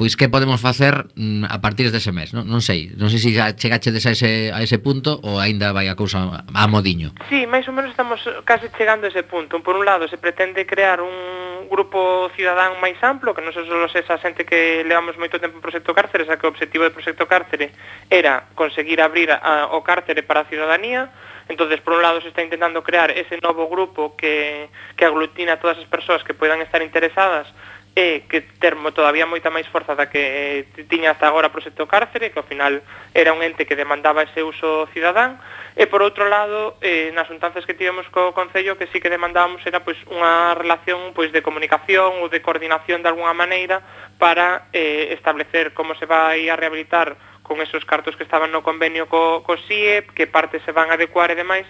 pois 0.00 0.16
que 0.16 0.32
podemos 0.32 0.64
facer 0.64 1.12
mm, 1.12 1.44
a 1.44 1.60
partir 1.60 1.92
dese 1.92 2.08
mes, 2.08 2.32
non, 2.32 2.48
non 2.48 2.64
sei, 2.64 2.88
non 2.96 3.12
sei 3.12 3.20
se 3.20 3.36
xa 3.36 3.52
chegachedes 3.52 4.08
a 4.08 4.16
ese, 4.16 4.48
a 4.48 4.64
ese 4.64 4.80
punto 4.80 5.20
ou 5.20 5.36
aínda 5.36 5.76
vai 5.76 5.92
a 5.92 5.94
cousa 6.00 6.40
a 6.40 6.64
modiño. 6.72 7.12
Sí, 7.28 7.44
máis 7.44 7.68
ou 7.68 7.76
menos 7.76 7.92
estamos 7.92 8.16
case 8.48 8.72
chegando 8.72 9.04
a 9.04 9.12
ese 9.12 9.28
punto. 9.28 9.60
Por 9.60 9.76
un 9.76 9.84
lado, 9.84 10.08
se 10.08 10.16
pretende 10.16 10.64
crear 10.64 11.04
un 11.04 11.68
grupo 11.68 12.32
cidadán 12.32 12.80
máis 12.80 12.96
amplo, 13.04 13.36
que 13.36 13.44
non 13.44 13.52
só 13.52 13.60
só 13.60 13.76
esa 14.00 14.16
xente 14.16 14.48
que 14.48 14.80
levamos 14.88 15.20
moito 15.20 15.36
tempo 15.36 15.60
en 15.60 15.64
Proxecto 15.68 15.92
Cárcere, 15.92 16.24
xa 16.24 16.40
que 16.40 16.48
o 16.48 16.52
objetivo 16.56 16.88
do 16.88 16.96
Proxecto 16.96 17.28
Cárcere 17.28 17.68
era 18.08 18.48
conseguir 18.56 19.04
abrir 19.04 19.28
a, 19.28 19.68
o 19.76 19.84
cárcere 19.84 20.24
para 20.24 20.48
a 20.48 20.48
ciudadanía, 20.48 21.12
Entonces, 21.50 21.80
por 21.80 21.94
un 21.94 22.02
lado, 22.02 22.20
se 22.22 22.28
está 22.28 22.46
intentando 22.46 22.84
crear 22.86 23.10
ese 23.10 23.36
novo 23.42 23.66
grupo 23.66 24.14
que, 24.14 24.70
que 24.94 25.04
aglutina 25.04 25.58
a 25.58 25.60
todas 25.60 25.82
as 25.82 25.90
persoas 25.90 26.22
que 26.22 26.30
poidan 26.30 26.62
estar 26.62 26.78
interesadas 26.78 27.50
eh, 27.96 28.22
que 28.28 28.40
termo 28.40 28.92
todavía 28.92 29.26
moita 29.26 29.50
máis 29.50 29.66
forza 29.66 29.98
da 29.98 30.06
que 30.06 30.64
eh, 30.64 30.86
tiña 30.86 31.12
hasta 31.12 31.26
agora 31.26 31.50
o 31.50 31.54
proxecto 31.54 31.90
cárcere, 31.90 32.30
que 32.30 32.38
ao 32.38 32.46
final 32.46 32.82
era 33.14 33.34
un 33.34 33.42
ente 33.42 33.66
que 33.66 33.78
demandaba 33.78 34.22
ese 34.22 34.46
uso 34.46 34.86
cidadán, 34.94 35.42
e 35.74 35.86
por 35.90 36.02
outro 36.02 36.26
lado, 36.30 36.78
eh, 36.82 37.10
nas 37.14 37.30
untanzas 37.30 37.66
que 37.66 37.74
tivemos 37.74 38.06
co 38.10 38.30
Concello, 38.34 38.78
que 38.78 38.90
sí 38.90 39.02
que 39.02 39.10
demandábamos 39.10 39.62
era 39.66 39.82
pois, 39.82 39.98
unha 40.06 40.54
relación 40.54 41.14
pois, 41.14 41.34
de 41.34 41.42
comunicación 41.42 42.22
ou 42.22 42.30
de 42.30 42.42
coordinación 42.42 43.02
de 43.02 43.10
alguna 43.10 43.34
maneira 43.34 43.82
para 44.18 44.70
eh, 44.74 45.10
establecer 45.14 45.74
como 45.74 45.94
se 45.98 46.06
vai 46.06 46.46
a 46.46 46.58
rehabilitar 46.58 47.18
con 47.50 47.58
esos 47.58 47.82
cartos 47.84 48.14
que 48.14 48.22
estaban 48.22 48.54
no 48.54 48.62
convenio 48.62 49.10
co, 49.10 49.42
co 49.42 49.58
SIE, 49.58 50.06
que 50.14 50.30
parte 50.30 50.62
se 50.62 50.70
van 50.70 50.90
a 50.90 50.94
adecuar 50.94 51.34
e 51.34 51.38
demais, 51.38 51.66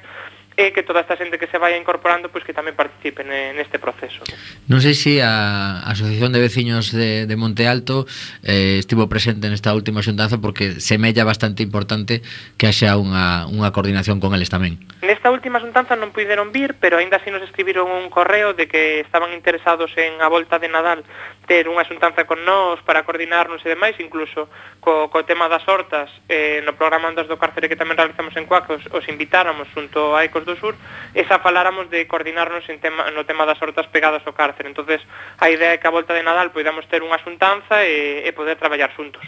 e 0.61 0.77
que 0.77 0.85
toda 0.85 1.01
esta 1.01 1.17
xente 1.17 1.41
que 1.41 1.49
se 1.49 1.57
vai 1.57 1.73
incorporando 1.81 2.29
pois 2.29 2.45
que 2.45 2.53
tamén 2.53 2.77
participe 2.77 3.25
neste 3.25 3.81
proceso. 3.81 4.21
Non 4.69 4.85
sei 4.85 4.93
se 4.93 5.25
a 5.25 5.81
Asociación 5.89 6.37
de 6.37 6.45
Veciños 6.45 6.93
de, 6.93 7.25
de 7.25 7.37
Monte 7.41 7.65
Alto 7.65 8.05
eh, 8.45 8.77
estivo 8.77 9.09
presente 9.09 9.49
nesta 9.49 9.73
última 9.73 10.05
xuntanza 10.05 10.37
porque 10.37 10.77
semella 10.85 11.25
bastante 11.25 11.65
importante 11.65 12.21
que 12.61 12.69
haxa 12.69 13.01
unha, 13.01 13.49
unha 13.49 13.73
coordinación 13.73 14.21
con 14.21 14.37
eles 14.37 14.53
tamén. 14.53 14.77
Nesta 15.01 15.33
última 15.33 15.65
xuntanza 15.65 15.97
non 15.97 16.13
puideron 16.13 16.53
vir, 16.53 16.77
pero 16.77 17.01
aínda 17.01 17.17
así 17.17 17.33
nos 17.33 17.41
escribiron 17.41 17.89
un 17.89 18.13
correo 18.13 18.53
de 18.53 18.69
que 18.69 19.01
estaban 19.01 19.33
interesados 19.33 19.89
en 19.97 20.21
a 20.21 20.29
volta 20.29 20.61
de 20.61 20.69
Nadal 20.69 21.01
ter 21.49 21.67
unha 21.67 21.83
xuntanza 21.89 22.29
con 22.29 22.45
nós 22.45 22.79
para 22.85 23.03
coordinarnos 23.03 23.65
e 23.65 23.73
demais, 23.73 23.97
incluso 23.99 24.47
co, 24.79 25.09
co 25.09 25.27
tema 25.27 25.49
das 25.49 25.65
hortas, 25.67 26.13
eh, 26.29 26.61
no 26.63 26.77
programa 26.77 27.09
Andas 27.09 27.27
do 27.27 27.41
Cárcere 27.41 27.67
que 27.67 27.81
tamén 27.81 27.99
realizamos 27.99 28.37
en 28.37 28.47
Cuac, 28.47 28.71
os, 28.71 28.85
os 28.93 29.05
invitáramos 29.09 29.67
junto 29.73 30.15
a 30.15 30.23
Ecos 30.23 30.47
do 30.51 30.59
Sur, 30.59 30.75
e 31.15 31.23
xa 31.23 31.39
faláramos 31.39 31.87
de 31.89 32.11
coordinarnos 32.11 32.67
en 32.67 32.83
tema, 32.83 33.15
no 33.15 33.23
tema 33.23 33.47
das 33.47 33.63
hortas 33.63 33.87
pegadas 33.89 34.27
ao 34.27 34.35
cárcere. 34.35 34.67
entonces 34.67 34.99
a 35.39 35.47
idea 35.47 35.75
é 35.75 35.79
que 35.79 35.87
a 35.87 35.95
volta 35.95 36.11
de 36.11 36.27
Nadal 36.27 36.51
podamos 36.51 36.85
ter 36.91 37.07
unha 37.07 37.19
xuntanza 37.23 37.87
e, 37.87 38.27
e 38.27 38.31
poder 38.35 38.59
traballar 38.59 38.91
xuntos. 38.93 39.23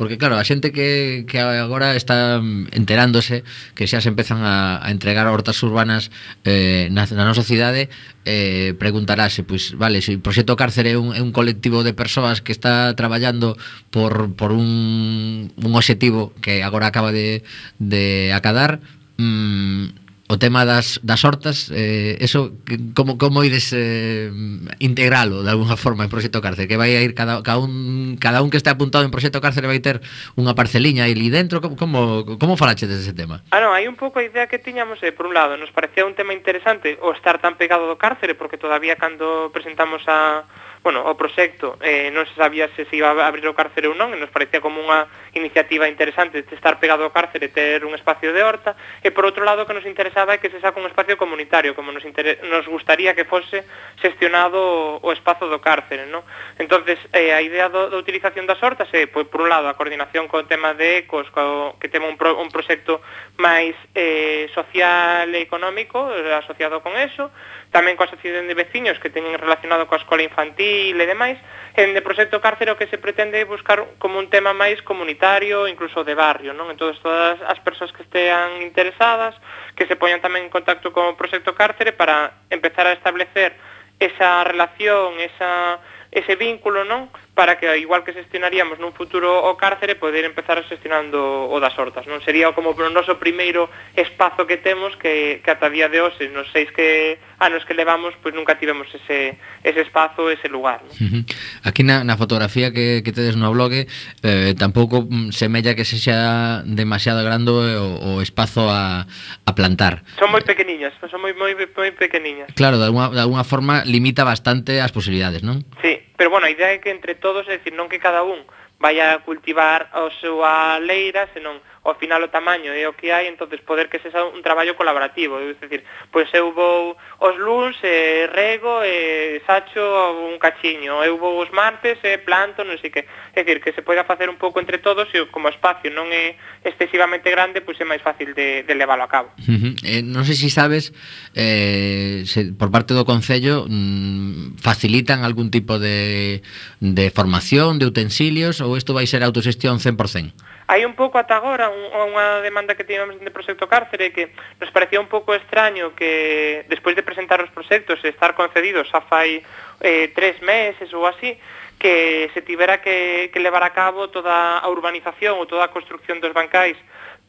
Porque 0.00 0.16
claro, 0.16 0.40
a 0.40 0.44
xente 0.44 0.72
que, 0.72 1.28
que 1.28 1.38
agora 1.38 1.92
está 1.92 2.40
enterándose 2.72 3.44
que 3.76 3.84
xa 3.84 4.00
se 4.00 4.08
empezan 4.08 4.40
a, 4.40 4.80
a 4.80 4.88
entregar 4.88 5.28
hortas 5.28 5.60
urbanas 5.62 6.08
eh, 6.48 6.88
na, 6.90 7.04
na 7.12 7.28
nosa 7.28 7.44
cidade, 7.44 7.92
eh, 8.26 8.74
preguntarase, 8.78 9.46
pois, 9.46 9.72
vale, 9.78 10.02
se 10.02 10.18
o 10.18 10.22
proxecto 10.22 10.58
cárcere 10.58 10.94
é 10.94 10.98
un, 10.98 11.14
é 11.14 11.22
un 11.22 11.30
colectivo 11.30 11.86
de 11.86 11.94
persoas 11.94 12.42
que 12.42 12.50
está 12.50 12.92
traballando 12.98 13.54
por, 13.94 14.34
por 14.34 14.50
un, 14.50 15.52
un 15.54 15.72
objetivo 15.74 16.34
que 16.42 16.66
agora 16.66 16.90
acaba 16.90 17.12
de, 17.12 17.46
de 17.78 18.32
acadar, 18.34 18.80
mm, 19.16 20.05
o 20.28 20.38
tema 20.38 20.66
das, 20.66 20.98
das 21.06 21.22
hortas, 21.22 21.70
eh, 21.70 22.18
eso 22.18 22.50
como 22.94 23.18
como 23.18 23.46
ides 23.46 23.70
eh, 23.70 24.30
integralo 24.78 25.46
de 25.46 25.50
alguna 25.50 25.76
forma 25.76 26.02
en 26.02 26.10
Proxecto 26.10 26.42
Cárcel, 26.42 26.66
que 26.66 26.76
vai 26.76 26.98
a 26.98 27.02
ir 27.02 27.14
cada, 27.14 27.42
cada 27.42 27.58
un 27.58 28.18
cada 28.18 28.42
un 28.42 28.50
que 28.50 28.58
está 28.58 28.74
apuntado 28.74 29.04
en 29.06 29.14
Proxecto 29.14 29.40
Cárcel 29.40 29.70
vai 29.70 29.78
ter 29.78 30.02
unha 30.34 30.58
parceliña 30.58 31.06
ali 31.06 31.30
dentro, 31.30 31.62
como 31.62 31.78
como, 31.78 32.38
como 32.38 32.54
ese 32.58 32.90
dese 32.90 33.14
tema? 33.14 33.46
Ah, 33.54 33.62
non, 33.62 33.70
hai 33.70 33.86
un 33.86 33.94
pouco 33.94 34.18
a 34.18 34.26
idea 34.26 34.50
que 34.50 34.58
tiñamos, 34.58 34.98
eh, 35.06 35.14
por 35.14 35.30
un 35.30 35.34
lado, 35.34 35.54
nos 35.54 35.70
parecía 35.70 36.02
un 36.02 36.18
tema 36.18 36.34
interesante 36.34 36.98
o 36.98 37.14
estar 37.14 37.38
tan 37.38 37.54
pegado 37.54 37.86
do 37.86 37.94
cárcere 37.94 38.34
porque 38.34 38.58
todavía 38.58 38.98
cando 38.98 39.54
presentamos 39.54 40.02
a 40.10 40.42
bueno, 40.86 41.02
o 41.02 41.18
proxecto 41.18 41.74
eh, 41.82 42.14
non 42.14 42.30
se 42.30 42.38
sabía 42.38 42.70
se 42.78 42.86
se 42.86 42.94
iba 42.94 43.10
a 43.10 43.26
abrir 43.26 43.42
o 43.50 43.58
cárcere 43.58 43.90
ou 43.90 43.98
non, 43.98 44.14
e 44.14 44.18
nos 44.22 44.30
parecía 44.30 44.62
como 44.62 44.78
unha 44.78 45.10
iniciativa 45.34 45.90
interesante 45.90 46.46
de 46.46 46.54
estar 46.54 46.78
pegado 46.78 47.02
ao 47.02 47.10
cárcere 47.10 47.50
e 47.50 47.50
ter 47.50 47.82
un 47.82 47.90
espacio 47.98 48.30
de 48.30 48.46
horta, 48.46 48.78
e 49.02 49.10
por 49.10 49.26
outro 49.26 49.42
lado 49.42 49.62
o 49.62 49.66
que 49.66 49.74
nos 49.74 49.82
interesaba 49.82 50.38
é 50.38 50.40
que 50.40 50.46
se 50.46 50.62
saca 50.62 50.78
un 50.78 50.86
espacio 50.86 51.18
comunitario, 51.18 51.74
como 51.74 51.90
nos, 51.90 52.06
inter... 52.06 52.38
nos 52.46 52.70
gustaría 52.70 53.18
que 53.18 53.26
fose 53.26 53.66
xestionado 53.98 55.02
o 55.02 55.10
espazo 55.10 55.50
do 55.50 55.58
cárcere, 55.58 56.06
non? 56.06 56.22
Entonces, 56.54 57.02
eh, 57.10 57.34
a 57.34 57.42
idea 57.42 57.66
do, 57.66 57.90
da 57.90 57.98
utilización 57.98 58.46
das 58.46 58.62
hortas 58.62 58.86
é, 58.94 59.02
eh, 59.02 59.06
pois, 59.10 59.26
por 59.26 59.42
un 59.42 59.50
lado, 59.50 59.66
a 59.66 59.74
coordinación 59.74 60.30
co 60.30 60.46
tema 60.46 60.70
de 60.78 61.02
ecos, 61.02 61.26
co, 61.34 61.74
que 61.82 61.90
tema 61.90 62.06
un, 62.06 62.14
pro, 62.14 62.38
un 62.38 62.54
proxecto 62.54 63.02
máis 63.42 63.74
eh, 63.98 64.46
social 64.54 65.34
e 65.34 65.42
económico 65.42 66.14
eh, 66.14 66.30
asociado 66.30 66.78
con 66.78 66.94
eso, 66.94 67.34
tamén 67.74 67.98
coa 67.98 68.06
asociación 68.06 68.46
de 68.46 68.54
veciños 68.54 69.02
que 69.02 69.10
teñen 69.10 69.34
relacionado 69.34 69.90
coa 69.90 69.98
escola 69.98 70.22
infantil, 70.22 70.75
Brasil 70.76 71.00
e 71.00 71.06
demais, 71.06 71.38
en 71.76 71.96
de 71.96 72.04
proxecto 72.04 72.40
cárcere 72.40 72.68
o 72.72 72.76
que 72.76 72.88
se 72.92 73.00
pretende 73.00 73.40
é 73.40 73.48
buscar 73.48 73.96
como 73.96 74.20
un 74.20 74.28
tema 74.28 74.52
máis 74.52 74.84
comunitario, 74.84 75.64
incluso 75.64 76.04
de 76.04 76.12
barrio, 76.12 76.52
non? 76.52 76.68
Entón, 76.68 76.92
todas 77.00 77.40
as 77.48 77.56
persoas 77.64 77.92
que 77.96 78.04
estean 78.04 78.60
interesadas, 78.60 79.32
que 79.72 79.88
se 79.88 79.96
poñan 79.96 80.20
tamén 80.20 80.48
en 80.48 80.52
contacto 80.52 80.92
con 80.92 81.08
o 81.08 81.16
proxecto 81.16 81.56
cárcere 81.56 81.96
para 81.96 82.44
empezar 82.52 82.84
a 82.84 82.96
establecer 82.96 83.56
esa 83.96 84.44
relación, 84.44 85.16
esa, 85.16 85.80
ese 86.12 86.36
vínculo, 86.36 86.84
non? 86.84 87.08
para 87.36 87.58
que 87.58 87.68
igual 87.76 88.02
que 88.02 88.16
xestionaríamos 88.16 88.80
nun 88.80 88.96
futuro 88.96 89.28
o 89.28 89.60
cárcere 89.60 89.92
poder 89.92 90.24
empezar 90.24 90.56
xestionando 90.64 91.20
o 91.52 91.60
das 91.60 91.76
hortas, 91.76 92.08
non? 92.08 92.24
Sería 92.24 92.48
como 92.56 92.72
o 92.72 92.88
noso 92.88 93.20
primeiro 93.20 93.68
espazo 93.92 94.48
que 94.48 94.56
temos 94.56 94.96
que, 94.96 95.44
que 95.44 95.50
ata 95.52 95.68
día 95.68 95.92
de 95.92 96.00
hoxe, 96.00 96.32
nos 96.32 96.48
seis 96.48 96.72
que 96.72 97.20
anos 97.36 97.68
que 97.68 97.76
levamos, 97.76 98.16
pois 98.24 98.32
nunca 98.32 98.56
tivemos 98.56 98.88
ese, 98.88 99.36
ese 99.60 99.84
espazo, 99.84 100.32
ese 100.32 100.48
lugar. 100.48 100.80
Non? 100.80 101.28
Aquí 101.60 101.84
na, 101.84 102.08
na 102.08 102.16
fotografía 102.16 102.72
que, 102.72 103.04
que 103.04 103.12
tedes 103.12 103.36
no 103.36 103.52
blog 103.52 103.84
eh, 103.84 104.56
tampouco 104.56 105.04
mm, 105.04 105.36
semella 105.36 105.76
que 105.76 105.84
se 105.84 106.00
xa 106.00 106.64
demasiado 106.64 107.20
grande 107.20 107.52
o, 107.52 108.16
o 108.16 108.24
espazo 108.24 108.72
a, 108.72 109.04
a 109.44 109.50
plantar. 109.52 110.08
Son 110.16 110.32
moi 110.32 110.40
pequeniñas, 110.40 110.96
son 111.04 111.20
moi, 111.20 111.36
moi, 111.36 111.52
moi 111.52 111.92
pequeniñas. 111.92 112.48
Claro, 112.56 112.80
de 112.80 112.88
alguna, 112.88 113.12
de 113.12 113.20
alguna 113.20 113.44
forma 113.44 113.84
limita 113.84 114.24
bastante 114.24 114.80
as 114.80 114.96
posibilidades, 114.96 115.44
non? 115.44 115.60
Sí, 115.84 116.05
Pero, 116.16 116.30
bueno, 116.30 116.46
a 116.46 116.50
idea 116.50 116.72
é 116.72 116.80
que 116.80 116.90
entre 116.90 117.14
todos, 117.14 117.44
é 117.48 117.60
dicir, 117.60 117.76
non 117.76 117.92
que 117.92 118.00
cada 118.00 118.24
un 118.24 118.44
vaya 118.80 119.16
a 119.16 119.20
cultivar 119.24 119.88
a 119.92 120.08
súa 120.20 120.76
leira, 120.80 121.28
senón 121.32 121.60
ao 121.86 121.94
final 121.94 122.18
o 122.22 122.28
tamaño 122.28 122.74
é 122.74 122.82
o 122.90 122.98
que 122.98 123.14
hai, 123.14 123.30
entonces 123.30 123.62
poder 123.62 123.86
que 123.86 124.02
sexa 124.02 124.26
un 124.26 124.42
traballo 124.42 124.74
colaborativo, 124.74 125.38
é 125.38 125.54
dicir, 125.54 125.86
pois 126.10 126.26
eu 126.34 126.50
vou 126.50 126.98
os 127.22 127.36
luns 127.38 127.78
e 127.86 128.26
rego 128.26 128.82
e 128.82 129.38
sacho 129.46 129.80
un 130.26 130.38
cachiño, 130.42 130.98
eu 131.06 131.14
vou 131.14 131.38
os 131.38 131.50
martes 131.54 132.02
e 132.02 132.18
planto, 132.18 132.66
non 132.66 132.74
sei 132.82 132.90
que, 132.90 133.06
é 133.06 133.46
dicir, 133.46 133.62
que 133.62 133.70
se 133.70 133.86
poida 133.86 134.02
facer 134.02 134.26
un 134.26 134.36
pouco 134.36 134.58
entre 134.58 134.82
todos 134.82 135.06
e 135.14 135.30
como 135.30 135.46
o 135.46 135.54
espacio 135.54 135.94
non 135.94 136.10
é 136.10 136.34
excesivamente 136.66 137.30
grande, 137.30 137.62
pois 137.62 137.78
é 137.78 137.86
máis 137.86 138.02
fácil 138.02 138.34
de, 138.34 138.66
de 138.66 138.74
leválo 138.74 139.06
a 139.06 139.10
cabo. 139.10 139.30
Uh 139.46 139.54
-huh. 139.54 139.72
eh, 139.86 140.02
non 140.02 140.26
sei 140.26 140.34
se 140.34 140.46
si 140.46 140.50
sabes 140.50 140.90
eh, 141.38 142.26
se, 142.26 142.50
por 142.52 142.74
parte 142.74 142.94
do 142.94 143.06
Concello 143.06 143.66
mm, 143.70 144.58
facilitan 144.58 145.22
algún 145.22 145.54
tipo 145.54 145.78
de, 145.78 146.42
de 146.82 147.10
formación, 147.14 147.78
de 147.78 147.86
utensilios 147.86 148.58
ou 148.58 148.74
isto 148.74 148.90
vai 148.90 149.06
ser 149.06 149.22
autoxestión 149.22 149.78
100%? 149.78 150.55
Hai 150.66 150.82
un 150.82 150.98
pouco 150.98 151.14
ata 151.14 151.38
agora 151.38 151.70
un, 151.70 151.94
unha 151.94 152.42
demanda 152.42 152.74
que 152.74 152.82
tivemos 152.82 153.22
de 153.22 153.30
proxecto 153.30 153.70
cárcere 153.70 154.10
que 154.10 154.34
nos 154.58 154.74
parecía 154.74 154.98
un 154.98 155.06
pouco 155.06 155.30
extraño 155.30 155.94
que 155.94 156.66
despois 156.66 156.98
de 156.98 157.06
presentar 157.06 157.38
os 157.38 157.54
proxectos 157.54 158.02
e 158.02 158.10
estar 158.10 158.34
concedidos 158.34 158.90
xa 158.90 158.98
fai 159.06 159.46
eh, 159.86 160.10
tres 160.10 160.42
meses 160.42 160.90
ou 160.90 161.06
así, 161.06 161.38
que 161.78 162.26
se 162.34 162.42
tivera 162.42 162.82
que, 162.82 163.30
que 163.30 163.38
levar 163.38 163.62
a 163.62 163.70
cabo 163.70 164.10
toda 164.10 164.58
a 164.58 164.66
urbanización 164.66 165.38
ou 165.38 165.46
toda 165.46 165.70
a 165.70 165.70
construcción 165.70 166.18
dos 166.18 166.34
bancais 166.34 166.74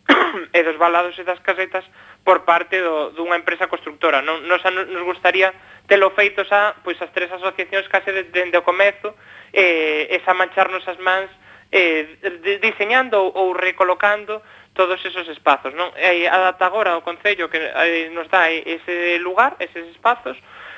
e 0.58 0.60
dos 0.66 0.82
balados 0.82 1.14
e 1.22 1.24
das 1.28 1.38
casetas 1.46 1.86
por 2.26 2.42
parte 2.42 2.82
do, 2.82 3.14
dunha 3.14 3.38
empresa 3.38 3.70
constructora. 3.70 4.26
Non, 4.26 4.50
nos, 4.50 4.66
nos 4.66 5.04
gustaría 5.06 5.54
telo 5.86 6.10
feito 6.18 6.42
xa 6.42 6.74
pois 6.82 6.98
as 7.06 7.14
tres 7.14 7.30
asociacións 7.30 7.86
case 7.86 8.10
dende 8.10 8.34
de, 8.34 8.50
de 8.50 8.58
o 8.58 8.66
comezo 8.66 9.14
eh, 9.54 10.10
e 10.10 10.18
xa 10.26 10.34
mancharnos 10.34 10.82
as 10.90 10.98
mans 10.98 11.30
eh, 11.72 12.60
diseñando 12.62 13.20
ou 13.20 13.54
recolocando 13.54 14.42
todos 14.74 15.04
esos 15.04 15.28
espazos, 15.28 15.74
non? 15.74 15.90
E 15.98 16.30
adapta 16.30 16.70
agora 16.70 16.96
o 16.96 17.02
Concello 17.02 17.50
que 17.50 17.58
eh, 17.58 18.14
nos 18.14 18.30
dá 18.30 18.48
ese 18.54 19.18
lugar, 19.20 19.58
eses 19.58 19.90
espazos, 19.90 20.38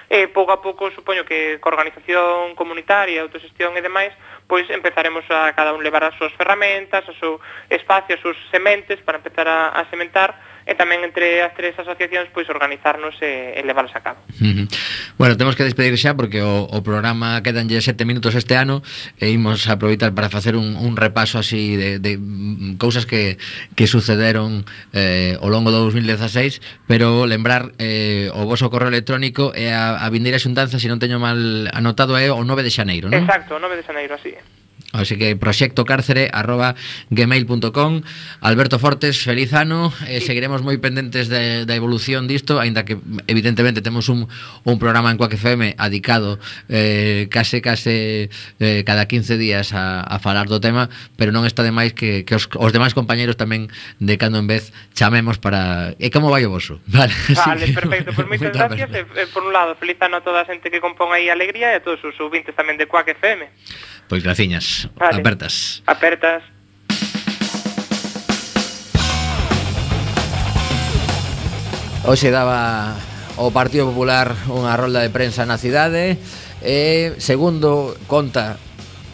e 0.10 0.26
eh, 0.26 0.28
pouco 0.32 0.50
a 0.56 0.64
pouco 0.64 0.90
supoño 0.90 1.28
que 1.28 1.62
co 1.62 1.70
organización 1.70 2.56
comunitaria, 2.56 3.22
autoxestión 3.22 3.78
e 3.78 3.86
demais, 3.86 4.16
pois 4.50 4.66
empezaremos 4.72 5.22
a 5.30 5.54
cada 5.54 5.76
un 5.76 5.86
levar 5.86 6.02
as 6.08 6.18
súas 6.18 6.34
ferramentas, 6.34 7.06
o 7.06 7.14
seu 7.20 7.38
espacio, 7.70 8.18
as 8.18 8.22
súas 8.24 8.40
sementes 8.50 8.98
para 9.06 9.22
empezar 9.22 9.46
a, 9.46 9.76
a 9.78 9.86
sementar 9.94 10.34
e 10.70 10.78
tamén 10.78 11.02
entre 11.02 11.42
as 11.42 11.58
tres 11.58 11.74
asociacións 11.82 12.30
pois 12.30 12.46
organizarnos 12.46 13.18
e, 13.26 13.58
e 13.58 13.62
leválos 13.66 13.90
a 13.98 14.06
cabo. 14.06 14.22
Bueno, 15.18 15.34
temos 15.34 15.58
que 15.58 15.66
despedir 15.66 15.98
xa 15.98 16.14
porque 16.14 16.46
o, 16.46 16.70
o 16.70 16.86
programa 16.86 17.42
quedanlle 17.42 17.82
sete 17.82 18.06
minutos 18.06 18.38
este 18.38 18.54
ano 18.54 18.86
e 19.18 19.34
imos 19.34 19.66
aproveitar 19.66 20.14
para 20.14 20.30
facer 20.30 20.54
un, 20.54 20.78
un 20.78 20.94
repaso 20.94 21.42
así 21.42 21.74
de, 21.74 21.98
de 21.98 22.22
mm, 22.22 22.78
cousas 22.78 23.10
que, 23.10 23.42
que 23.74 23.90
sucederon 23.90 24.70
eh, 24.94 25.42
ao 25.42 25.50
longo 25.50 25.74
do 25.74 25.90
2016 25.90 26.62
pero 26.86 27.26
lembrar 27.26 27.74
eh, 27.82 28.30
o 28.38 28.46
vosso 28.46 28.70
correo 28.70 28.94
electrónico 28.94 29.50
e 29.58 29.74
a, 29.74 29.98
a 29.98 30.08
vindeira 30.14 30.38
xuntanza 30.38 30.78
se 30.78 30.86
non 30.86 31.02
teño 31.02 31.18
mal 31.18 31.66
anotado 31.74 32.14
é 32.14 32.30
o 32.30 32.46
9 32.46 32.62
de 32.62 32.70
xaneiro, 32.70 33.10
non? 33.10 33.26
Exacto, 33.26 33.58
o 33.58 33.60
9 33.60 33.74
de 33.74 33.84
xaneiro, 33.90 34.14
así 34.14 34.38
é. 34.38 34.42
Así 34.92 35.18
que 35.18 35.36
proxectocarcere@gmail.com. 35.36 38.02
Alberto 38.42 38.80
Fortes, 38.80 39.22
feliz 39.22 39.54
ano. 39.54 39.94
Eh, 40.10 40.20
seguiremos 40.22 40.64
moi 40.66 40.82
pendentes 40.82 41.30
de, 41.30 41.70
da 41.70 41.78
evolución 41.78 42.26
disto, 42.26 42.58
Ainda 42.58 42.82
que 42.86 42.98
evidentemente 43.30 43.86
temos 43.86 44.10
un, 44.10 44.26
un 44.66 44.80
programa 44.80 45.12
en 45.14 45.18
Quack 45.18 45.34
FM 45.38 45.76
adicado 45.78 46.40
eh, 46.70 47.28
case 47.30 47.62
case 47.62 48.32
eh, 48.60 48.84
cada 48.86 49.06
15 49.06 49.38
días 49.38 49.74
a, 49.74 50.02
a 50.02 50.18
falar 50.18 50.50
do 50.50 50.58
tema, 50.58 50.90
pero 51.22 51.30
non 51.30 51.46
está 51.46 51.62
de 51.62 51.70
máis 51.70 51.94
que, 51.94 52.26
que 52.26 52.34
os, 52.34 52.50
os 52.58 52.74
demais 52.74 52.98
compañeros 52.98 53.38
tamén 53.38 53.70
de 54.02 54.18
cando 54.18 54.42
en 54.42 54.50
vez 54.50 54.74
chamemos 54.98 55.38
para 55.38 55.94
e 56.02 56.10
como 56.10 56.34
vai 56.34 56.42
o 56.46 56.50
voso. 56.50 56.82
Vale, 56.90 57.14
vale 57.38 57.70
perfecto. 57.72 58.12
Pois 58.18 58.26
pues 58.26 58.42
moitas 58.42 58.58
gracias 58.58 58.90
e, 58.90 58.98
e, 58.98 59.06
eh, 59.06 59.22
eh, 59.24 59.28
por 59.30 59.46
un 59.46 59.54
lado, 59.54 59.78
feliz 59.78 60.02
ano 60.02 60.18
a 60.18 60.26
toda 60.26 60.42
a 60.42 60.50
xente 60.50 60.74
que 60.74 60.82
compón 60.82 61.14
aí 61.14 61.30
Alegría 61.30 61.70
e 61.74 61.78
a 61.78 61.84
todos 61.84 62.02
os 62.02 62.18
ouvintes 62.18 62.58
tamén 62.58 62.78
de 62.78 62.90
Quack 62.90 63.14
FM. 63.22 63.46
Pois 64.10 64.24
graciñas 64.24 64.79
apertas, 64.86 64.96
vale. 64.96 65.20
apertas. 65.20 65.84
Apertas. 65.88 66.42
Hoxe 72.06 72.32
daba 72.32 72.96
o 73.36 73.52
Partido 73.52 73.92
Popular 73.92 74.36
unha 74.48 74.74
rolda 74.76 75.04
de 75.04 75.12
prensa 75.12 75.44
na 75.44 75.60
cidade 75.60 76.20
e 76.64 77.14
segundo 77.20 77.96
conta 78.08 78.60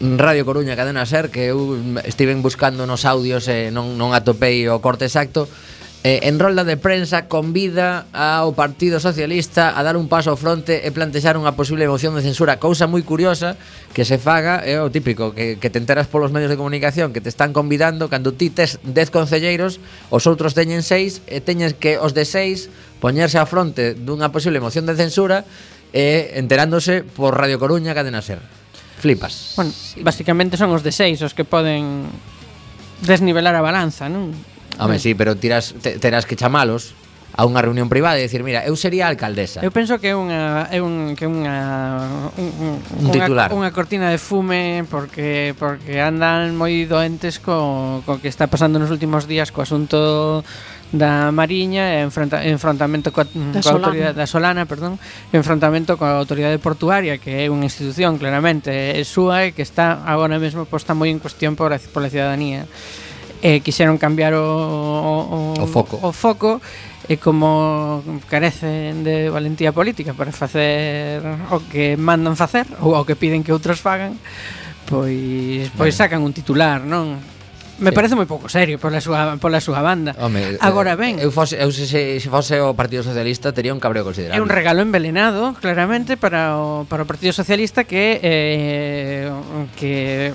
Radio 0.00 0.44
Coruña 0.44 0.76
Cadena 0.76 1.06
Ser 1.06 1.28
que 1.30 1.50
eu 1.50 1.78
estiven 2.04 2.42
buscando 2.42 2.84
nos 2.84 3.08
audios 3.08 3.48
e 3.48 3.70
non, 3.70 3.96
non 4.00 4.12
atopei 4.12 4.66
o 4.68 4.82
corte 4.82 5.08
exacto 5.08 5.50
eh, 6.06 6.28
en 6.28 6.38
rolda 6.38 6.62
de 6.62 6.76
prensa 6.78 7.26
convida 7.26 8.06
ao 8.14 8.54
Partido 8.54 9.02
Socialista 9.02 9.74
a 9.74 9.82
dar 9.82 9.98
un 9.98 10.06
paso 10.06 10.30
ao 10.30 10.38
fronte 10.38 10.86
e 10.86 10.94
plantexar 10.94 11.34
unha 11.34 11.58
posible 11.58 11.82
moción 11.90 12.14
de 12.14 12.22
censura, 12.22 12.62
cousa 12.62 12.86
moi 12.86 13.02
curiosa 13.02 13.58
que 13.90 14.06
se 14.06 14.14
faga, 14.14 14.62
é 14.62 14.78
o 14.78 14.86
típico 14.86 15.34
que, 15.34 15.58
que 15.58 15.66
te 15.66 15.82
enteras 15.82 16.06
polos 16.06 16.30
medios 16.30 16.46
de 16.46 16.54
comunicación 16.54 17.10
que 17.10 17.18
te 17.18 17.26
están 17.26 17.50
convidando 17.50 18.06
cando 18.06 18.30
ti 18.30 18.54
tes 18.54 18.78
10 18.86 19.10
concelleiros, 19.10 19.82
os 20.06 20.30
outros 20.30 20.54
teñen 20.54 20.86
6 20.86 21.26
e 21.26 21.42
teñes 21.42 21.74
que 21.74 21.98
os 21.98 22.14
de 22.14 22.22
6 22.22 23.02
poñerse 23.02 23.42
a 23.42 23.46
fronte 23.50 23.98
dunha 23.98 24.30
posible 24.30 24.62
moción 24.62 24.86
de 24.86 24.94
censura 24.94 25.42
e 25.90 26.38
enterándose 26.38 27.02
por 27.02 27.34
Radio 27.34 27.58
Coruña 27.58 27.98
Cadena 27.98 28.22
Ser. 28.22 28.38
Flipas. 29.02 29.58
Bueno, 29.58 29.74
basicamente 30.06 30.54
son 30.54 30.70
os 30.70 30.86
de 30.86 30.94
6 30.94 31.26
os 31.26 31.34
que 31.34 31.42
poden 31.42 32.06
desnivelar 33.02 33.58
a 33.58 33.66
balanza, 33.66 34.06
non? 34.06 34.30
Home, 34.78 34.98
sí, 34.98 35.14
pero 35.14 35.36
tiras, 35.36 35.74
te, 35.80 35.98
terás 35.98 36.26
que 36.26 36.36
chamalos 36.36 36.94
a 37.36 37.44
unha 37.44 37.60
reunión 37.60 37.92
privada 37.92 38.16
e 38.16 38.24
dicir, 38.24 38.40
mira, 38.40 38.64
eu 38.64 38.72
sería 38.80 39.04
alcaldesa. 39.12 39.60
Eu 39.60 39.68
penso 39.68 40.00
que 40.00 40.08
é 40.08 40.16
unha 40.16 40.72
é 40.72 40.80
un 40.80 41.12
que 41.12 41.28
unha 41.28 42.32
un, 42.40 42.48
un, 42.56 42.72
un 42.80 43.06
titular. 43.12 43.52
Unha, 43.52 43.68
unha 43.68 43.70
cortina 43.76 44.08
de 44.08 44.16
fume 44.16 44.88
porque 44.88 45.52
porque 45.60 46.00
andan 46.00 46.56
moi 46.56 46.88
doentes 46.88 47.36
co 47.36 48.00
co 48.08 48.16
que 48.24 48.32
está 48.32 48.48
pasando 48.48 48.80
nos 48.80 48.88
últimos 48.88 49.28
días 49.28 49.52
co 49.52 49.60
asunto 49.60 50.40
da 50.96 51.28
Mariña 51.28 52.00
e 52.00 52.08
enfrenta, 52.08 52.40
enfrontamento 52.40 53.12
coa, 53.12 53.28
da, 53.28 53.60
coa 53.60 53.84
Solana. 53.84 54.16
da 54.16 54.24
Solana, 54.24 54.64
perdón, 54.64 54.96
enfrontamento 55.34 56.00
coa 56.00 56.16
autoridade 56.16 56.56
portuaria, 56.56 57.20
que 57.20 57.44
é 57.44 57.52
unha 57.52 57.68
institución 57.68 58.16
claramente 58.16 58.72
é 58.72 59.04
súa 59.04 59.44
e 59.44 59.52
que 59.52 59.60
está 59.60 60.08
agora 60.08 60.40
mesmo 60.40 60.64
posta 60.64 60.96
moi 60.96 61.12
en 61.12 61.20
cuestión 61.20 61.52
por 61.52 61.74
a, 61.74 61.78
por 61.92 62.00
a 62.00 62.08
cidadanía 62.08 62.64
eh, 63.42 63.60
quixeron 63.60 63.98
cambiar 63.98 64.34
o, 64.34 64.44
o, 64.44 65.54
o 65.60 65.66
foco, 65.66 66.00
o 66.00 66.12
foco 66.12 66.60
e 67.06 67.16
como 67.22 68.02
carecen 68.26 69.06
de 69.06 69.30
valentía 69.30 69.70
política 69.70 70.10
para 70.10 70.34
facer 70.34 71.22
o 71.54 71.62
que 71.70 71.94
mandan 71.94 72.34
facer 72.34 72.66
ou 72.82 72.98
o 72.98 73.06
que 73.06 73.14
piden 73.14 73.46
que 73.46 73.54
outros 73.54 73.78
fagan, 73.78 74.18
pois 74.90 75.70
pois 75.78 75.94
sacan 75.94 76.26
un 76.26 76.34
titular, 76.34 76.82
non? 76.82 77.35
Me 77.78 77.90
sí. 77.90 77.94
parece 77.94 78.16
moi 78.16 78.24
pouco 78.24 78.48
serio 78.48 78.80
pola 78.80 79.04
súa 79.04 79.36
pola 79.36 79.60
súa 79.60 79.84
banda. 79.84 80.16
Home, 80.16 80.56
eh, 80.56 80.64
Agora 80.64 80.96
ben, 80.96 81.20
eu 81.20 81.28
fose 81.28 81.60
eu 81.60 81.68
se, 81.68 81.84
se, 81.84 82.20
se 82.24 82.28
fose 82.32 82.56
o 82.56 82.72
Partido 82.72 83.04
Socialista 83.04 83.52
tería 83.52 83.76
un 83.76 83.80
cabreo 83.80 84.00
considerable. 84.00 84.40
É 84.40 84.40
un 84.40 84.48
regalo 84.48 84.80
envenenado, 84.80 85.52
claramente 85.60 86.16
para 86.16 86.56
o 86.56 86.88
para 86.88 87.04
o 87.04 87.06
Partido 87.06 87.36
Socialista 87.36 87.84
que 87.84 88.16
eh, 88.24 89.28
que 89.76 90.32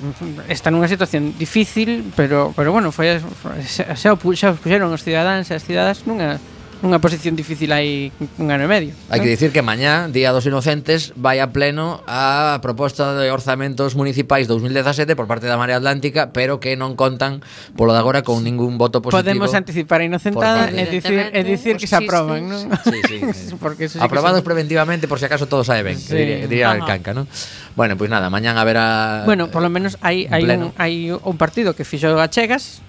está 0.54 0.70
nunha 0.70 0.86
situación 0.86 1.34
difícil, 1.34 2.14
pero 2.14 2.54
pero 2.54 2.70
bueno, 2.70 2.94
foi 2.94 3.18
xa, 3.66 3.98
xa, 3.98 4.14
xa 4.14 4.50
puxeron 4.54 4.94
os 4.94 5.02
cidadáns 5.02 5.50
e 5.50 5.58
as 5.58 5.66
cidadas 5.66 6.06
nunha 6.06 6.38
unha 6.82 6.98
posición 6.98 7.38
difícil 7.38 7.70
hai 7.70 8.10
un 8.42 8.50
ano 8.50 8.66
e 8.66 8.70
medio. 8.70 8.92
Hai 9.14 9.22
que 9.22 9.30
eh? 9.30 9.38
dicir 9.38 9.54
que 9.54 9.62
mañá, 9.62 10.10
Día 10.10 10.34
dos 10.34 10.50
Inocentes, 10.50 11.14
vai 11.14 11.38
a 11.38 11.54
pleno 11.54 12.02
a 12.10 12.58
proposta 12.66 13.14
de 13.14 13.30
orzamentos 13.30 13.94
municipais 13.94 14.50
2017 14.50 15.14
por 15.14 15.30
parte 15.30 15.46
da 15.46 15.62
Marea 15.62 15.78
Atlántica, 15.78 16.34
pero 16.34 16.58
que 16.58 16.74
non 16.74 16.98
contan 16.98 17.46
polo 17.78 17.94
de 17.94 18.02
agora 18.02 18.26
con 18.26 18.42
ningún 18.42 18.82
voto 18.82 19.06
positivo. 19.06 19.22
Podemos 19.22 19.54
anticipar 19.54 20.02
a 20.02 20.10
inocentada 20.10 20.74
e 20.74 20.90
dicir, 20.90 21.30
e 21.30 21.42
dicir 21.46 21.78
que 21.78 21.86
se 21.86 22.02
aproban, 22.02 22.50
non? 22.50 22.66
Sí, 22.82 22.98
sí. 23.06 23.18
sí. 23.38 23.56
Porque 23.62 23.86
eso 23.86 24.02
sí 24.02 24.04
Aprobados 24.04 24.42
que 24.42 24.50
son... 24.50 24.50
preventivamente 24.50 25.06
por 25.06 25.22
si 25.22 25.30
acaso 25.30 25.46
todos 25.46 25.70
sae 25.70 25.86
ben, 25.86 26.02
sí. 26.02 26.18
diría, 26.18 26.38
diría 26.50 26.68
Ajá. 26.74 26.82
el 26.82 26.86
canca, 26.90 27.14
non? 27.14 27.30
Bueno, 27.78 27.94
pois 27.94 28.10
pues 28.10 28.18
nada, 28.18 28.34
mañán 28.34 28.58
haberá 28.58 29.22
Bueno, 29.30 29.54
por 29.54 29.62
lo 29.62 29.70
menos 29.70 30.02
hai 30.02 30.26
hai 30.34 30.50
un, 30.50 30.74
hai 30.82 31.14
un 31.14 31.38
partido 31.38 31.78
que 31.78 31.86
fixo 31.86 32.18
a 32.18 32.26
Chegas 32.26 32.82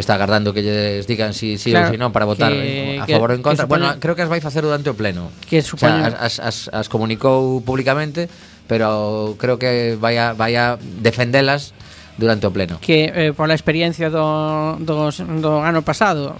que 0.00 0.08
está 0.08 0.16
agardando 0.16 0.56
que 0.56 0.64
lles 0.64 1.04
digan 1.04 1.36
si 1.36 1.60
sí 1.60 1.68
si 1.68 1.70
claro, 1.76 1.92
ou 1.92 1.92
si 1.92 2.00
non 2.00 2.08
para 2.08 2.24
votar 2.24 2.48
que, 2.48 2.96
a 2.96 3.04
favor 3.04 3.28
ou 3.28 3.36
en 3.36 3.44
contra. 3.44 3.68
Supone, 3.68 3.84
bueno, 3.84 4.00
creo 4.00 4.16
que 4.16 4.24
as 4.24 4.32
vai 4.32 4.40
facer 4.40 4.64
durante 4.64 4.88
o 4.88 4.96
pleno. 4.96 5.28
Que 5.44 5.60
supone... 5.60 6.00
o 6.00 6.08
sea, 6.08 6.24
as, 6.24 6.40
as, 6.40 6.56
as 6.72 6.88
comunicou 6.88 7.60
públicamente, 7.60 8.32
pero 8.64 9.36
creo 9.36 9.60
que 9.60 10.00
vai 10.00 10.16
a, 10.16 10.32
vai 10.32 10.56
a 10.56 10.80
defendelas 10.80 11.76
durante 12.16 12.48
o 12.48 12.50
pleno. 12.50 12.80
Que 12.80 13.12
eh, 13.12 13.32
por 13.36 13.52
a 13.52 13.52
experiencia 13.52 14.08
do, 14.08 14.80
do, 14.80 15.12
do 15.12 15.52
ano 15.60 15.84
pasado, 15.84 16.32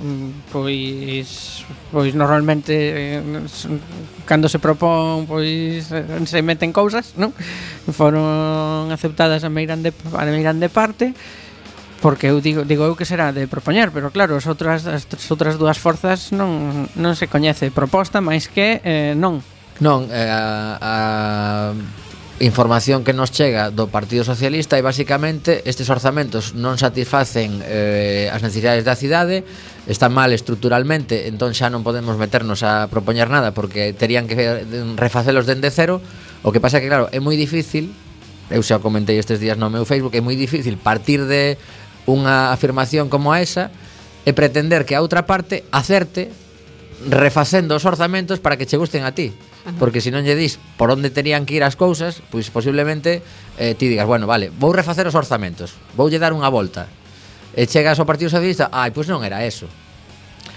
pois 0.48 1.68
pois 1.92 2.16
normalmente 2.16 2.72
eh, 2.72 3.20
cando 4.24 4.48
se 4.48 4.56
propón, 4.56 5.28
pois 5.28 5.92
eh, 5.92 6.04
se 6.24 6.40
meten 6.40 6.72
cousas, 6.72 7.12
non? 7.20 7.36
Foron 7.92 8.88
aceptadas 8.88 9.44
a 9.44 9.52
meirande 9.52 9.92
a 9.92 10.24
meirande 10.24 10.72
parte 10.72 11.12
Porque 12.00 12.32
eu 12.32 12.40
digo, 12.40 12.64
digo 12.64 12.88
eu 12.88 12.96
que 12.96 13.04
será 13.04 13.28
de 13.28 13.44
propoñer, 13.44 13.92
pero 13.92 14.08
claro, 14.08 14.36
as 14.40 14.48
outras 14.48 14.88
as 14.88 15.04
outras 15.28 15.60
dúas 15.60 15.76
forzas 15.76 16.32
non 16.32 16.88
non 16.96 17.12
se 17.12 17.28
coñece 17.28 17.68
proposta, 17.68 18.24
máis 18.24 18.48
que 18.48 18.80
eh, 18.80 19.12
non. 19.12 19.44
Non, 19.84 20.08
eh, 20.08 20.28
a, 20.28 20.80
a 20.80 20.94
información 22.40 23.04
que 23.04 23.12
nos 23.12 23.30
chega 23.30 23.68
do 23.68 23.92
Partido 23.92 24.24
Socialista 24.24 24.80
e 24.80 24.82
basicamente 24.82 25.60
estes 25.68 25.92
orzamentos 25.92 26.56
non 26.56 26.80
satisfacen 26.80 27.60
eh, 27.68 28.32
as 28.32 28.40
necesidades 28.40 28.88
da 28.88 28.96
cidade, 28.96 29.44
están 29.84 30.16
mal 30.16 30.32
estructuralmente, 30.32 31.28
entón 31.28 31.52
xa 31.52 31.68
non 31.68 31.84
podemos 31.84 32.16
meternos 32.16 32.64
a 32.64 32.88
propoñer 32.88 33.28
nada 33.28 33.52
porque 33.52 33.92
terían 33.92 34.24
que 34.24 34.64
refacelos 34.96 35.44
dende 35.44 35.68
cero. 35.68 36.00
O 36.40 36.48
que 36.48 36.64
pasa 36.64 36.80
é 36.80 36.80
que 36.80 36.88
claro, 36.88 37.12
é 37.12 37.20
moi 37.20 37.36
difícil, 37.36 37.92
eu 38.48 38.64
xa 38.64 38.80
comentei 38.80 39.20
estes 39.20 39.36
días 39.36 39.60
no 39.60 39.68
meu 39.68 39.84
Facebook, 39.84 40.16
é 40.16 40.24
moi 40.24 40.32
difícil 40.32 40.80
partir 40.80 41.28
de 41.28 41.60
unha 42.08 42.52
afirmación 42.54 43.12
como 43.12 43.34
esa 43.36 43.68
e 44.24 44.32
pretender 44.36 44.84
que 44.84 44.96
a 44.96 45.02
outra 45.02 45.24
parte 45.24 45.64
acerte 45.72 46.32
refacendo 47.08 47.76
os 47.76 47.88
orzamentos 47.88 48.40
para 48.40 48.60
que 48.60 48.68
che 48.68 48.76
gusten 48.76 49.04
a 49.08 49.16
ti. 49.16 49.32
Porque 49.76 50.00
se 50.00 50.08
non 50.08 50.24
lle 50.24 50.36
dis 50.36 50.56
por 50.80 50.88
onde 50.88 51.12
terían 51.12 51.44
que 51.44 51.56
ir 51.56 51.64
as 51.64 51.76
cousas, 51.76 52.24
pois 52.32 52.48
posiblemente 52.48 53.20
eh, 53.60 53.76
ti 53.76 53.92
digas, 53.92 54.08
bueno, 54.08 54.24
vale, 54.24 54.48
vou 54.48 54.72
refacer 54.72 55.04
os 55.04 55.16
orzamentos, 55.16 55.76
voulle 55.96 56.20
dar 56.20 56.32
unha 56.32 56.48
volta. 56.48 56.88
E 57.52 57.68
chegas 57.68 58.00
ao 58.00 58.08
Partido 58.08 58.32
Socialista, 58.32 58.72
ai, 58.72 58.92
pois 58.92 59.08
non 59.08 59.20
era 59.20 59.44
eso. 59.44 59.68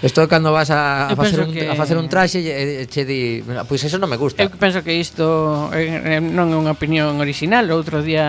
Isto 0.04 0.28
cando 0.28 0.52
vas 0.52 0.68
a, 0.68 1.08
a 1.08 1.16
facer, 1.16 1.40
un, 1.40 1.52
que... 1.52 1.64
a 1.64 1.74
facer 1.74 1.96
un 1.96 2.12
traxe 2.12 2.44
e, 2.44 2.86
che 2.92 3.08
di, 3.08 3.40
pois 3.40 3.64
pues 3.64 3.84
eso 3.88 3.96
non 3.96 4.12
me 4.12 4.20
gusta. 4.20 4.44
Eu 4.44 4.52
penso 4.52 4.84
que 4.84 4.92
isto 4.92 5.72
eh, 5.72 6.20
eh 6.20 6.20
non 6.20 6.52
é 6.52 6.56
unha 6.60 6.76
opinión 6.76 7.16
original, 7.24 7.64
outro 7.72 8.04
día 8.04 8.28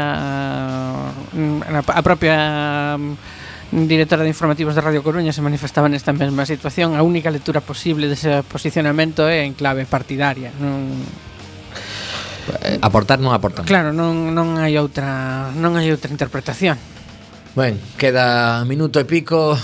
eh, 1.35 1.75
a 1.75 2.01
propia 2.01 2.95
mm, 2.95 3.91
directora 3.91 4.23
de 4.23 4.31
informativos 4.31 4.71
de 4.71 4.79
Radio 4.79 5.03
Coruña 5.03 5.35
se 5.35 5.43
manifestaba 5.43 5.91
nesta 5.91 6.15
mesma 6.15 6.47
situación. 6.47 6.95
A 6.95 7.03
única 7.03 7.27
lectura 7.27 7.59
posible 7.59 8.07
dese 8.07 8.39
posicionamento 8.47 9.27
é 9.27 9.43
en 9.43 9.51
clave 9.51 9.83
partidaria. 9.83 10.55
Non 10.55 10.95
eh, 12.63 12.79
aportar 12.79 13.19
non 13.19 13.35
aportan 13.35 13.67
claro 13.67 13.91
non, 13.91 14.31
non 14.31 14.55
hai 14.63 14.79
outra 14.79 15.51
non 15.51 15.75
hai 15.75 15.91
outra 15.91 16.07
interpretación. 16.07 16.79
Ben, 17.55 17.79
queda 17.99 18.63
minuto 18.63 18.99
e 18.99 19.05
pico 19.07 19.59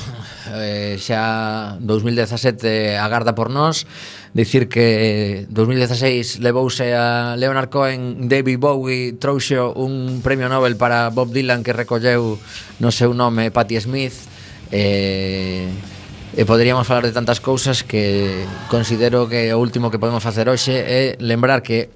eh, 0.50 0.98
xa 0.98 1.78
2017 1.80 2.98
agarda 2.98 3.36
por 3.36 3.50
nós 3.54 3.86
dicir 4.34 4.66
que 4.72 5.46
2016 5.50 6.40
levouse 6.40 6.94
a 6.96 7.36
Leonard 7.38 7.70
Cohen 7.70 8.26
David 8.32 8.58
Bowie 8.58 9.14
trouxe 9.20 9.60
un 9.60 10.22
premio 10.24 10.50
Nobel 10.50 10.80
para 10.80 11.12
Bob 11.12 11.30
Dylan 11.30 11.62
que 11.62 11.76
recolleu 11.76 12.40
no 12.80 12.90
seu 12.90 13.14
nome 13.14 13.52
Patti 13.52 13.78
Smith. 13.78 14.16
Eh, 14.72 15.68
E 16.32 16.48
poderíamos 16.48 16.88
falar 16.88 17.04
de 17.04 17.12
tantas 17.12 17.44
cousas 17.44 17.84
que 17.84 18.48
considero 18.72 19.28
que 19.28 19.52
o 19.52 19.60
último 19.60 19.92
que 19.92 20.00
podemos 20.00 20.24
facer 20.24 20.48
hoxe 20.48 20.72
é 20.80 21.20
lembrar 21.20 21.60
que 21.60 21.92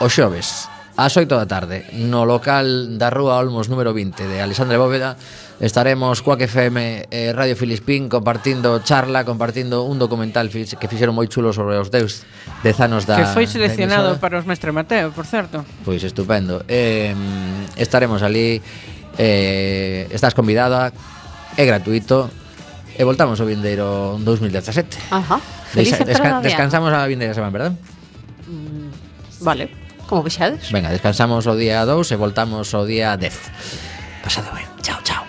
o 0.00 0.08
xoves 0.08 0.72
Ás 0.94 1.18
8 1.18 1.26
da 1.26 1.50
tarde, 1.50 1.82
no 1.98 2.22
local 2.22 2.94
da 2.94 3.10
Rúa 3.10 3.42
Olmos 3.42 3.66
número 3.66 3.90
20 3.90 4.30
de 4.30 4.38
Alexandre 4.38 4.78
Bóveda, 4.78 5.18
estaremos 5.58 6.22
coa 6.22 6.38
FM 6.38 7.10
e 7.10 7.10
eh, 7.10 7.30
Radio 7.34 7.58
Filispín 7.58 8.06
compartindo 8.06 8.78
charla, 8.86 9.26
compartindo 9.26 9.82
un 9.82 9.98
documental 9.98 10.46
que 10.46 10.86
fixeron 10.86 11.18
moi 11.18 11.26
chulo 11.26 11.50
sobre 11.50 11.82
os 11.82 11.90
deus 11.90 12.22
dezanos 12.62 13.10
da 13.10 13.18
Que 13.18 13.26
foi 13.26 13.50
seleccionado 13.50 14.22
para 14.22 14.38
os 14.38 14.46
Mestre 14.46 14.70
Mateo, 14.70 15.10
por 15.10 15.26
certo. 15.26 15.66
Pois 15.82 15.98
estupendo. 16.06 16.62
Eh, 16.70 17.10
estaremos 17.74 18.22
ali 18.22 18.62
eh, 19.18 20.06
estás 20.14 20.30
convidada, 20.30 20.94
é 21.58 21.64
gratuito, 21.66 22.30
E 22.94 23.02
voltamos 23.02 23.42
ao 23.42 23.50
vindeiro 23.50 24.22
2017. 24.22 25.10
Ajá. 25.10 25.42
Feliz 25.74 25.90
Desca 25.90 26.06
desca 26.06 26.38
descansamos 26.38 26.94
a 26.94 27.02
vindeira 27.10 27.34
semana, 27.34 27.50
verdad? 27.50 27.72
Mm, 28.46 28.94
vale 29.42 29.83
como 30.14 30.22
vexades. 30.22 30.70
Venga, 30.70 30.90
descansamos 30.90 31.42
o 31.50 31.58
día 31.58 31.82
2 31.82 32.12
e 32.12 32.14
voltamos 32.14 32.70
o 32.70 32.86
día 32.86 33.18
10. 33.18 33.34
Pasado 34.22 34.54
ben. 34.54 34.70
Chao, 34.78 35.02
chao. 35.02 35.26